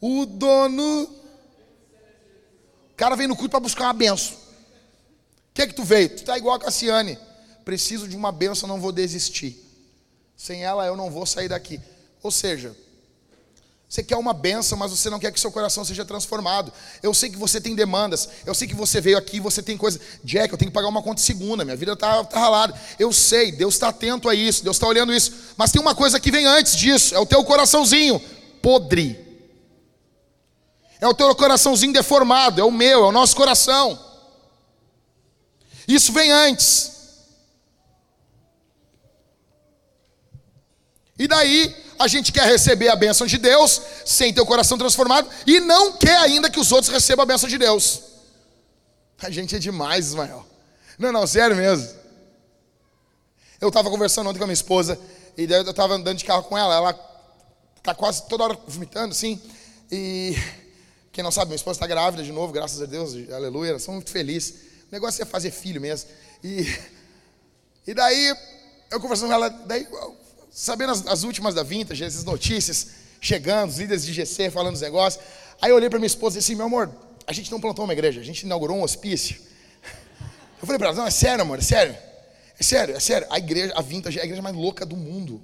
O 0.00 0.26
dono. 0.26 1.04
O 1.04 2.94
cara 2.96 3.14
vem 3.14 3.28
no 3.28 3.36
culto 3.36 3.50
para 3.50 3.60
buscar 3.60 3.84
uma 3.84 3.92
benção. 3.92 4.36
O 4.36 5.54
que 5.54 5.62
é 5.62 5.66
que 5.66 5.72
tu 5.72 5.84
veio? 5.84 6.14
Tu 6.14 6.24
tá 6.24 6.36
igual 6.36 6.56
a 6.56 6.60
Cassiane 6.60 7.18
preciso 7.68 8.08
de 8.08 8.16
uma 8.16 8.32
benção, 8.32 8.66
não 8.66 8.80
vou 8.80 8.90
desistir. 8.90 9.62
Sem 10.34 10.64
ela 10.64 10.86
eu 10.86 10.96
não 10.96 11.10
vou 11.10 11.26
sair 11.26 11.50
daqui. 11.50 11.78
Ou 12.22 12.30
seja, 12.30 12.74
você 13.86 14.02
quer 14.02 14.16
uma 14.16 14.32
benção, 14.32 14.78
mas 14.78 14.90
você 14.90 15.10
não 15.10 15.18
quer 15.18 15.30
que 15.30 15.38
seu 15.38 15.52
coração 15.52 15.84
seja 15.84 16.02
transformado. 16.02 16.72
Eu 17.02 17.12
sei 17.12 17.28
que 17.28 17.36
você 17.36 17.60
tem 17.60 17.74
demandas. 17.74 18.26
Eu 18.46 18.54
sei 18.54 18.66
que 18.66 18.74
você 18.74 19.02
veio 19.02 19.18
aqui, 19.18 19.38
você 19.38 19.62
tem 19.62 19.76
coisa. 19.76 20.00
Jack, 20.24 20.50
eu 20.50 20.56
tenho 20.56 20.70
que 20.70 20.74
pagar 20.74 20.88
uma 20.88 21.02
conta 21.02 21.20
segunda. 21.20 21.62
Minha 21.62 21.76
vida 21.76 21.92
está 21.92 22.24
tá 22.24 22.40
ralada. 22.40 22.74
Eu 22.98 23.12
sei, 23.12 23.52
Deus 23.52 23.74
está 23.74 23.88
atento 23.88 24.30
a 24.30 24.34
isso. 24.34 24.64
Deus 24.64 24.76
está 24.76 24.86
olhando 24.86 25.12
isso. 25.12 25.30
Mas 25.54 25.70
tem 25.70 25.78
uma 25.78 25.94
coisa 25.94 26.18
que 26.18 26.30
vem 26.30 26.46
antes 26.46 26.74
disso. 26.74 27.14
É 27.14 27.18
o 27.18 27.26
teu 27.26 27.44
coraçãozinho 27.44 28.18
podre. 28.62 29.26
É 31.02 31.06
o 31.06 31.12
teu 31.12 31.34
coraçãozinho 31.34 31.92
deformado, 31.92 32.62
é 32.62 32.64
o 32.64 32.72
meu, 32.72 33.04
é 33.04 33.08
o 33.08 33.12
nosso 33.12 33.36
coração. 33.36 34.02
Isso 35.86 36.14
vem 36.14 36.32
antes. 36.32 36.96
E 41.18 41.26
daí 41.26 41.74
a 41.98 42.06
gente 42.06 42.30
quer 42.30 42.46
receber 42.46 42.88
a 42.88 42.96
bênção 42.96 43.26
de 43.26 43.38
Deus 43.38 43.80
sem 44.04 44.32
ter 44.32 44.40
o 44.40 44.46
coração 44.46 44.78
transformado 44.78 45.28
e 45.46 45.58
não 45.60 45.94
quer 45.94 46.16
ainda 46.18 46.48
que 46.48 46.60
os 46.60 46.70
outros 46.70 46.92
recebam 46.92 47.24
a 47.24 47.26
bênção 47.26 47.48
de 47.48 47.58
Deus. 47.58 48.02
A 49.20 49.30
gente 49.30 49.56
é 49.56 49.58
demais, 49.58 50.06
Ismael. 50.06 50.46
Não, 50.98 51.10
não, 51.10 51.26
sério 51.26 51.56
mesmo. 51.56 51.88
Eu 53.60 53.68
estava 53.68 53.90
conversando 53.90 54.28
ontem 54.28 54.38
com 54.38 54.44
a 54.44 54.46
minha 54.46 54.54
esposa 54.54 54.98
e 55.36 55.46
daí 55.46 55.58
eu 55.58 55.70
estava 55.70 55.94
andando 55.94 56.18
de 56.18 56.24
carro 56.24 56.44
com 56.44 56.56
ela. 56.56 56.74
Ela 56.76 56.92
tá 57.82 57.94
quase 57.94 58.28
toda 58.28 58.44
hora 58.44 58.58
vomitando, 58.66 59.10
assim. 59.10 59.40
E 59.90 60.36
quem 61.10 61.24
não 61.24 61.32
sabe, 61.32 61.46
minha 61.46 61.56
esposa 61.56 61.78
está 61.78 61.86
grávida 61.88 62.22
de 62.22 62.30
novo, 62.30 62.52
graças 62.52 62.80
a 62.80 62.86
Deus, 62.86 63.14
aleluia. 63.32 63.72
Nós 63.72 63.82
somos 63.82 63.98
muito 63.98 64.10
felizes. 64.10 64.54
O 64.88 64.92
negócio 64.92 65.20
é 65.20 65.24
fazer 65.24 65.50
filho 65.50 65.80
mesmo. 65.80 66.08
E, 66.44 66.78
e 67.88 67.94
daí, 67.94 68.34
eu 68.88 69.00
conversando 69.00 69.28
com 69.28 69.34
ela, 69.34 69.48
daí 69.48 69.86
sabendo 70.50 70.92
as, 70.92 71.06
as, 71.06 71.22
últimas 71.22 71.54
da 71.54 71.62
Vintage, 71.62 72.02
essas 72.04 72.24
notícias 72.24 72.88
chegando, 73.20 73.70
os 73.70 73.78
líderes 73.78 74.04
de 74.04 74.12
GC 74.12 74.50
falando 74.50 74.74
os 74.74 74.80
negócios. 74.80 75.22
Aí 75.60 75.70
eu 75.70 75.76
olhei 75.76 75.88
para 75.88 75.98
minha 75.98 76.06
esposa 76.06 76.36
e 76.36 76.38
disse 76.38 76.52
assim: 76.52 76.56
meu 76.56 76.66
amor, 76.66 76.90
a 77.26 77.32
gente 77.32 77.50
não 77.50 77.60
plantou 77.60 77.84
uma 77.84 77.92
igreja, 77.92 78.20
a 78.20 78.24
gente 78.24 78.42
inaugurou 78.42 78.76
um 78.76 78.82
hospício. 78.82 79.40
Eu 80.60 80.66
falei 80.66 80.78
para 80.78 80.88
ela: 80.88 80.96
não, 80.96 81.06
é 81.06 81.10
sério, 81.10 81.42
amor, 81.42 81.58
é 81.58 81.62
sério. 81.62 81.96
É 82.58 82.62
sério, 82.62 82.96
é 82.96 83.00
sério. 83.00 83.26
A 83.30 83.38
igreja, 83.38 83.72
a 83.76 83.82
Vintage 83.82 84.18
é 84.18 84.22
a 84.22 84.24
igreja 84.24 84.42
mais 84.42 84.56
louca 84.56 84.84
do 84.84 84.96
mundo. 84.96 85.40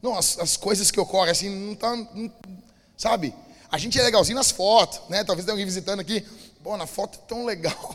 Não, 0.00 0.16
as, 0.16 0.38
as 0.38 0.56
coisas 0.56 0.90
que 0.90 0.98
ocorrem 0.98 1.30
assim, 1.30 1.48
não 1.48 1.74
tá. 1.74 1.94
Não, 1.94 2.32
sabe? 2.96 3.34
A 3.70 3.76
gente 3.76 3.98
é 3.98 4.02
legalzinho 4.02 4.36
nas 4.36 4.50
fotos, 4.50 5.00
né? 5.10 5.22
Talvez 5.24 5.44
tenha 5.44 5.52
alguém 5.52 5.66
visitando 5.66 6.00
aqui. 6.00 6.24
Pô, 6.62 6.76
na 6.76 6.86
foto 6.86 7.18
é 7.18 7.26
tão 7.28 7.44
legal. 7.44 7.94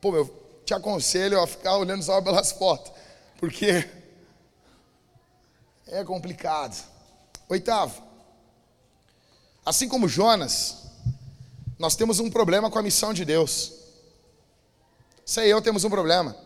Pô, 0.00 0.12
meu, 0.12 0.30
te 0.64 0.74
aconselho 0.74 1.40
a 1.40 1.46
ficar 1.46 1.76
olhando 1.76 2.02
só 2.02 2.20
pelas 2.20 2.52
fotos. 2.52 2.92
Porque 3.38 3.88
é 5.90 6.04
complicado. 6.04 6.76
Oitavo. 7.48 8.02
Assim 9.64 9.88
como 9.88 10.08
Jonas, 10.08 10.76
nós 11.78 11.96
temos 11.96 12.20
um 12.20 12.30
problema 12.30 12.70
com 12.70 12.78
a 12.78 12.82
missão 12.82 13.12
de 13.12 13.24
Deus. 13.24 13.72
Você 15.24 15.46
e 15.46 15.50
eu 15.50 15.60
temos 15.60 15.84
um 15.84 15.90
problema. 15.90 16.36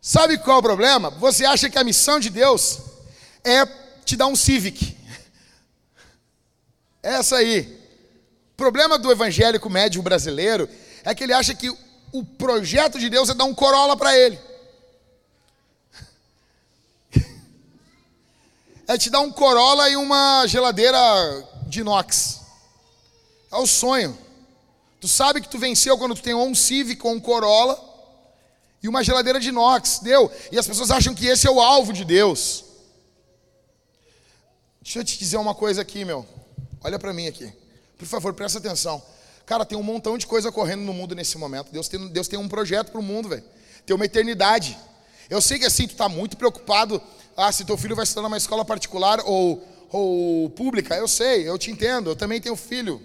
Sabe 0.00 0.38
qual 0.38 0.56
é 0.56 0.60
o 0.60 0.62
problema? 0.62 1.10
Você 1.10 1.44
acha 1.44 1.68
que 1.68 1.78
a 1.78 1.84
missão 1.84 2.20
de 2.20 2.30
Deus 2.30 2.78
é 3.44 3.66
te 4.04 4.16
dar 4.16 4.26
um 4.26 4.36
Civic. 4.36 4.96
É 7.02 7.14
essa 7.14 7.36
aí. 7.36 7.80
O 8.52 8.56
problema 8.56 8.98
do 8.98 9.10
evangélico 9.10 9.70
médio 9.70 10.02
brasileiro 10.02 10.68
é 11.04 11.14
que 11.14 11.22
ele 11.22 11.32
acha 11.32 11.54
que 11.54 11.70
o 12.12 12.24
projeto 12.24 12.98
de 12.98 13.08
Deus 13.08 13.28
é 13.28 13.34
dar 13.34 13.44
um 13.44 13.54
Corolla 13.54 13.96
para 13.96 14.16
ele. 14.16 14.38
É 18.88 18.96
te 18.96 19.10
dar 19.10 19.20
um 19.20 19.32
Corolla 19.32 19.88
e 19.90 19.96
uma 19.96 20.46
geladeira 20.46 20.98
de 21.66 21.80
inox. 21.80 22.40
É 23.50 23.56
o 23.56 23.66
sonho. 23.66 24.16
Tu 25.00 25.08
sabe 25.08 25.40
que 25.40 25.48
tu 25.48 25.58
venceu 25.58 25.98
quando 25.98 26.14
tu 26.14 26.22
tem 26.22 26.34
um 26.34 26.54
Civic 26.54 27.04
ou 27.06 27.12
um 27.12 27.20
Corolla 27.20 27.82
e 28.82 28.88
uma 28.88 29.02
geladeira 29.02 29.40
de 29.40 29.48
inox. 29.48 30.00
Deu. 30.00 30.30
E 30.52 30.58
as 30.58 30.66
pessoas 30.66 30.90
acham 30.90 31.14
que 31.14 31.26
esse 31.26 31.46
é 31.46 31.50
o 31.50 31.60
alvo 31.60 31.92
de 31.92 32.04
Deus. 32.04 32.64
Deixa 34.80 35.00
eu 35.00 35.04
te 35.04 35.18
dizer 35.18 35.36
uma 35.36 35.54
coisa 35.54 35.82
aqui, 35.82 36.04
meu. 36.04 36.24
Olha 36.82 36.98
para 36.98 37.12
mim 37.12 37.26
aqui. 37.26 37.52
Por 37.98 38.06
favor, 38.06 38.32
presta 38.34 38.58
atenção. 38.58 39.02
Cara, 39.44 39.64
tem 39.64 39.76
um 39.76 39.82
montão 39.82 40.16
de 40.16 40.26
coisa 40.26 40.52
correndo 40.52 40.82
no 40.82 40.92
mundo 40.92 41.14
nesse 41.14 41.36
momento. 41.38 41.72
Deus 41.72 41.88
tem, 41.88 42.08
Deus 42.08 42.28
tem 42.28 42.38
um 42.38 42.48
projeto 42.48 42.92
para 42.92 43.00
o 43.00 43.02
mundo, 43.02 43.28
velho. 43.28 43.44
Tem 43.84 43.94
uma 43.94 44.04
eternidade. 44.04 44.78
Eu 45.28 45.40
sei 45.40 45.58
que 45.58 45.64
assim, 45.64 45.86
tu 45.86 45.92
está 45.92 46.08
muito 46.08 46.36
preocupado 46.36 47.02
ah, 47.36 47.52
se 47.52 47.64
teu 47.64 47.76
filho 47.76 47.94
vai 47.94 48.04
estudar 48.04 48.22
numa 48.22 48.36
escola 48.36 48.64
particular 48.64 49.20
ou, 49.24 49.62
ou 49.90 50.48
pública, 50.50 50.94
eu 50.96 51.06
sei, 51.06 51.48
eu 51.48 51.58
te 51.58 51.70
entendo, 51.70 52.10
eu 52.10 52.16
também 52.16 52.40
tenho 52.40 52.56
filho. 52.56 53.00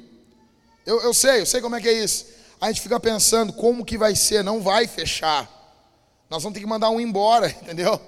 Eu, 0.86 1.02
eu 1.02 1.14
sei, 1.14 1.42
eu 1.42 1.46
sei 1.46 1.60
como 1.60 1.76
é 1.76 1.82
que 1.82 1.90
é 1.90 2.04
isso. 2.04 2.26
A 2.60 2.68
gente 2.68 2.82
fica 2.82 3.00
pensando 3.00 3.52
como 3.52 3.84
que 3.84 3.98
vai 3.98 4.16
ser, 4.16 4.44
não 4.44 4.62
vai 4.62 4.88
fechar. 4.88 5.50
Nós 6.30 6.42
vamos 6.42 6.56
ter 6.56 6.62
que 6.62 6.70
mandar 6.70 6.90
um 6.90 7.00
embora, 7.00 7.50
entendeu? 7.62 8.00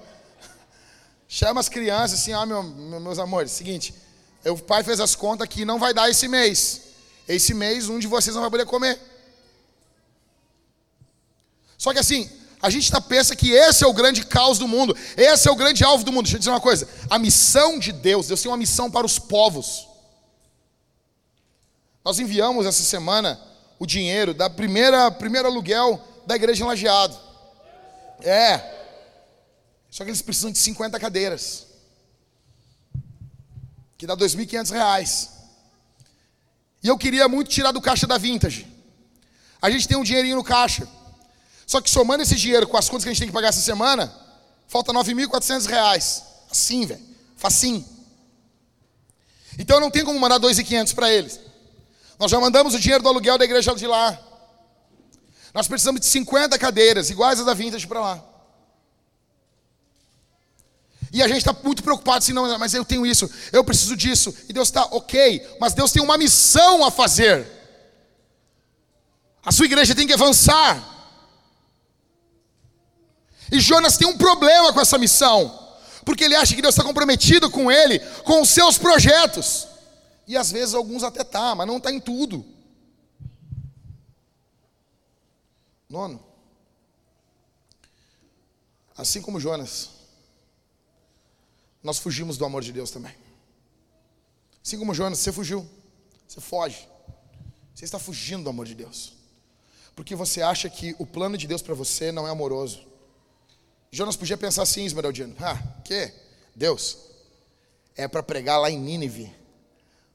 Chama 1.28 1.60
as 1.60 1.68
crianças 1.68 2.20
assim, 2.20 2.32
ah, 2.32 2.46
meu, 2.46 2.62
meus 2.62 3.18
amores, 3.18 3.50
seguinte, 3.50 3.94
o 4.44 4.56
pai 4.56 4.82
fez 4.82 5.00
as 5.00 5.14
contas 5.14 5.48
que 5.48 5.64
não 5.64 5.78
vai 5.78 5.92
dar 5.92 6.08
esse 6.08 6.26
mês. 6.26 6.82
Esse 7.28 7.52
mês 7.52 7.88
um 7.88 7.98
de 7.98 8.06
vocês 8.06 8.34
não 8.34 8.42
vai 8.42 8.50
poder 8.50 8.66
comer. 8.66 8.98
Só 11.76 11.92
que 11.92 11.98
assim, 11.98 12.30
a 12.64 12.70
gente 12.70 12.90
tá, 12.90 12.98
pensa 12.98 13.36
que 13.36 13.52
esse 13.52 13.84
é 13.84 13.86
o 13.86 13.92
grande 13.92 14.24
caos 14.24 14.58
do 14.58 14.66
mundo, 14.66 14.96
esse 15.18 15.46
é 15.46 15.52
o 15.52 15.54
grande 15.54 15.84
alvo 15.84 16.02
do 16.02 16.10
mundo. 16.10 16.24
Deixa 16.24 16.36
eu 16.36 16.38
dizer 16.38 16.50
uma 16.50 16.62
coisa: 16.62 16.88
a 17.10 17.18
missão 17.18 17.78
de 17.78 17.92
Deus, 17.92 18.26
Deus 18.26 18.40
tem 18.40 18.50
uma 18.50 18.56
missão 18.56 18.90
para 18.90 19.04
os 19.04 19.18
povos. 19.18 19.86
Nós 22.02 22.18
enviamos 22.18 22.64
essa 22.64 22.82
semana 22.82 23.38
o 23.78 23.84
dinheiro 23.84 24.32
da 24.32 24.48
primeira 24.48 25.10
primeiro 25.10 25.46
aluguel 25.46 26.02
da 26.26 26.36
igreja 26.36 26.64
em 26.64 26.66
Lajeado. 26.66 27.14
É. 28.22 28.56
Só 29.90 30.02
que 30.02 30.08
eles 30.08 30.22
precisam 30.22 30.50
de 30.50 30.56
50 30.56 30.98
cadeiras. 30.98 31.66
Que 33.98 34.06
dá 34.06 34.14
R$ 34.14 34.20
2.500. 34.20 35.28
E 36.82 36.88
eu 36.88 36.96
queria 36.96 37.28
muito 37.28 37.50
tirar 37.50 37.72
do 37.72 37.80
caixa 37.82 38.06
da 38.06 38.16
Vintage. 38.16 38.66
A 39.60 39.70
gente 39.70 39.86
tem 39.86 39.98
um 39.98 40.02
dinheirinho 40.02 40.36
no 40.36 40.44
caixa. 40.44 40.88
Só 41.66 41.80
que 41.80 41.90
somando 41.90 42.22
esse 42.22 42.34
dinheiro 42.34 42.68
com 42.68 42.76
as 42.76 42.88
contas 42.88 43.04
que 43.04 43.10
a 43.10 43.12
gente 43.12 43.20
tem 43.20 43.28
que 43.28 43.34
pagar 43.34 43.48
essa 43.48 43.60
semana, 43.60 44.12
falta 44.68 44.92
R$ 44.92 44.98
9.400. 44.98 46.22
Assim, 46.50 46.86
velho. 46.86 47.00
Facinho. 47.36 47.84
Então 49.58 49.80
não 49.80 49.90
tem 49.90 50.04
como 50.04 50.18
mandar 50.18 50.40
2.500 50.40 50.94
para 50.94 51.10
eles. 51.10 51.40
Nós 52.18 52.30
já 52.30 52.40
mandamos 52.40 52.74
o 52.74 52.78
dinheiro 52.78 53.02
do 53.02 53.08
aluguel 53.08 53.38
da 53.38 53.44
igreja 53.44 53.74
de 53.74 53.86
lá. 53.86 54.18
Nós 55.52 55.68
precisamos 55.68 56.00
de 56.00 56.06
50 56.06 56.58
cadeiras, 56.58 57.10
iguais 57.10 57.38
às 57.38 57.46
da 57.46 57.54
Vintage 57.54 57.86
para 57.86 58.00
lá. 58.00 58.24
E 61.12 61.22
a 61.22 61.28
gente 61.28 61.38
está 61.38 61.52
muito 61.62 61.82
preocupado 61.82 62.18
assim, 62.18 62.32
não, 62.32 62.58
mas 62.58 62.74
eu 62.74 62.84
tenho 62.84 63.06
isso, 63.06 63.30
eu 63.52 63.62
preciso 63.62 63.96
disso. 63.96 64.34
E 64.48 64.52
Deus 64.52 64.66
está, 64.66 64.84
ok, 64.86 65.56
mas 65.60 65.72
Deus 65.72 65.92
tem 65.92 66.02
uma 66.02 66.18
missão 66.18 66.84
a 66.84 66.90
fazer. 66.90 67.46
A 69.44 69.52
sua 69.52 69.66
igreja 69.66 69.94
tem 69.94 70.08
que 70.08 70.12
avançar. 70.12 70.93
E 73.50 73.60
Jonas 73.60 73.96
tem 73.96 74.06
um 74.06 74.16
problema 74.16 74.72
com 74.72 74.80
essa 74.80 74.98
missão, 74.98 75.76
porque 76.04 76.24
ele 76.24 76.36
acha 76.36 76.54
que 76.54 76.62
Deus 76.62 76.74
está 76.74 76.84
comprometido 76.84 77.50
com 77.50 77.70
ele, 77.70 77.98
com 78.24 78.42
os 78.42 78.50
seus 78.50 78.78
projetos. 78.78 79.68
E 80.26 80.36
às 80.36 80.50
vezes 80.50 80.74
alguns 80.74 81.02
até 81.02 81.22
tá, 81.22 81.54
mas 81.54 81.66
não 81.66 81.76
está 81.76 81.92
em 81.92 82.00
tudo. 82.00 82.44
Nono. 85.88 86.22
Assim 88.96 89.20
como 89.20 89.40
Jonas, 89.40 89.90
nós 91.82 91.98
fugimos 91.98 92.38
do 92.38 92.44
amor 92.44 92.62
de 92.62 92.72
Deus 92.72 92.90
também. 92.90 93.14
Assim 94.64 94.78
como 94.78 94.94
Jonas, 94.94 95.18
você 95.18 95.30
fugiu, 95.30 95.68
você 96.26 96.40
foge. 96.40 96.88
Você 97.74 97.84
está 97.84 97.98
fugindo 97.98 98.44
do 98.44 98.50
amor 98.50 98.66
de 98.66 98.74
Deus. 98.74 99.12
Porque 99.94 100.14
você 100.14 100.40
acha 100.40 100.70
que 100.70 100.94
o 100.98 101.04
plano 101.04 101.36
de 101.36 101.46
Deus 101.46 101.60
para 101.60 101.74
você 101.74 102.10
não 102.10 102.26
é 102.26 102.30
amoroso. 102.30 102.93
Jonas 103.94 104.16
podia 104.16 104.36
pensar 104.36 104.64
assim, 104.64 104.84
Esmeraldino: 104.84 105.36
ah, 105.38 105.56
que? 105.84 106.12
Deus, 106.52 106.98
é 107.94 108.08
para 108.08 108.24
pregar 108.24 108.60
lá 108.60 108.68
em 108.68 108.76
Nínive. 108.76 109.32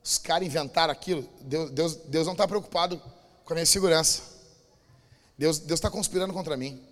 Os 0.03 0.17
caras 0.17 0.45
inventaram 0.45 0.91
aquilo. 0.91 1.25
Deus, 1.39 1.71
Deus, 1.71 1.95
Deus 1.95 2.25
não 2.25 2.33
está 2.33 2.45
preocupado 2.45 3.01
com 3.45 3.53
a 3.53 3.55
minha 3.55 3.65
segurança. 3.65 4.23
Deus 5.37 5.61
está 5.65 5.89
conspirando 5.89 6.33
contra 6.33 6.57
mim. 6.57 6.85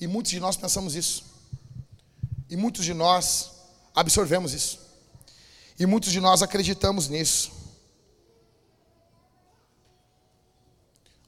E 0.00 0.06
muitos 0.06 0.30
de 0.30 0.40
nós 0.40 0.56
pensamos 0.56 0.94
isso. 0.94 1.22
E 2.48 2.56
muitos 2.56 2.82
de 2.82 2.94
nós 2.94 3.50
absorvemos 3.94 4.54
isso. 4.54 4.80
E 5.78 5.84
muitos 5.84 6.10
de 6.10 6.18
nós 6.18 6.40
acreditamos 6.40 7.10
nisso. 7.10 7.52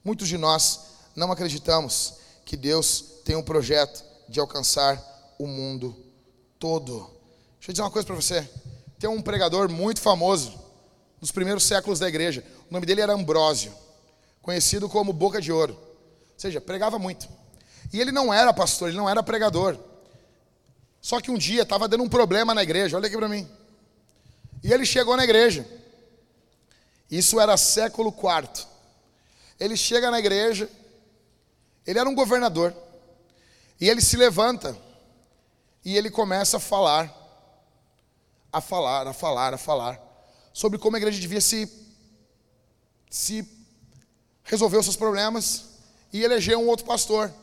Muitos 0.03 0.27
de 0.27 0.35
nós 0.35 0.79
não 1.15 1.31
acreditamos 1.31 2.15
que 2.43 2.57
Deus 2.57 3.01
tem 3.23 3.35
um 3.35 3.43
projeto 3.43 4.09
de 4.31 4.39
alcançar 4.39 4.99
o 5.37 5.45
mundo 5.45 5.95
todo. 6.57 6.99
Deixa 7.57 7.69
eu 7.69 7.73
dizer 7.73 7.81
uma 7.83 7.91
coisa 7.91 8.05
para 8.05 8.15
você. 8.15 8.49
Tem 8.97 9.09
um 9.09 9.21
pregador 9.21 9.69
muito 9.69 9.99
famoso 9.99 10.59
nos 11.19 11.31
primeiros 11.31 11.63
séculos 11.63 11.99
da 11.99 12.07
igreja. 12.07 12.43
O 12.69 12.73
nome 12.73 12.85
dele 12.85 13.01
era 13.01 13.13
Ambrósio, 13.13 13.73
conhecido 14.41 14.87
como 14.87 15.11
Boca 15.11 15.41
de 15.41 15.51
Ouro. 15.51 15.73
Ou 15.73 16.39
seja, 16.39 16.61
pregava 16.61 16.97
muito. 16.97 17.27
E 17.91 17.99
ele 17.99 18.11
não 18.11 18.33
era 18.33 18.53
pastor, 18.53 18.89
ele 18.89 18.97
não 18.97 19.09
era 19.09 19.21
pregador. 19.21 19.77
Só 21.01 21.19
que 21.19 21.29
um 21.29 21.37
dia 21.37 21.63
estava 21.63 21.87
dando 21.87 22.03
um 22.03 22.09
problema 22.09 22.53
na 22.53 22.63
igreja. 22.63 22.95
Olha 22.95 23.07
aqui 23.07 23.17
para 23.17 23.27
mim. 23.27 23.47
E 24.63 24.71
ele 24.71 24.85
chegou 24.85 25.17
na 25.17 25.23
igreja. 25.23 25.67
Isso 27.09 27.39
era 27.39 27.57
século 27.57 28.09
IV. 28.09 28.65
Ele 29.59 29.75
chega 29.75 30.09
na 30.09 30.19
igreja, 30.19 30.69
ele 31.85 31.99
era 31.99 32.09
um 32.09 32.15
governador, 32.15 32.73
e 33.81 33.89
ele 33.89 33.99
se 33.99 34.15
levanta 34.15 34.77
e 35.83 35.97
ele 35.97 36.11
começa 36.11 36.57
a 36.57 36.59
falar, 36.59 37.11
a 38.53 38.61
falar, 38.61 39.07
a 39.07 39.13
falar, 39.13 39.55
a 39.55 39.57
falar, 39.57 39.99
sobre 40.53 40.77
como 40.77 40.95
a 40.95 40.99
igreja 40.99 41.19
devia 41.19 41.41
se, 41.41 41.67
se 43.09 43.43
resolver 44.43 44.77
os 44.77 44.85
seus 44.85 44.95
problemas 44.95 45.65
e 46.13 46.23
eleger 46.23 46.55
um 46.55 46.67
outro 46.67 46.85
pastor. 46.85 47.33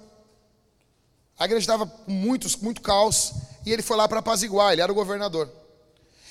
A 1.36 1.44
igreja 1.44 1.64
estava 1.64 1.86
com 1.88 2.12
muitos, 2.12 2.54
muito 2.54 2.82
caos, 2.82 3.32
e 3.66 3.72
ele 3.72 3.82
foi 3.82 3.96
lá 3.96 4.06
para 4.06 4.20
apaziguar, 4.20 4.72
ele 4.72 4.82
era 4.82 4.92
o 4.92 4.94
governador. 4.94 5.50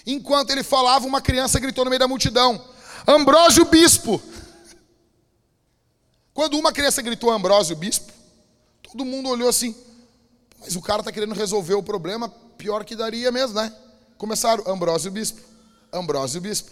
Enquanto 0.05 0.51
ele 0.51 0.64
falava, 0.64 1.05
uma 1.05 1.20
criança 1.20 1.60
gritou 1.60 1.84
no 1.84 1.89
meio 1.89 1.99
da 1.99 2.08
multidão: 2.08 2.66
Ambrósio 3.05 3.66
Bispo. 3.66 4.22
Quando 6.34 6.58
uma 6.58 6.72
criança 6.72 7.01
gritou 7.01 7.30
Ambrósio 7.30 7.76
Bispo, 7.76 8.14
todo 8.82 9.03
mundo 9.03 9.28
olhou 9.28 9.49
assim, 9.49 9.76
mas 10.60 10.76
o 10.76 10.82
cara 10.82 11.01
está 11.01 11.12
querendo 11.12 11.34
resolver 11.34 11.76
o 11.76 11.84
problema, 11.84 12.30
pior 12.58 12.84
que 12.84 12.95
daria 12.95 13.32
mesmo, 13.32 13.55
né? 13.55 13.74
Começaram, 14.18 14.64
Ambrósio 14.68 15.12
Bispo, 15.12 15.41
Ambrósio 15.93 16.41
Bispo. 16.41 16.72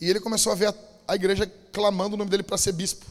E 0.00 0.08
ele 0.08 0.20
começou 0.20 0.52
a 0.52 0.54
ver 0.54 0.68
a, 0.68 0.74
a 1.08 1.14
igreja 1.14 1.46
clamando 1.72 2.14
o 2.14 2.16
nome 2.16 2.30
dele 2.30 2.42
para 2.42 2.56
ser 2.56 2.72
bispo. 2.72 3.04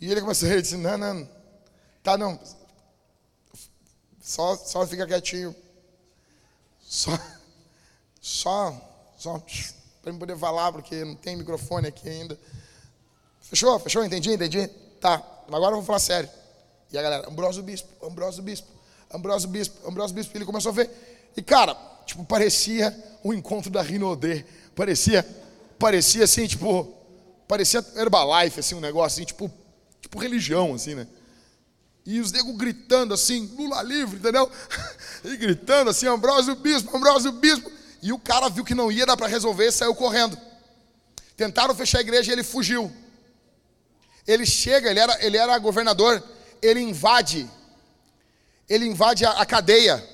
E 0.00 0.10
ele 0.10 0.20
começou 0.20 0.48
a 0.52 0.60
dizer, 0.60 0.76
não, 0.76 0.98
não, 0.98 1.28
tá 2.02 2.18
não, 2.18 2.38
só, 4.20 4.56
só 4.56 4.86
fica 4.86 5.06
quietinho. 5.06 5.54
Só, 6.82 7.18
só, 8.20 9.14
só, 9.16 9.42
para 10.02 10.12
eu 10.12 10.18
poder 10.18 10.36
falar, 10.36 10.72
porque 10.72 11.04
não 11.04 11.14
tem 11.14 11.36
microfone 11.36 11.88
aqui 11.88 12.08
ainda. 12.08 12.38
Fechou? 13.40 13.78
Fechou? 13.78 14.04
Entendi? 14.04 14.32
Entendi? 14.32 14.68
Tá, 15.00 15.14
agora 15.50 15.72
eu 15.72 15.76
vou 15.76 15.82
falar 15.82 15.98
sério. 15.98 16.28
E 16.92 16.98
a 16.98 17.02
galera, 17.02 17.28
Ambrósio 17.28 17.62
Bispo, 17.62 18.06
Ambrósio 18.06 18.42
Bispo, 18.42 18.68
Ambrósio 19.12 19.48
Bispo, 19.48 19.88
Ambrósio 19.88 20.14
Bispo. 20.14 20.36
Ele 20.36 20.44
começou 20.44 20.70
a 20.70 20.74
ver. 20.74 20.90
E, 21.36 21.42
cara, 21.42 21.76
tipo, 22.04 22.24
parecia 22.24 22.96
um 23.24 23.32
encontro 23.32 23.70
da 23.70 23.82
Rinodê. 23.82 24.44
Parecia, 24.74 25.26
parecia 25.78 26.24
assim, 26.24 26.46
tipo, 26.46 26.92
parecia 27.46 27.84
Herbalife, 27.96 28.60
assim, 28.60 28.74
um 28.74 28.80
negócio 28.80 29.16
assim, 29.16 29.26
tipo, 29.26 29.50
tipo 30.00 30.18
religião, 30.18 30.74
assim, 30.74 30.94
né? 30.94 31.06
E 32.04 32.20
os 32.20 32.32
negros 32.32 32.56
gritando 32.56 33.12
assim, 33.12 33.54
Lula 33.56 33.82
livre, 33.82 34.16
entendeu? 34.16 34.50
E 35.24 35.36
gritando 35.36 35.90
assim, 35.90 36.06
Ambrósio 36.06 36.54
Bispo, 36.54 36.96
Ambrósio 36.96 37.32
Bispo. 37.32 37.70
E 38.00 38.12
o 38.12 38.18
cara 38.18 38.48
viu 38.48 38.64
que 38.64 38.74
não 38.74 38.90
ia 38.90 39.04
dar 39.04 39.16
para 39.16 39.26
resolver 39.26 39.66
e 39.66 39.72
saiu 39.72 39.94
correndo. 39.94 40.38
Tentaram 41.36 41.74
fechar 41.74 41.98
a 41.98 42.00
igreja 42.00 42.30
e 42.30 42.34
ele 42.34 42.44
fugiu. 42.44 42.90
Ele 44.26 44.46
chega, 44.46 44.90
ele 44.90 45.00
era, 45.00 45.24
ele 45.24 45.36
era 45.36 45.58
governador, 45.58 46.22
ele 46.62 46.80
invade, 46.80 47.50
ele 48.68 48.86
invade 48.86 49.24
a, 49.24 49.30
a 49.32 49.46
cadeia. 49.46 50.04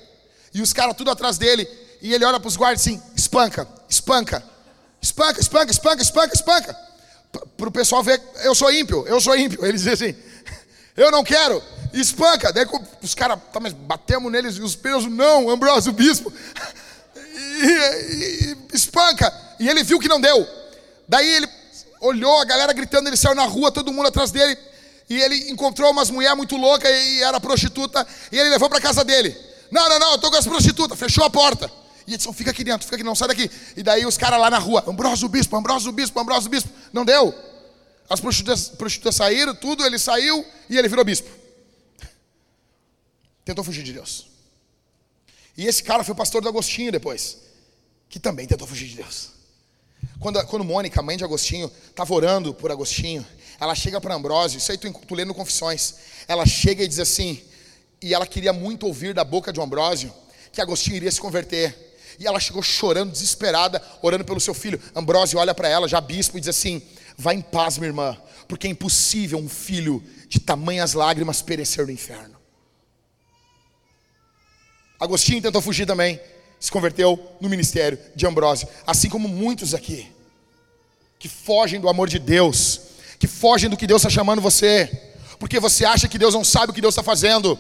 E 0.52 0.62
os 0.62 0.72
caras 0.72 0.96
tudo 0.96 1.11
atrás 1.11 1.36
dele. 1.36 1.68
E 2.00 2.12
ele 2.12 2.24
olha 2.24 2.38
para 2.38 2.48
os 2.48 2.57
guardas 2.57 2.80
assim: 2.80 3.02
espanca, 3.16 3.66
espanca, 3.88 4.44
espanca, 5.00 5.40
espanca, 5.40 5.72
espanca, 5.72 6.02
espanca, 6.02 6.34
espanca. 6.34 6.78
Para 7.57 7.68
o 7.68 7.72
pessoal 7.72 8.02
ver, 8.02 8.22
eu 8.44 8.55
sou 8.55 8.72
ímpio, 8.72 9.05
eu 9.09 9.20
sou 9.20 9.36
ímpio. 9.36 9.64
Ele 9.64 9.76
diz 9.76 9.86
assim: 9.86 10.14
eu 10.96 11.11
não 11.11 11.24
quero, 11.24 11.62
espanca. 11.92 12.52
Daí 12.52 12.66
os 13.02 13.14
caras, 13.14 13.38
tá, 13.52 13.59
mas 13.59 13.72
batemos 13.72 14.30
neles 14.30 14.57
e 14.57 14.62
os 14.62 14.76
pesos, 14.76 15.11
não, 15.11 15.50
Ambrósio, 15.50 15.92
bispo. 15.92 16.32
E, 17.57 17.66
e, 17.66 18.57
espanca. 18.76 19.32
E 19.61 19.68
ele 19.68 19.84
viu 19.84 19.98
que 19.98 20.09
não 20.09 20.20
deu. 20.20 20.46
Daí 21.09 21.26
ele 21.26 21.48
olhou 22.00 22.40
a 22.40 22.44
galera 22.44 22.72
gritando, 22.72 23.09
ele 23.09 23.16
saiu 23.16 23.34
na 23.34 23.44
rua, 23.44 23.70
todo 23.72 23.92
mundo 23.92 24.09
atrás 24.09 24.30
dele. 24.30 24.59
E 25.09 25.20
ele 25.20 25.50
encontrou 25.50 25.90
umas 25.90 26.11
mulheres 26.11 26.36
muito 26.36 26.57
loucas 26.57 26.90
e 26.90 27.22
era 27.22 27.38
prostituta. 27.38 28.07
E 28.32 28.38
ele 28.38 28.50
levou 28.50 28.68
para 28.68 28.80
casa 28.80 29.05
dele. 29.05 29.36
Não, 29.70 29.88
não, 29.88 29.98
não, 29.98 30.12
eu 30.12 30.18
tô 30.18 30.30
com 30.30 30.36
as 30.36 30.46
prostitutas. 30.46 30.98
Fechou 30.98 31.24
a 31.24 31.30
porta. 31.30 31.70
E 32.07 32.11
ele 32.11 32.16
disse, 32.18 32.32
fica 32.34 32.50
aqui 32.50 32.62
dentro, 32.62 32.84
fica 32.84 32.96
aqui, 32.96 33.05
não 33.05 33.14
sai 33.14 33.28
daqui. 33.28 33.50
E 33.76 33.82
daí 33.82 34.05
os 34.05 34.16
caras 34.16 34.40
lá 34.40 34.50
na 34.50 34.59
rua, 34.59 34.84
Ambrósio 34.86 35.28
Bispo, 35.28 35.57
Ambrósio 35.57 35.90
Bispo, 35.92 36.18
Ambrósio 36.20 36.50
Bispo. 36.50 36.68
Não 36.92 37.05
deu. 37.05 37.34
As 38.09 38.20
prostitutas, 38.20 38.68
prostitutas 38.68 39.16
saíram, 39.16 39.55
tudo, 39.55 39.84
ele 39.84 39.98
saiu 39.98 40.44
e 40.68 40.76
ele 40.76 40.88
virou 40.88 41.05
bispo. 41.05 41.28
Tentou 43.44 43.64
fugir 43.64 43.82
de 43.82 43.92
Deus. 43.92 44.26
E 45.57 45.66
esse 45.66 45.82
cara 45.82 46.05
foi 46.05 46.14
pastor 46.14 46.42
do 46.42 46.48
Agostinho 46.48 46.92
depois, 46.92 47.38
que 48.09 48.18
também 48.18 48.46
tentou 48.46 48.66
fugir 48.66 48.88
de 48.88 48.96
Deus. 48.96 49.30
Quando, 50.20 50.44
quando 50.46 50.64
Mônica, 50.64 51.00
mãe 51.02 51.16
de 51.16 51.24
Agostinho, 51.24 51.70
estava 51.88 52.12
orando 52.12 52.52
por 52.52 52.70
Agostinho, 52.70 53.26
ela 53.64 53.74
chega 53.74 54.00
para 54.00 54.14
Ambrósio, 54.14 54.58
isso 54.58 54.70
aí 54.70 54.78
tu, 54.78 54.92
tu 54.92 55.34
Confissões, 55.34 55.94
ela 56.28 56.44
chega 56.44 56.84
e 56.84 56.88
diz 56.88 56.98
assim, 56.98 57.42
e 58.00 58.12
ela 58.12 58.26
queria 58.26 58.52
muito 58.52 58.86
ouvir 58.86 59.14
da 59.14 59.24
boca 59.24 59.52
de 59.52 59.60
Ambrósio 59.60 60.12
que 60.52 60.60
Agostinho 60.60 60.96
iria 60.96 61.10
se 61.10 61.20
converter. 61.20 61.96
E 62.18 62.26
ela 62.26 62.38
chegou 62.38 62.62
chorando, 62.62 63.10
desesperada, 63.10 63.82
orando 64.00 64.24
pelo 64.24 64.38
seu 64.38 64.54
filho. 64.54 64.80
Ambrósio 64.94 65.38
olha 65.38 65.52
para 65.52 65.68
ela, 65.68 65.88
já 65.88 66.00
bispo, 66.00 66.36
e 66.36 66.40
diz 66.40 66.48
assim: 66.48 66.80
Vá 67.16 67.34
em 67.34 67.40
paz, 67.40 67.76
minha 67.76 67.88
irmã, 67.88 68.16
porque 68.46 68.68
é 68.68 68.70
impossível 68.70 69.38
um 69.38 69.48
filho 69.48 70.02
de 70.28 70.38
tamanhas 70.38 70.92
lágrimas 70.92 71.42
perecer 71.42 71.84
no 71.86 71.90
inferno. 71.90 72.36
Agostinho 75.00 75.42
tentou 75.42 75.60
fugir 75.60 75.86
também, 75.86 76.20
se 76.60 76.70
converteu 76.70 77.18
no 77.40 77.48
ministério 77.48 77.98
de 78.14 78.26
Ambrósio, 78.26 78.68
assim 78.86 79.08
como 79.08 79.26
muitos 79.26 79.74
aqui, 79.74 80.06
que 81.18 81.28
fogem 81.28 81.80
do 81.80 81.88
amor 81.88 82.08
de 82.08 82.18
Deus, 82.18 82.84
que 83.24 83.28
fogem 83.28 83.70
do 83.70 83.76
que 83.76 83.86
Deus 83.86 84.02
está 84.02 84.10
chamando 84.10 84.42
você, 84.42 84.90
porque 85.38 85.58
você 85.58 85.82
acha 85.86 86.06
que 86.06 86.18
Deus 86.18 86.34
não 86.34 86.44
sabe 86.44 86.70
o 86.70 86.74
que 86.74 86.80
Deus 86.82 86.92
está 86.92 87.02
fazendo. 87.02 87.58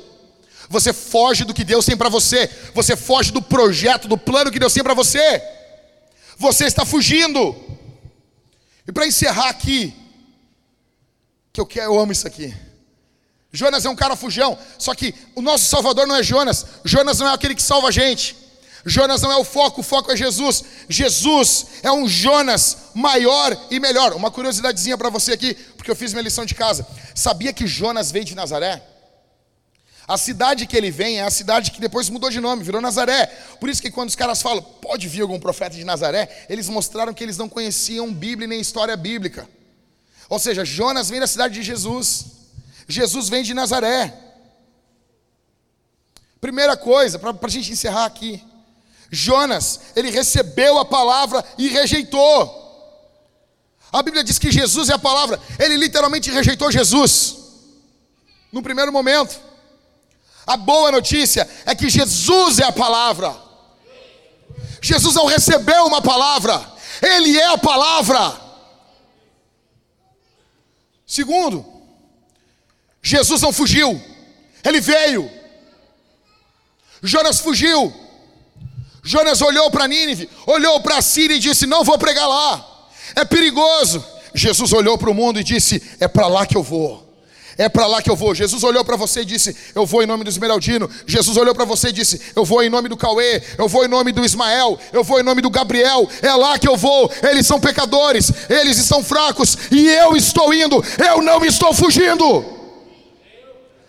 Você 0.68 0.92
foge 0.92 1.42
do 1.44 1.54
que 1.54 1.64
Deus 1.64 1.86
tem 1.86 1.96
para 1.96 2.10
você, 2.10 2.50
você 2.74 2.94
foge 2.94 3.32
do 3.32 3.40
projeto, 3.40 4.06
do 4.06 4.18
plano 4.18 4.50
que 4.50 4.58
Deus 4.58 4.74
tem 4.74 4.82
para 4.82 4.92
você. 4.92 5.42
Você 6.36 6.66
está 6.66 6.84
fugindo. 6.84 7.56
E 8.86 8.92
para 8.92 9.06
encerrar 9.06 9.48
aqui, 9.48 9.94
que 11.50 11.60
eu 11.62 11.64
quero, 11.64 11.86
eu 11.94 11.98
amo 11.98 12.12
isso 12.12 12.26
aqui. 12.26 12.54
Jonas 13.50 13.86
é 13.86 13.88
um 13.88 13.96
cara 13.96 14.16
fujão, 14.16 14.58
só 14.78 14.94
que 14.94 15.14
o 15.34 15.40
nosso 15.40 15.64
Salvador 15.64 16.06
não 16.06 16.16
é 16.16 16.22
Jonas. 16.22 16.66
Jonas 16.84 17.20
não 17.20 17.28
é 17.28 17.32
aquele 17.32 17.54
que 17.54 17.62
salva 17.62 17.88
a 17.88 17.90
gente. 17.90 18.36
Jonas 18.84 19.22
não 19.22 19.32
é 19.32 19.36
o 19.36 19.44
foco, 19.44 19.80
o 19.80 19.84
foco 19.84 20.12
é 20.12 20.16
Jesus. 20.16 20.62
Jesus 20.88 21.66
é 21.82 21.90
um 21.90 22.06
Jonas 22.06 22.76
maior 22.94 23.56
e 23.70 23.80
melhor. 23.80 24.12
Uma 24.12 24.30
curiosidadezinha 24.30 24.98
para 24.98 25.08
você 25.08 25.32
aqui, 25.32 25.54
porque 25.76 25.90
eu 25.90 25.96
fiz 25.96 26.12
minha 26.12 26.22
lição 26.22 26.44
de 26.44 26.54
casa. 26.54 26.86
Sabia 27.14 27.52
que 27.52 27.66
Jonas 27.66 28.10
veio 28.10 28.24
de 28.24 28.34
Nazaré? 28.34 28.82
A 30.06 30.18
cidade 30.18 30.66
que 30.66 30.76
ele 30.76 30.90
vem 30.90 31.18
é 31.18 31.22
a 31.22 31.30
cidade 31.30 31.70
que 31.70 31.80
depois 31.80 32.10
mudou 32.10 32.28
de 32.28 32.38
nome, 32.38 32.62
virou 32.62 32.80
Nazaré. 32.80 33.26
Por 33.58 33.70
isso 33.70 33.80
que 33.80 33.90
quando 33.90 34.10
os 34.10 34.16
caras 34.16 34.42
falam, 34.42 34.62
pode 34.62 35.08
vir 35.08 35.22
algum 35.22 35.40
profeta 35.40 35.76
de 35.76 35.84
Nazaré, 35.84 36.46
eles 36.50 36.68
mostraram 36.68 37.14
que 37.14 37.24
eles 37.24 37.38
não 37.38 37.48
conheciam 37.48 38.12
Bíblia 38.12 38.46
nem 38.46 38.60
história 38.60 38.94
bíblica. 38.96 39.48
Ou 40.28 40.38
seja, 40.38 40.62
Jonas 40.62 41.08
vem 41.08 41.20
da 41.20 41.26
cidade 41.26 41.54
de 41.54 41.62
Jesus. 41.62 42.26
Jesus 42.86 43.30
vem 43.30 43.42
de 43.42 43.54
Nazaré. 43.54 44.12
Primeira 46.38 46.76
coisa, 46.76 47.18
para 47.18 47.34
a 47.40 47.48
gente 47.48 47.72
encerrar 47.72 48.04
aqui. 48.04 48.44
Jonas, 49.14 49.80
ele 49.94 50.10
recebeu 50.10 50.78
a 50.78 50.84
palavra 50.84 51.44
e 51.56 51.68
rejeitou. 51.68 52.62
A 53.92 54.02
Bíblia 54.02 54.24
diz 54.24 54.38
que 54.38 54.50
Jesus 54.50 54.88
é 54.88 54.94
a 54.94 54.98
palavra, 54.98 55.40
ele 55.58 55.76
literalmente 55.76 56.30
rejeitou 56.30 56.70
Jesus. 56.72 57.36
No 58.50 58.62
primeiro 58.62 58.92
momento. 58.92 59.40
A 60.46 60.56
boa 60.56 60.92
notícia 60.92 61.48
é 61.64 61.74
que 61.74 61.88
Jesus 61.88 62.58
é 62.58 62.64
a 62.64 62.72
palavra. 62.72 63.34
Jesus 64.84 65.14
não 65.14 65.24
recebeu 65.24 65.86
uma 65.86 66.02
palavra, 66.02 66.62
Ele 67.00 67.38
é 67.38 67.46
a 67.46 67.56
palavra. 67.56 68.38
Segundo, 71.06 71.64
Jesus 73.02 73.40
não 73.40 73.52
fugiu, 73.52 73.98
Ele 74.62 74.80
veio. 74.80 75.30
Jonas 77.02 77.40
fugiu. 77.40 78.03
Jonas 79.04 79.42
olhou 79.42 79.70
para 79.70 79.86
Nínive, 79.86 80.30
olhou 80.46 80.80
para 80.80 80.96
a 80.96 81.02
Síria 81.02 81.36
e 81.36 81.38
disse: 81.38 81.66
Não 81.66 81.84
vou 81.84 81.98
pregar 81.98 82.26
lá, 82.26 82.88
é 83.14 83.24
perigoso. 83.24 84.02
Jesus 84.34 84.72
olhou 84.72 84.96
para 84.96 85.10
o 85.10 85.14
mundo 85.14 85.38
e 85.38 85.44
disse: 85.44 85.82
É 86.00 86.08
para 86.08 86.26
lá 86.26 86.46
que 86.46 86.56
eu 86.56 86.62
vou. 86.62 87.04
É 87.56 87.68
para 87.68 87.86
lá 87.86 88.02
que 88.02 88.10
eu 88.10 88.16
vou. 88.16 88.34
Jesus 88.34 88.64
olhou 88.64 88.84
para 88.84 88.96
você 88.96 89.20
e 89.20 89.24
disse: 89.24 89.54
Eu 89.74 89.86
vou 89.86 90.02
em 90.02 90.06
nome 90.06 90.24
do 90.24 90.30
Esmeraldino. 90.30 90.90
Jesus 91.06 91.36
olhou 91.36 91.54
para 91.54 91.64
você 91.64 91.88
e 91.88 91.92
disse: 91.92 92.20
Eu 92.34 92.44
vou 92.44 92.62
em 92.62 92.70
nome 92.70 92.88
do 92.88 92.96
Cauê. 92.96 93.42
Eu 93.56 93.68
vou 93.68 93.84
em 93.84 93.88
nome 93.88 94.10
do 94.10 94.24
Ismael. 94.24 94.78
Eu 94.92 95.04
vou 95.04 95.20
em 95.20 95.22
nome 95.22 95.40
do 95.40 95.50
Gabriel. 95.50 96.08
É 96.22 96.34
lá 96.34 96.58
que 96.58 96.66
eu 96.66 96.76
vou. 96.76 97.10
Eles 97.22 97.46
são 97.46 97.60
pecadores. 97.60 98.32
Eles 98.48 98.78
estão 98.78 99.04
fracos. 99.04 99.56
E 99.70 99.86
eu 99.86 100.16
estou 100.16 100.52
indo. 100.52 100.82
Eu 100.98 101.22
não 101.22 101.44
estou 101.44 101.72
fugindo. 101.72 102.44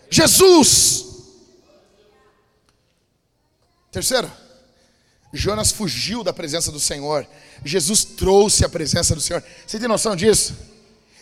Jesus. 0.10 1.06
Terceiro, 3.92 4.30
Jonas 5.36 5.72
fugiu 5.72 6.24
da 6.24 6.32
presença 6.32 6.72
do 6.72 6.80
Senhor. 6.80 7.28
Jesus 7.64 8.04
trouxe 8.04 8.64
a 8.64 8.70
presença 8.70 9.14
do 9.14 9.22
Senhor. 9.22 9.44
Você 9.66 9.78
tem 9.78 9.88
noção 9.88 10.16
disso? 10.16 10.56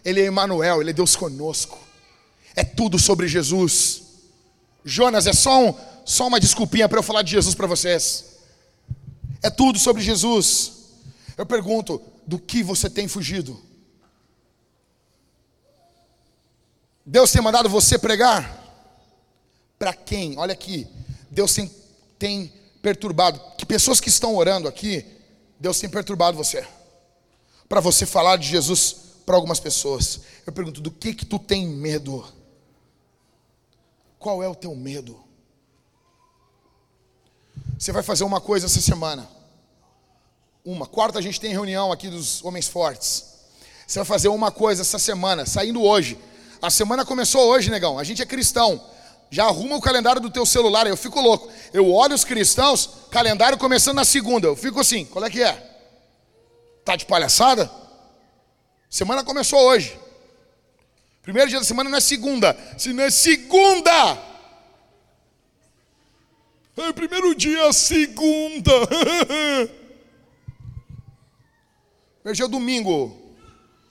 Ele 0.06 0.22
é 0.22 0.28
Emmanuel, 0.28 0.82
ele 0.82 0.92
é 0.92 0.94
Deus 0.94 1.16
conosco. 1.16 1.80
É 2.56 2.64
tudo 2.64 3.00
sobre 3.00 3.28
Jesus. 3.28 4.04
Jonas 4.86 5.26
é 5.26 5.34
só, 5.34 5.66
um, 5.66 5.74
só 6.06 6.28
uma 6.28 6.40
desculpinha 6.40 6.88
para 6.88 7.00
eu 7.00 7.04
falar 7.04 7.24
de 7.24 7.32
Jesus 7.32 7.56
para 7.56 7.66
vocês. 7.66 8.38
É 9.42 9.50
tudo 9.50 9.80
sobre 9.80 10.02
Jesus. 10.02 10.72
Eu 11.38 11.46
pergunto: 11.46 12.02
do 12.28 12.38
que 12.38 12.62
você 12.62 12.90
tem 12.90 13.08
fugido? 13.08 13.60
Deus 17.06 17.32
tem 17.32 17.42
mandado 17.42 17.68
você 17.68 17.98
pregar? 17.98 18.62
Para 19.80 19.94
quem? 19.94 20.38
Olha 20.38 20.54
aqui. 20.54 20.88
Deus 21.30 21.54
tem, 21.54 21.72
tem 22.18 22.54
perturbado. 22.84 23.40
Que 23.58 23.66
pessoas 23.66 24.02
que 24.02 24.10
estão 24.10 24.36
orando 24.36 24.68
aqui, 24.68 25.04
Deus 25.60 25.80
tem 25.80 25.90
perturbado 25.90 26.38
você. 26.38 26.68
Para 27.68 27.80
você 27.80 28.06
falar 28.06 28.36
de 28.36 28.48
Jesus 28.48 28.98
para 29.26 29.36
algumas 29.36 29.60
pessoas. 29.60 30.20
Eu 30.46 30.52
pergunto: 30.52 30.82
do 30.82 30.92
que 30.92 31.16
que 31.16 31.26
tu 31.26 31.40
tem 31.40 31.66
medo? 31.66 32.24
Qual 34.20 34.44
é 34.44 34.48
o 34.48 34.54
teu 34.54 34.76
medo? 34.76 35.20
Você 37.80 37.92
vai 37.92 38.04
fazer 38.04 38.26
uma 38.26 38.42
coisa 38.42 38.66
essa 38.66 38.82
semana. 38.82 39.28
Uma. 40.64 40.86
Quarta, 40.86 41.20
a 41.20 41.22
gente 41.22 41.40
tem 41.40 41.52
reunião 41.52 41.92
aqui 41.92 42.10
dos 42.10 42.44
homens 42.44 42.68
fortes. 42.68 43.34
Você 43.88 44.00
vai 44.00 44.06
fazer 44.06 44.28
uma 44.28 44.52
coisa 44.52 44.82
essa 44.82 45.00
semana, 45.00 45.46
saindo 45.46 45.82
hoje. 45.82 46.18
A 46.62 46.70
semana 46.70 47.06
começou 47.06 47.50
hoje, 47.50 47.70
negão. 47.70 47.98
A 48.00 48.04
gente 48.04 48.22
é 48.22 48.26
cristão. 48.26 48.82
Já 49.34 49.46
arruma 49.46 49.76
o 49.76 49.82
calendário 49.82 50.22
do 50.22 50.30
teu 50.30 50.46
celular. 50.46 50.86
Eu 50.86 50.96
fico 50.96 51.20
louco. 51.20 51.52
Eu 51.74 51.92
olho 51.92 52.14
os 52.14 52.24
cristãos, 52.24 52.88
calendário 53.10 53.58
começando 53.58 53.96
na 53.96 54.06
segunda. 54.06 54.46
Eu 54.46 54.56
fico 54.56 54.80
assim, 54.80 55.06
qual 55.06 55.26
é 55.26 55.30
que 55.32 55.42
é? 55.42 55.54
Tá 56.86 56.96
de 56.96 57.08
palhaçada? 57.08 57.68
Semana 58.88 59.24
começou 59.24 59.60
hoje. 59.60 60.00
Primeiro 61.24 61.50
dia 61.50 61.58
da 61.58 61.66
semana 61.66 61.90
não 61.90 61.98
é 61.98 62.02
segunda, 62.02 62.56
se 62.78 62.94
não 62.94 63.04
é 63.04 63.10
segunda. 63.10 64.20
É 66.78 66.94
primeiro 66.94 67.34
dia, 67.34 67.74
segunda. 67.74 68.72
Primeiro 72.22 72.36
dia 72.36 72.46
é 72.46 72.48
domingo, 72.48 73.34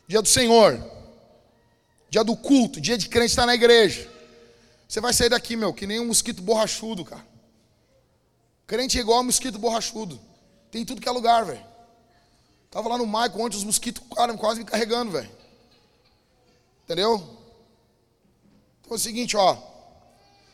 dia 0.07 0.23
do 0.23 0.29
Senhor, 0.29 0.81
dia 2.09 2.23
do 2.23 2.37
culto, 2.37 2.81
dia 2.81 2.97
de 2.97 3.09
crente 3.09 3.31
estar 3.31 3.45
na 3.45 3.57
igreja. 3.57 4.12
Você 4.93 5.01
vai 5.01 5.15
sair 5.15 5.31
daqui, 5.31 5.57
meu, 5.57 5.73
que 5.73 5.87
nem 5.87 5.99
um 5.99 6.09
mosquito 6.09 6.43
borrachudo, 6.43 7.03
cara. 7.03 7.27
Crente 8.67 8.99
é 8.99 9.01
igual 9.01 9.21
um 9.21 9.25
mosquito 9.25 9.59
borrachudo. 9.59 10.21
Tem 10.71 10.85
tudo 10.85 11.01
que 11.01 11.09
é 11.09 11.11
lugar, 11.11 11.47
velho. 11.47 11.65
Tava 12.71 12.91
lá 12.91 12.99
no 12.99 13.07
Maico 13.07 13.43
ontem, 13.43 13.57
os 13.57 13.65
mosquitos 13.65 14.05
cara, 14.15 14.37
quase 14.37 14.61
me 14.61 14.67
carregando, 14.67 15.13
velho. 15.13 15.31
Entendeu? 16.85 17.15
Então 18.83 18.93
é 18.93 18.95
o 18.95 18.99
seguinte, 18.99 19.35
ó. 19.35 19.57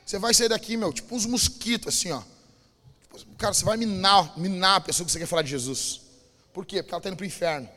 Você 0.07 0.21
vai 0.21 0.33
sair 0.33 0.49
daqui, 0.49 0.77
meu, 0.77 0.93
tipo 0.93 1.17
uns 1.17 1.27
mosquitos, 1.27 1.93
assim, 1.93 2.13
ó. 2.13 2.23
Cara, 3.39 3.53
você 3.53 3.65
vai 3.65 3.77
minar, 3.77 4.39
minar 4.39 4.77
a 4.77 4.81
pessoa 4.81 5.05
que 5.05 5.11
você 5.11 5.19
quer 5.19 5.27
falar 5.27 5.43
de 5.43 5.51
Jesus. 5.51 6.01
Por 6.53 6.65
quê? 6.65 6.81
Porque 6.81 6.95
ela 6.95 7.01
está 7.01 7.09
indo 7.09 7.17
para 7.17 7.25
o 7.25 7.27
inferno. 7.27 7.69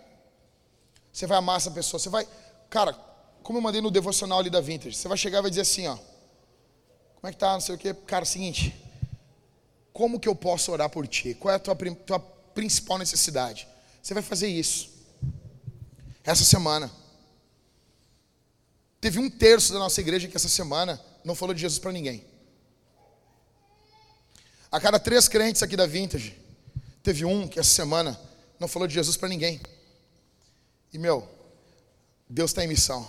Você 1.11 1.25
vai 1.25 1.39
amar 1.39 1.57
essa 1.57 1.71
pessoa. 1.71 1.99
Você 1.99 2.09
vai. 2.09 2.27
Cara, 2.69 2.93
como 3.41 3.57
eu 3.57 3.63
mandei 3.63 3.81
no 3.81 3.89
devocional 3.89 4.37
ali 4.37 4.51
da 4.51 4.61
Vintage, 4.61 4.95
você 4.95 5.07
vai 5.07 5.17
chegar 5.17 5.39
e 5.39 5.41
vai 5.41 5.49
dizer 5.49 5.61
assim, 5.61 5.87
ó. 5.87 5.97
Como 7.21 7.29
é 7.29 7.31
que 7.31 7.37
tá? 7.37 7.53
Não 7.53 7.61
sei 7.61 7.75
o 7.75 7.77
quê. 7.77 7.93
Cara, 7.93 8.25
seguinte. 8.25 8.75
Como 9.93 10.19
que 10.19 10.27
eu 10.27 10.35
posso 10.35 10.71
orar 10.71 10.89
por 10.89 11.07
ti? 11.07 11.35
Qual 11.35 11.51
é 11.51 11.55
a 11.55 11.59
tua, 11.59 11.75
tua 11.75 12.19
principal 12.19 12.97
necessidade? 12.97 13.67
Você 14.01 14.15
vai 14.15 14.23
fazer 14.23 14.47
isso. 14.47 14.89
Essa 16.23 16.43
semana. 16.43 16.91
Teve 18.99 19.19
um 19.19 19.29
terço 19.29 19.71
da 19.71 19.77
nossa 19.77 20.01
igreja 20.01 20.27
que 20.27 20.35
essa 20.35 20.49
semana 20.49 20.99
não 21.23 21.35
falou 21.35 21.53
de 21.53 21.61
Jesus 21.61 21.79
para 21.79 21.91
ninguém. 21.91 22.25
A 24.71 24.79
cada 24.79 24.99
três 24.99 25.27
crentes 25.27 25.61
aqui 25.61 25.75
da 25.75 25.85
Vintage, 25.85 26.35
teve 27.03 27.23
um 27.23 27.47
que 27.47 27.59
essa 27.59 27.69
semana 27.69 28.19
não 28.59 28.67
falou 28.67 28.87
de 28.87 28.95
Jesus 28.95 29.15
para 29.15 29.29
ninguém. 29.29 29.61
E 30.91 30.97
meu, 30.97 31.27
Deus 32.27 32.49
está 32.49 32.63
em 32.63 32.67
missão. 32.67 33.07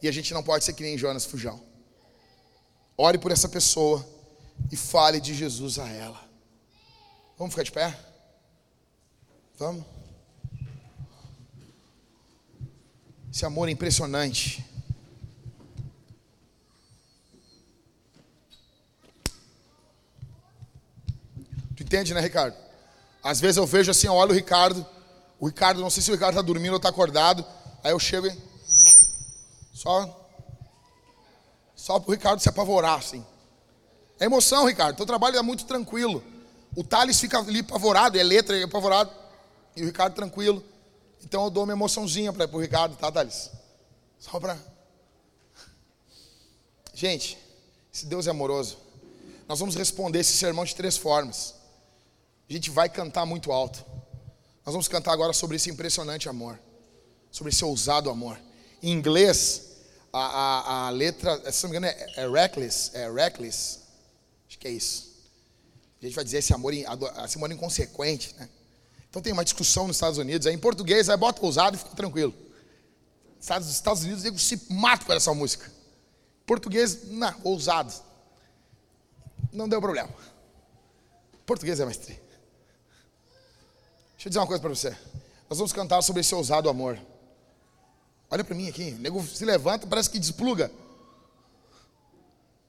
E 0.00 0.08
a 0.08 0.12
gente 0.12 0.32
não 0.32 0.42
pode 0.42 0.64
ser 0.64 0.72
que 0.72 0.82
nem 0.82 0.96
Jonas 0.96 1.26
Fujão. 1.26 1.69
Ore 3.02 3.16
por 3.16 3.32
essa 3.32 3.48
pessoa 3.48 4.06
e 4.70 4.76
fale 4.76 5.22
de 5.22 5.32
Jesus 5.32 5.78
a 5.78 5.88
ela. 5.88 6.22
Vamos 7.38 7.54
ficar 7.54 7.62
de 7.62 7.72
pé? 7.72 7.98
Vamos? 9.58 9.86
Esse 13.32 13.46
amor 13.46 13.70
é 13.70 13.72
impressionante. 13.72 14.62
Entende, 21.80 22.12
né, 22.12 22.20
Ricardo? 22.20 22.54
Às 23.22 23.40
vezes 23.40 23.56
eu 23.56 23.66
vejo 23.66 23.90
assim, 23.90 24.08
eu 24.08 24.12
olho 24.12 24.32
o 24.32 24.34
Ricardo. 24.34 24.86
O 25.38 25.46
Ricardo, 25.46 25.80
não 25.80 25.88
sei 25.88 26.02
se 26.02 26.10
o 26.10 26.14
Ricardo 26.14 26.34
está 26.34 26.42
dormindo 26.42 26.72
ou 26.72 26.76
está 26.76 26.90
acordado. 26.90 27.46
Aí 27.82 27.92
eu 27.92 27.98
chego 27.98 28.26
e. 28.26 28.38
Só. 29.72 30.19
Só 31.80 31.98
para 31.98 32.10
o 32.10 32.12
Ricardo 32.12 32.40
se 32.40 32.48
apavorar, 32.48 32.98
assim. 32.98 33.24
É 34.18 34.26
emoção, 34.26 34.66
Ricardo. 34.66 34.96
Teu 34.96 35.06
trabalho 35.06 35.38
é 35.38 35.42
muito 35.42 35.64
tranquilo. 35.64 36.22
O 36.76 36.84
Thales 36.84 37.18
fica 37.18 37.38
ali 37.38 37.60
apavorado, 37.60 38.18
é 38.18 38.22
letra, 38.22 38.54
é 38.54 38.64
apavorado. 38.64 39.10
E 39.74 39.82
o 39.82 39.86
Ricardo 39.86 40.14
tranquilo. 40.14 40.62
Então 41.24 41.44
eu 41.44 41.48
dou 41.48 41.64
uma 41.64 41.72
emoçãozinha 41.72 42.34
para 42.34 42.46
o 42.54 42.60
Ricardo, 42.60 42.96
tá, 42.96 43.10
Thales? 43.10 43.50
Só 44.18 44.38
para. 44.38 44.58
Gente, 46.92 47.38
se 47.90 48.04
Deus 48.04 48.26
é 48.26 48.30
amoroso, 48.30 48.76
nós 49.48 49.58
vamos 49.58 49.74
responder 49.74 50.18
esse 50.18 50.34
sermão 50.34 50.66
de 50.66 50.76
três 50.76 50.98
formas. 50.98 51.54
A 52.48 52.52
gente 52.52 52.70
vai 52.70 52.90
cantar 52.90 53.24
muito 53.24 53.50
alto. 53.50 53.82
Nós 54.66 54.74
vamos 54.74 54.86
cantar 54.86 55.12
agora 55.12 55.32
sobre 55.32 55.56
esse 55.56 55.70
impressionante 55.70 56.28
amor, 56.28 56.60
sobre 57.30 57.50
esse 57.50 57.64
ousado 57.64 58.10
amor. 58.10 58.38
Em 58.82 58.92
inglês, 58.92 59.69
a, 60.12 60.18
a, 60.20 60.86
a 60.86 60.90
letra, 60.90 61.52
se 61.52 61.62
não 61.62 61.70
me 61.70 61.76
engano, 61.76 61.94
é, 61.94 62.22
é 62.22 62.28
reckless, 62.28 62.90
é 62.94 63.10
reckless. 63.10 63.80
Acho 64.48 64.58
que 64.58 64.68
é 64.68 64.70
isso. 64.70 65.10
A 66.00 66.04
gente 66.04 66.14
vai 66.14 66.24
dizer 66.24 66.38
esse 66.38 66.52
amor, 66.52 66.72
esse 66.72 67.36
amor 67.36 67.52
inconsequente, 67.52 68.34
né? 68.38 68.48
Então 69.08 69.20
tem 69.20 69.32
uma 69.32 69.44
discussão 69.44 69.86
nos 69.86 69.96
Estados 69.96 70.18
Unidos, 70.18 70.46
aí 70.46 70.54
em 70.54 70.58
português, 70.58 71.08
aí 71.08 71.16
bota 71.16 71.44
ousado 71.44 71.76
e 71.76 71.78
fica 71.78 71.94
tranquilo. 71.96 72.32
Estados, 73.40 73.68
Estados 73.68 74.02
Unidos, 74.04 74.24
eles 74.24 74.42
se 74.42 74.72
matam 74.72 75.06
com 75.06 75.12
essa 75.12 75.34
música. 75.34 75.70
Português, 76.46 77.08
não, 77.08 77.34
ousado. 77.42 77.92
Não 79.52 79.68
deu 79.68 79.80
problema. 79.80 80.10
Português 81.44 81.80
é 81.80 81.84
mais 81.84 81.96
tri. 81.96 82.14
Deixa 84.14 84.26
eu 84.26 84.30
dizer 84.30 84.38
uma 84.38 84.46
coisa 84.46 84.60
para 84.60 84.70
você. 84.70 84.90
Nós 85.48 85.58
vamos 85.58 85.72
cantar 85.72 86.02
sobre 86.02 86.20
esse 86.20 86.34
ousado 86.34 86.68
amor. 86.68 86.98
Olha 88.30 88.44
para 88.44 88.54
mim 88.54 88.68
aqui. 88.68 88.92
O 88.92 88.98
nego 88.98 89.26
se 89.26 89.44
levanta, 89.44 89.86
parece 89.86 90.08
que 90.08 90.18
despluga. 90.18 90.70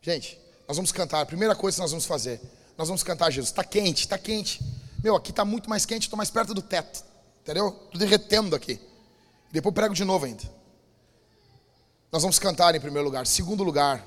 Gente, 0.01 0.39
nós 0.67 0.75
vamos 0.75 0.91
cantar. 0.91 1.21
A 1.21 1.25
primeira 1.25 1.55
coisa 1.55 1.75
que 1.75 1.81
nós 1.81 1.91
vamos 1.91 2.05
fazer, 2.05 2.41
nós 2.77 2.87
vamos 2.87 3.03
cantar 3.03 3.29
Jesus. 3.29 3.49
Está 3.49 3.63
quente, 3.63 4.01
está 4.01 4.17
quente. 4.17 4.59
Meu, 5.03 5.15
aqui 5.15 5.29
está 5.29 5.45
muito 5.45 5.69
mais 5.69 5.85
quente, 5.85 6.03
estou 6.03 6.17
mais 6.17 6.31
perto 6.31 6.53
do 6.53 6.61
teto. 6.61 7.03
Entendeu? 7.41 7.67
Estou 7.85 7.99
derretendo 7.99 8.55
aqui. 8.55 8.79
Depois 9.51 9.75
prego 9.75 9.93
de 9.93 10.03
novo 10.03 10.25
ainda. 10.25 10.43
Nós 12.11 12.23
vamos 12.23 12.39
cantar 12.39 12.73
em 12.73 12.79
primeiro 12.79 13.05
lugar. 13.05 13.27
Segundo 13.27 13.63
lugar, 13.63 14.05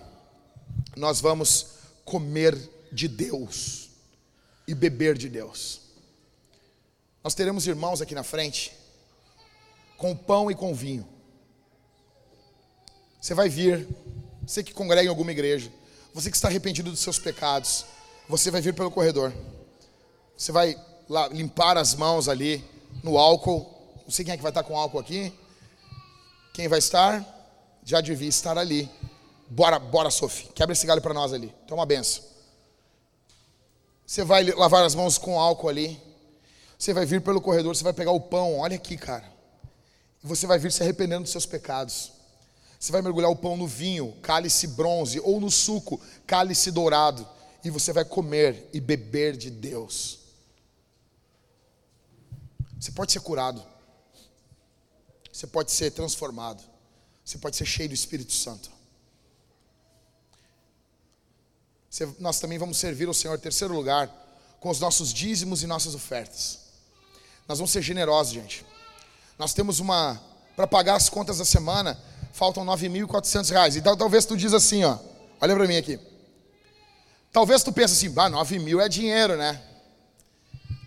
nós 0.96 1.20
vamos 1.20 1.66
comer 2.05 2.59
de 2.90 3.09
Deus 3.09 3.90
e 4.66 4.74
beber 4.74 5.16
de 5.16 5.28
Deus. 5.28 5.80
Nós 7.22 7.34
teremos 7.34 7.66
irmãos 7.66 8.02
aqui 8.02 8.14
na 8.14 8.22
frente, 8.22 8.72
com 9.96 10.16
pão 10.16 10.50
e 10.50 10.55
com 10.55 10.74
vinho. 10.74 11.14
Você 13.25 13.33
vai 13.33 13.49
vir, 13.49 13.89
você 14.47 14.62
que 14.62 14.75
congrega 14.75 15.07
em 15.07 15.09
alguma 15.09 15.33
igreja, 15.33 15.72
você 16.12 16.29
que 16.29 16.37
está 16.37 16.49
arrependido 16.49 16.91
dos 16.91 17.01
seus 17.01 17.18
pecados, 17.18 17.87
você 18.29 18.51
vai 18.51 18.61
vir 18.61 18.75
pelo 18.75 18.91
corredor. 18.91 19.33
Você 20.37 20.53
vai 20.53 20.79
lá 21.09 21.29
limpar 21.29 21.79
as 21.79 21.95
mãos 21.95 22.29
ali 22.29 22.62
no 23.03 23.16
álcool. 23.16 23.64
Não 24.05 24.11
sei 24.11 24.27
quem 24.27 24.35
é 24.35 24.37
que 24.37 24.43
vai 24.43 24.51
estar 24.51 24.62
com 24.62 24.77
álcool 24.77 24.99
aqui. 24.99 25.33
Quem 26.53 26.68
vai 26.68 26.79
estar? 26.79 27.25
Já 27.83 28.03
devia 28.03 28.29
estar 28.29 28.59
ali. 28.59 28.91
Bora, 29.49 29.79
bora, 29.79 30.11
Sophie. 30.11 30.49
Quebra 30.55 30.75
esse 30.75 30.87
galho 30.87 31.01
para 31.01 31.14
nós 31.14 31.33
ali. 31.33 31.51
Toma 31.66 31.87
benção. 31.87 32.22
Você 34.07 34.22
vai 34.22 34.45
lavar 34.51 34.85
as 34.85 34.95
mãos 34.95 35.16
com 35.16 35.41
álcool 35.41 35.70
ali. 35.70 35.99
Você 36.79 36.93
vai 36.93 37.07
vir 37.07 37.22
pelo 37.22 37.41
corredor, 37.41 37.75
você 37.75 37.85
vai 37.85 37.95
pegar 37.95 38.11
o 38.11 38.20
pão, 38.20 38.59
olha 38.59 38.77
aqui, 38.77 38.99
cara. 38.99 39.25
Você 40.22 40.47
vai 40.47 40.59
vir 40.59 40.70
se 40.70 40.83
arrependendo 40.83 41.22
dos 41.22 41.33
seus 41.33 41.47
pecados. 41.47 42.12
Você 42.85 42.93
vai 42.93 43.01
mergulhar 43.01 43.30
o 43.30 43.37
pão 43.37 43.57
no 43.57 43.66
vinho, 43.66 44.12
cálice 44.20 44.66
bronze, 44.66 45.18
ou 45.18 45.41
no 45.41 45.51
suco, 45.51 45.99
cálice 46.26 46.70
dourado. 46.70 47.26
E 47.64 47.70
você 47.70 47.95
vai 47.95 48.05
comer 48.05 48.68
e 48.74 48.78
beber 48.78 49.39
de 49.39 49.51
Deus. 49.51 50.18
Você 52.78 52.93
pode 52.93 53.11
ser 53.11 53.20
curado. 53.20 53.64
Você 55.32 55.47
pode 55.47 55.72
ser 55.72 55.93
transformado. 55.93 56.62
Você 57.24 57.39
pode 57.39 57.57
ser 57.57 57.64
cheio 57.64 57.89
do 57.89 57.95
Espírito 57.95 58.35
Santo. 58.35 58.70
Você, 61.89 62.07
nós 62.18 62.39
também 62.39 62.59
vamos 62.59 62.76
servir 62.76 63.09
ao 63.09 63.14
Senhor, 63.14 63.35
em 63.35 63.41
terceiro 63.41 63.72
lugar, 63.72 64.11
com 64.61 64.68
os 64.68 64.78
nossos 64.78 65.11
dízimos 65.11 65.62
e 65.62 65.66
nossas 65.66 65.95
ofertas. 65.95 66.59
Nós 67.49 67.57
vamos 67.57 67.70
ser 67.70 67.80
generosos, 67.80 68.35
gente. 68.35 68.62
Nós 69.39 69.55
temos 69.55 69.80
uma. 69.80 70.20
Para 70.55 70.66
pagar 70.66 70.97
as 70.97 71.09
contas 71.09 71.39
da 71.39 71.47
semana, 71.47 71.99
faltam 72.35 72.64
9.400 72.66 73.51
reais. 73.51 73.76
Então 73.76 73.97
talvez 73.97 74.26
tu 74.26 74.37
diz 74.37 74.53
assim, 74.53 74.85
ó. 74.85 74.99
Olha 75.41 75.55
para 75.55 75.66
mim 75.66 75.76
aqui. 75.76 75.99
Talvez 77.32 77.62
tu 77.62 77.72
pense 77.72 77.95
assim, 77.95 78.11
bah, 78.11 78.28
9 78.28 78.59
mil 78.59 78.78
é 78.78 78.89
dinheiro, 78.89 79.37
né? 79.37 79.61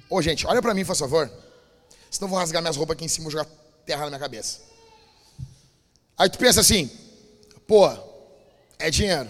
Ô, 0.10 0.22
gente, 0.22 0.46
olha 0.46 0.62
para 0.62 0.76
mim, 0.76 0.86
por 0.86 0.96
favor. 0.96 1.32
Senão 2.12 2.28
eu 2.28 2.30
vou 2.30 2.38
rasgar 2.38 2.62
minhas 2.62 2.78
roupas 2.78 2.96
aqui 2.96 3.06
em 3.06 3.10
cima 3.10 3.28
e 3.28 3.32
jogar 3.32 3.48
terra 3.86 4.02
na 4.02 4.08
minha 4.08 4.20
cabeça. 4.20 4.60
Aí 6.16 6.30
tu 6.30 6.38
pensa 6.38 6.62
assim, 6.62 6.92
pô, 7.66 7.90
é 8.78 8.92
dinheiro 8.92 9.30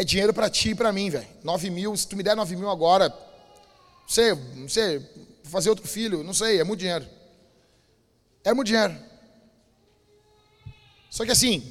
é 0.00 0.04
dinheiro 0.04 0.32
para 0.32 0.48
ti 0.48 0.70
e 0.70 0.74
para 0.74 0.90
mim, 0.92 1.10
velho. 1.10 1.26
9 1.44 1.68
mil, 1.68 1.94
se 1.94 2.08
tu 2.08 2.16
me 2.16 2.22
der 2.22 2.34
9 2.34 2.56
mil 2.56 2.70
agora, 2.70 3.08
não 3.08 4.08
sei, 4.08 4.34
não 4.54 4.68
sei, 4.68 5.06
fazer 5.44 5.68
outro 5.68 5.86
filho, 5.86 6.22
não 6.22 6.32
sei, 6.32 6.58
é 6.58 6.64
muito 6.64 6.80
dinheiro. 6.80 7.06
É 8.42 8.54
muito 8.54 8.68
dinheiro. 8.68 8.96
Só 11.10 11.24
que 11.24 11.32
assim, 11.32 11.62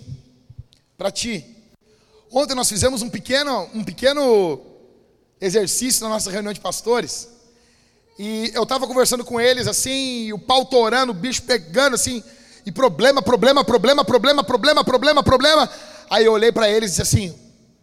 para 0.97 1.09
ti, 1.09 1.45
ontem 2.29 2.53
nós 2.53 2.67
fizemos 2.67 3.01
um 3.01 3.09
pequeno, 3.09 3.69
um 3.73 3.85
pequeno 3.85 4.61
exercício 5.39 6.03
na 6.03 6.09
nossa 6.09 6.29
reunião 6.29 6.51
de 6.51 6.59
pastores. 6.59 7.29
E 8.19 8.51
eu 8.53 8.63
estava 8.63 8.85
conversando 8.85 9.23
com 9.23 9.39
eles 9.39 9.65
assim, 9.65 10.33
o 10.33 10.37
pau 10.37 10.65
torando, 10.65 11.13
o 11.13 11.15
bicho 11.15 11.41
pegando 11.43 11.95
assim, 11.95 12.21
e 12.65 12.71
problema, 12.71 13.21
problema, 13.21 13.63
problema, 13.63 14.03
problema, 14.03 14.43
problema, 14.43 14.83
problema, 14.83 15.23
problema. 15.23 15.69
Aí 16.09 16.25
eu 16.25 16.33
olhei 16.33 16.51
para 16.51 16.69
eles 16.69 16.89
e 16.89 16.91
disse 16.91 17.01
assim: 17.01 17.39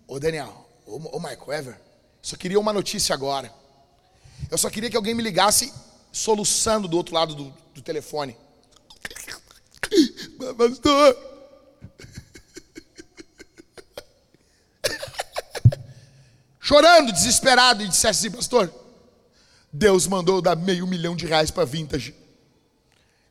Ô 0.07 0.21
Daniel, 0.21 0.69
ô, 0.87 1.17
ô 1.17 1.19
Michael 1.19 1.53
Ever, 1.53 1.81
só 2.21 2.37
queria 2.37 2.61
uma 2.61 2.73
notícia 2.73 3.15
agora. 3.15 3.51
Eu 4.51 4.59
só 4.59 4.69
queria 4.69 4.91
que 4.91 4.97
alguém 4.97 5.15
me 5.15 5.23
ligasse 5.23 5.73
soluçando 6.13 6.87
do 6.87 6.99
outro 6.99 7.15
lado 7.15 7.35
do, 7.35 7.55
do 7.75 7.81
telefone. 7.81 8.37
Pastor. 10.59 11.36
Chorando, 16.67 17.13
desesperado, 17.13 17.85
e 17.85 17.87
dissesse 17.87 18.27
assim, 18.27 18.37
pastor, 18.37 18.75
Deus 19.73 20.09
mandou 20.09 20.43
dar 20.43 20.57
meio 20.57 20.85
milhão 20.85 21.15
de 21.15 21.25
reais 21.25 21.49
para 21.49 21.65
Vintage. 21.65 22.13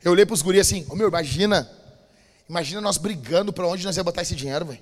Eu 0.02 0.12
olhei 0.12 0.24
para 0.24 0.32
os 0.32 0.40
guris 0.40 0.62
assim, 0.62 0.86
ô 0.88 0.94
oh, 0.94 0.96
meu, 0.96 1.08
imagina, 1.08 1.70
imagina 2.48 2.80
nós 2.80 2.96
brigando 2.96 3.52
para 3.52 3.66
onde 3.66 3.84
nós 3.84 3.94
ia 3.94 4.02
botar 4.02 4.22
esse 4.22 4.34
dinheiro, 4.34 4.64
velho. 4.64 4.80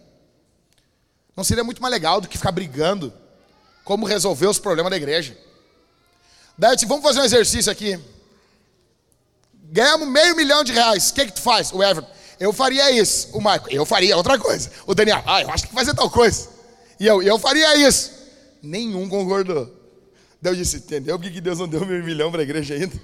Não 1.36 1.42
seria 1.42 1.64
muito 1.64 1.82
mais 1.82 1.90
legal 1.90 2.20
do 2.20 2.28
que 2.28 2.38
ficar 2.38 2.52
brigando 2.52 3.12
como 3.82 4.06
resolver 4.06 4.46
os 4.46 4.60
problemas 4.60 4.88
da 4.88 4.96
igreja? 4.98 5.36
Daí 6.56 6.70
eu 6.70 6.76
disse, 6.76 6.86
vamos 6.86 7.02
fazer 7.02 7.22
um 7.22 7.24
exercício 7.24 7.72
aqui. 7.72 7.98
Ganhamos 9.64 10.06
meio 10.06 10.36
milhão 10.36 10.62
de 10.62 10.72
reais. 10.72 11.10
O 11.10 11.14
que, 11.14 11.26
que 11.26 11.32
tu 11.32 11.42
faz? 11.42 11.72
O 11.72 11.82
Everton, 11.82 12.08
eu 12.38 12.52
faria 12.52 12.88
isso. 12.92 13.36
O 13.36 13.40
Marco, 13.40 13.68
eu 13.68 13.84
faria 13.84 14.16
outra 14.16 14.38
coisa. 14.38 14.70
O 14.86 14.94
Daniel, 14.94 15.24
ah, 15.26 15.42
eu 15.42 15.50
acho 15.50 15.66
que 15.66 15.74
fazer 15.74 15.92
tal 15.92 16.08
coisa. 16.08 16.48
E 17.00 17.06
eu, 17.08 17.20
eu 17.20 17.36
faria 17.36 17.76
isso. 17.78 18.13
Nenhum 18.64 19.08
concordou. 19.08 19.72
Eu 20.42 20.54
disse, 20.54 20.76
entendeu 20.76 21.18
por 21.18 21.30
que 21.30 21.40
Deus 21.40 21.58
não 21.58 21.68
deu 21.68 21.86
meio 21.86 22.04
milhão 22.04 22.30
para 22.30 22.40
a 22.40 22.42
igreja 22.42 22.74
ainda? 22.74 23.00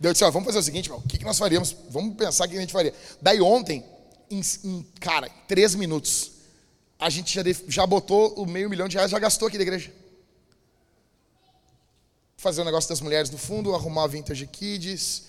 Eu 0.00 0.12
disse, 0.12 0.24
ó, 0.24 0.30
vamos 0.30 0.46
fazer 0.46 0.58
o 0.58 0.62
seguinte, 0.62 0.90
o 0.90 1.00
que, 1.02 1.18
que 1.18 1.24
nós 1.24 1.38
faríamos? 1.38 1.76
Vamos 1.88 2.16
pensar 2.16 2.46
o 2.46 2.48
que 2.48 2.56
a 2.56 2.60
gente 2.60 2.72
faria. 2.72 2.92
Daí 3.20 3.40
ontem, 3.40 3.84
em, 4.30 4.40
em 4.64 4.82
cara, 5.00 5.30
três 5.46 5.74
minutos, 5.74 6.32
a 6.98 7.08
gente 7.08 7.32
já, 7.32 7.42
já 7.68 7.86
botou 7.86 8.34
o 8.34 8.44
meio 8.44 8.68
milhão 8.68 8.88
de 8.88 8.96
reais, 8.96 9.10
já 9.10 9.18
gastou 9.18 9.48
aqui 9.48 9.56
da 9.56 9.62
igreja. 9.62 9.92
Fazer 12.36 12.60
o 12.60 12.62
um 12.62 12.66
negócio 12.66 12.88
das 12.88 13.00
mulheres 13.00 13.30
no 13.30 13.38
fundo, 13.38 13.74
arrumar 13.74 14.08
Vintage 14.08 14.46
Kids, 14.46 15.24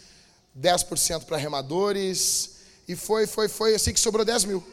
10% 0.59 1.25
para 1.25 1.37
remadores, 1.37 2.57
e 2.87 2.95
foi, 2.95 3.27
foi, 3.27 3.47
foi 3.47 3.75
assim 3.75 3.93
que 3.93 3.99
sobrou 3.99 4.25
10 4.25 4.45
mil. 4.45 4.63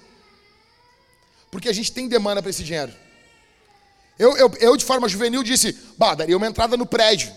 Porque 1.50 1.68
a 1.68 1.72
gente 1.72 1.92
tem 1.92 2.08
demanda 2.08 2.40
para 2.40 2.50
esse 2.50 2.64
dinheiro. 2.64 2.92
Eu, 4.20 4.36
eu, 4.36 4.52
eu, 4.60 4.76
de 4.76 4.84
forma 4.84 5.08
juvenil, 5.08 5.42
disse, 5.42 5.72
bah, 5.96 6.14
daria 6.14 6.36
uma 6.36 6.46
entrada 6.46 6.76
no 6.76 6.84
prédio. 6.84 7.34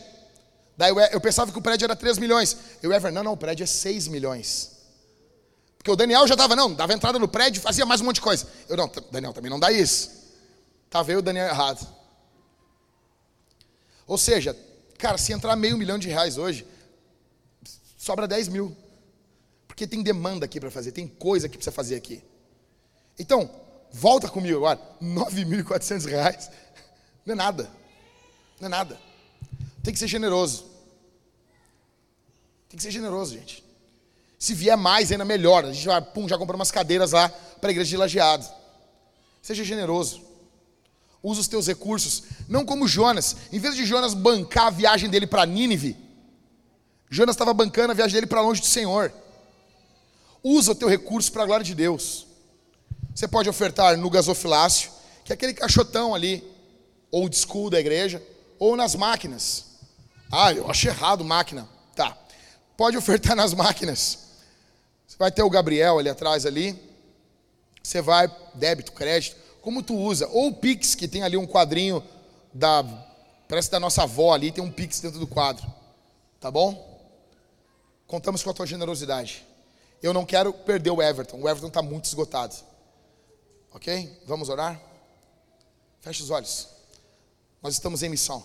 Daí 0.75 0.89
eu, 0.89 0.99
eu 0.99 1.21
pensava 1.21 1.49
que 1.49 1.57
o 1.57 1.61
prédio 1.61 1.85
era 1.85 1.95
3 1.95 2.17
milhões. 2.17 2.57
Eu, 2.81 2.91
Ever, 2.91 3.09
não, 3.09 3.23
não, 3.23 3.31
o 3.31 3.37
prédio 3.37 3.63
é 3.63 3.67
6 3.67 4.09
milhões. 4.09 4.69
Porque 5.77 5.89
o 5.89 5.95
Daniel 5.95 6.27
já 6.27 6.35
dava, 6.35 6.57
não, 6.57 6.73
dava 6.73 6.91
entrada 6.93 7.17
no 7.17 7.25
prédio, 7.25 7.61
fazia 7.61 7.85
mais 7.85 8.01
um 8.01 8.03
monte 8.03 8.15
de 8.15 8.21
coisa. 8.21 8.45
Eu, 8.67 8.75
não, 8.75 8.91
Daniel, 9.09 9.31
também 9.31 9.49
não 9.49 9.61
dá 9.61 9.71
isso. 9.71 10.11
Estava 10.85 11.09
eu 11.09 11.19
o 11.19 11.21
Daniel 11.21 11.47
errado. 11.47 11.87
Ou 14.05 14.17
seja, 14.17 14.53
cara, 14.97 15.17
se 15.17 15.31
entrar 15.31 15.55
meio 15.55 15.77
milhão 15.77 15.97
de 15.97 16.09
reais 16.09 16.37
hoje, 16.37 16.67
sobra 17.97 18.27
10 18.27 18.49
mil. 18.49 18.75
Porque 19.69 19.87
tem 19.87 20.03
demanda 20.03 20.43
aqui 20.43 20.59
para 20.59 20.69
fazer, 20.69 20.91
tem 20.91 21.07
coisa 21.07 21.47
que 21.47 21.55
precisa 21.57 21.73
fazer 21.73 21.95
aqui. 21.95 22.21
Então, 23.17 23.49
volta 23.89 24.27
comigo 24.27 24.57
agora, 24.57 24.81
9.400 25.01 26.05
reais 26.09 26.49
não 27.25 27.33
é 27.33 27.35
nada. 27.35 27.71
Não 28.59 28.67
é 28.67 28.69
nada. 28.69 28.99
Tem 29.81 29.93
que 29.93 29.99
ser 29.99 30.07
generoso. 30.07 30.65
Tem 32.69 32.77
que 32.77 32.83
ser 32.83 32.91
generoso, 32.91 33.33
gente. 33.33 33.63
Se 34.39 34.53
vier 34.53 34.75
mais, 34.75 35.11
ainda 35.11 35.23
melhor. 35.23 35.65
A 35.65 35.71
gente 35.71 35.85
vai, 35.85 36.01
pum, 36.01 36.27
já 36.27 36.37
comprou 36.37 36.55
umas 36.55 36.71
cadeiras 36.71 37.11
lá 37.11 37.29
para 37.29 37.69
a 37.69 37.71
igreja 37.71 37.89
de 37.89 37.97
lajeado. 37.97 38.45
Seja 39.41 39.63
generoso. 39.63 40.21
Usa 41.21 41.41
os 41.41 41.47
teus 41.47 41.67
recursos. 41.67 42.23
Não 42.49 42.65
como 42.65 42.87
Jonas. 42.87 43.35
Em 43.51 43.59
vez 43.59 43.75
de 43.75 43.85
Jonas 43.85 44.13
bancar 44.13 44.67
a 44.67 44.69
viagem 44.69 45.09
dele 45.09 45.27
para 45.27 45.45
Nínive, 45.45 45.97
Jonas 47.09 47.35
estava 47.35 47.53
bancando 47.53 47.91
a 47.91 47.95
viagem 47.95 48.15
dele 48.15 48.27
para 48.27 48.41
longe 48.41 48.59
do 48.59 48.67
Senhor. 48.67 49.13
Usa 50.43 50.71
o 50.71 50.75
teu 50.75 50.89
recurso 50.89 51.31
para 51.31 51.43
a 51.43 51.45
glória 51.45 51.63
de 51.63 51.73
Deus. 51.73 52.27
Você 53.15 53.27
pode 53.27 53.47
ofertar 53.47 53.95
no 53.97 54.09
gasofilácio, 54.09 54.91
que 55.23 55.31
é 55.31 55.35
aquele 55.35 55.53
caixotão 55.53 56.15
ali, 56.15 56.43
ou 57.13 57.31
school 57.31 57.69
da 57.69 57.79
igreja, 57.79 58.19
ou 58.57 58.75
nas 58.75 58.95
máquinas. 58.95 59.65
Ah, 60.31 60.51
eu 60.51 60.67
acho 60.67 60.87
errado 60.87 61.23
máquina. 61.23 61.69
Tá. 61.95 62.17
Pode 62.75 62.97
ofertar 62.97 63.35
nas 63.37 63.53
máquinas. 63.53 64.17
Você 65.07 65.15
vai 65.19 65.31
ter 65.31 65.43
o 65.43 65.49
Gabriel 65.49 65.99
ali 65.99 66.09
atrás 66.09 66.43
ali. 66.43 66.75
Você 67.83 68.01
vai, 68.01 68.35
débito, 68.55 68.93
crédito, 68.93 69.37
como 69.61 69.83
tu 69.83 69.95
usa. 69.95 70.27
Ou 70.29 70.47
o 70.47 70.55
Pix, 70.55 70.95
que 70.95 71.07
tem 71.07 71.21
ali 71.21 71.37
um 71.37 71.45
quadrinho 71.45 72.03
da. 72.51 72.83
Parece 73.47 73.69
da 73.69 73.79
nossa 73.79 74.01
avó 74.01 74.33
ali, 74.33 74.51
tem 74.51 74.63
um 74.63 74.71
Pix 74.71 74.99
dentro 74.99 75.19
do 75.19 75.27
quadro. 75.27 75.71
Tá 76.39 76.49
bom? 76.49 76.99
Contamos 78.07 78.41
com 78.41 78.49
a 78.49 78.53
tua 78.55 78.65
generosidade. 78.65 79.45
Eu 80.01 80.13
não 80.13 80.25
quero 80.25 80.51
perder 80.51 80.89
o 80.89 80.99
Everton. 80.99 81.37
O 81.39 81.47
Everton 81.47 81.67
está 81.67 81.83
muito 81.83 82.05
esgotado. 82.05 82.55
Ok? 83.71 84.19
Vamos 84.25 84.49
orar? 84.49 84.81
Feche 86.01 86.23
os 86.23 86.31
olhos. 86.31 86.72
Nós 87.63 87.75
estamos 87.75 88.03
em 88.03 88.09
missão. 88.09 88.43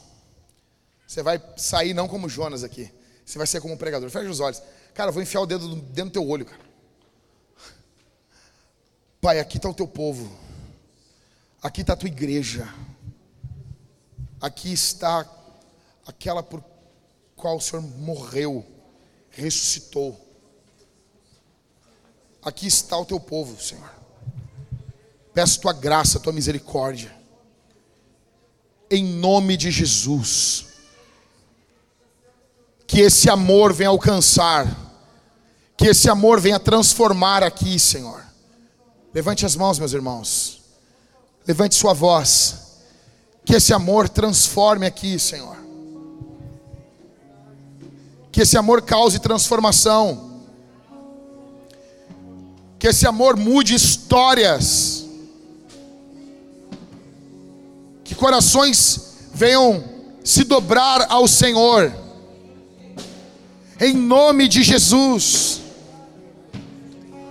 Você 1.05 1.25
vai 1.25 1.43
sair 1.57 1.93
não 1.93 2.07
como 2.07 2.29
Jonas 2.29 2.63
aqui. 2.63 2.89
Você 3.27 3.37
vai 3.37 3.47
ser 3.47 3.61
como 3.61 3.75
um 3.75 3.77
pregador. 3.77 4.09
Feche 4.09 4.29
os 4.29 4.39
olhos. 4.39 4.63
Cara, 4.95 5.11
vou 5.11 5.21
enfiar 5.21 5.41
o 5.41 5.47
dedo 5.47 5.75
dentro 5.75 6.11
do 6.11 6.13
teu 6.13 6.29
olho, 6.29 6.47
cara. 6.47 6.63
Pai, 9.21 9.41
aqui 9.41 9.57
está 9.57 9.69
o 9.69 9.75
teu 9.75 9.89
povo. 9.89 10.31
Aqui 11.61 11.81
está 11.81 11.95
a 11.95 11.97
tua 11.97 12.09
igreja. 12.09 12.73
Aqui 14.41 14.73
está 14.73 15.29
aquela 16.07 16.43
por 16.43 16.63
qual 17.35 17.57
o 17.57 17.61
Senhor 17.61 17.83
morreu, 17.83 18.65
ressuscitou. 19.31 20.17
Aqui 22.41 22.69
está 22.69 22.97
o 22.97 23.05
teu 23.05 23.19
povo, 23.19 23.61
Senhor. 23.61 23.93
Peço 25.35 25.61
tua 25.61 25.73
graça, 25.73 26.21
tua 26.21 26.33
misericórdia. 26.33 27.18
Em 28.91 29.05
nome 29.05 29.57
de 29.57 29.71
Jesus. 29.71 30.67
Que 32.87 33.01
esse 33.01 33.29
amor 33.29 33.73
venha 33.73 33.91
alcançar 33.91 34.89
que 35.79 35.87
esse 35.87 36.11
amor 36.11 36.41
venha 36.41 36.59
transformar 36.59 37.45
aqui, 37.45 37.79
Senhor. 37.79 38.21
Levante 39.15 39.47
as 39.47 39.55
mãos, 39.55 39.79
meus 39.79 39.93
irmãos. 39.93 40.61
Levante 41.47 41.77
sua 41.77 41.95
voz. 41.95 42.81
Que 43.45 43.55
esse 43.55 43.73
amor 43.73 44.09
transforme 44.09 44.87
aqui, 44.87 45.21
Senhor. 45.21 45.57
Que 48.33 48.43
esse 48.43 48.59
amor 48.59 48.83
cause 48.83 49.21
transformação. 49.21 50.43
Que 52.77 52.89
esse 52.89 53.07
amor 53.07 53.37
mude 53.37 53.73
histórias. 53.73 54.98
Que 58.09 58.15
corações 58.15 59.19
venham 59.35 59.85
se 60.25 60.43
dobrar 60.43 61.07
ao 61.11 61.29
Senhor 61.29 61.93
Em 63.79 63.93
nome 63.93 64.49
de 64.49 64.63
Jesus. 64.63 65.61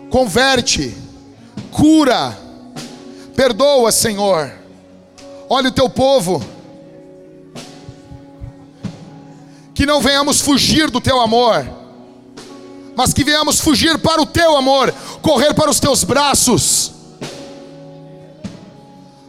Converte, 0.09 0.95
cura, 1.71 2.37
perdoa, 3.35 3.91
Senhor. 3.91 4.53
Olha 5.49 5.67
o 5.67 5.73
teu 5.73 5.89
povo. 5.89 6.41
Que 9.73 9.85
não 9.85 9.99
venhamos 9.99 10.39
fugir 10.39 10.89
do 10.89 11.01
teu 11.01 11.19
amor, 11.19 11.67
mas 12.95 13.13
que 13.13 13.23
venhamos 13.23 13.59
fugir 13.59 13.97
para 13.97 14.21
o 14.21 14.25
teu 14.25 14.55
amor, 14.55 14.93
correr 15.21 15.53
para 15.53 15.69
os 15.69 15.79
teus 15.79 16.05
braços. 16.05 16.93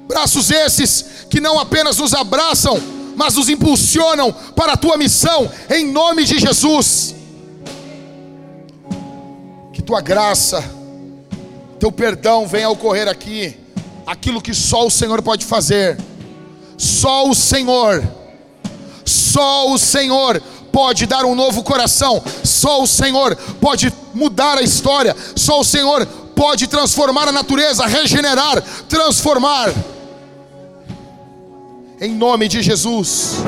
Braços 0.07 0.51
esses 0.51 1.18
que 1.39 1.41
não 1.41 1.57
apenas 1.57 1.99
nos 1.99 2.15
abraçam, 2.15 2.83
mas 3.15 3.37
nos 3.37 3.49
impulsionam 3.49 4.33
para 4.57 4.73
a 4.73 4.77
tua 4.77 4.97
missão, 4.97 5.49
em 5.71 5.87
nome 5.87 6.25
de 6.25 6.37
Jesus. 6.37 7.15
Que 9.73 9.81
tua 9.81 10.01
graça, 10.01 10.65
teu 11.79 11.93
perdão 11.93 12.45
venha 12.45 12.69
ocorrer 12.69 13.07
aqui, 13.07 13.57
aquilo 14.05 14.43
que 14.43 14.53
só 14.53 14.85
o 14.85 14.91
Senhor 14.91 15.23
pode 15.23 15.45
fazer, 15.45 15.97
só 16.77 17.29
o 17.29 17.37
Senhor, 17.37 18.03
só 19.05 19.73
o 19.73 19.79
Senhor 19.79 20.43
pode 20.73 21.07
dar 21.07 21.25
um 21.25 21.37
novo 21.37 21.63
coração, 21.63 22.21
só 22.43 22.83
o 22.83 22.87
Senhor 22.87 23.37
pode 23.61 23.93
mudar 24.13 24.59
a 24.59 24.63
história, 24.63 25.15
só 25.37 25.61
o 25.61 25.65
Senhor 25.65 26.05
pode 26.35 26.67
transformar 26.67 27.29
a 27.29 27.33
natureza, 27.33 27.87
regenerar, 27.87 28.61
transformar 28.89 29.73
em 32.01 32.15
nome 32.15 32.49
de 32.49 32.63
Jesus. 32.63 33.43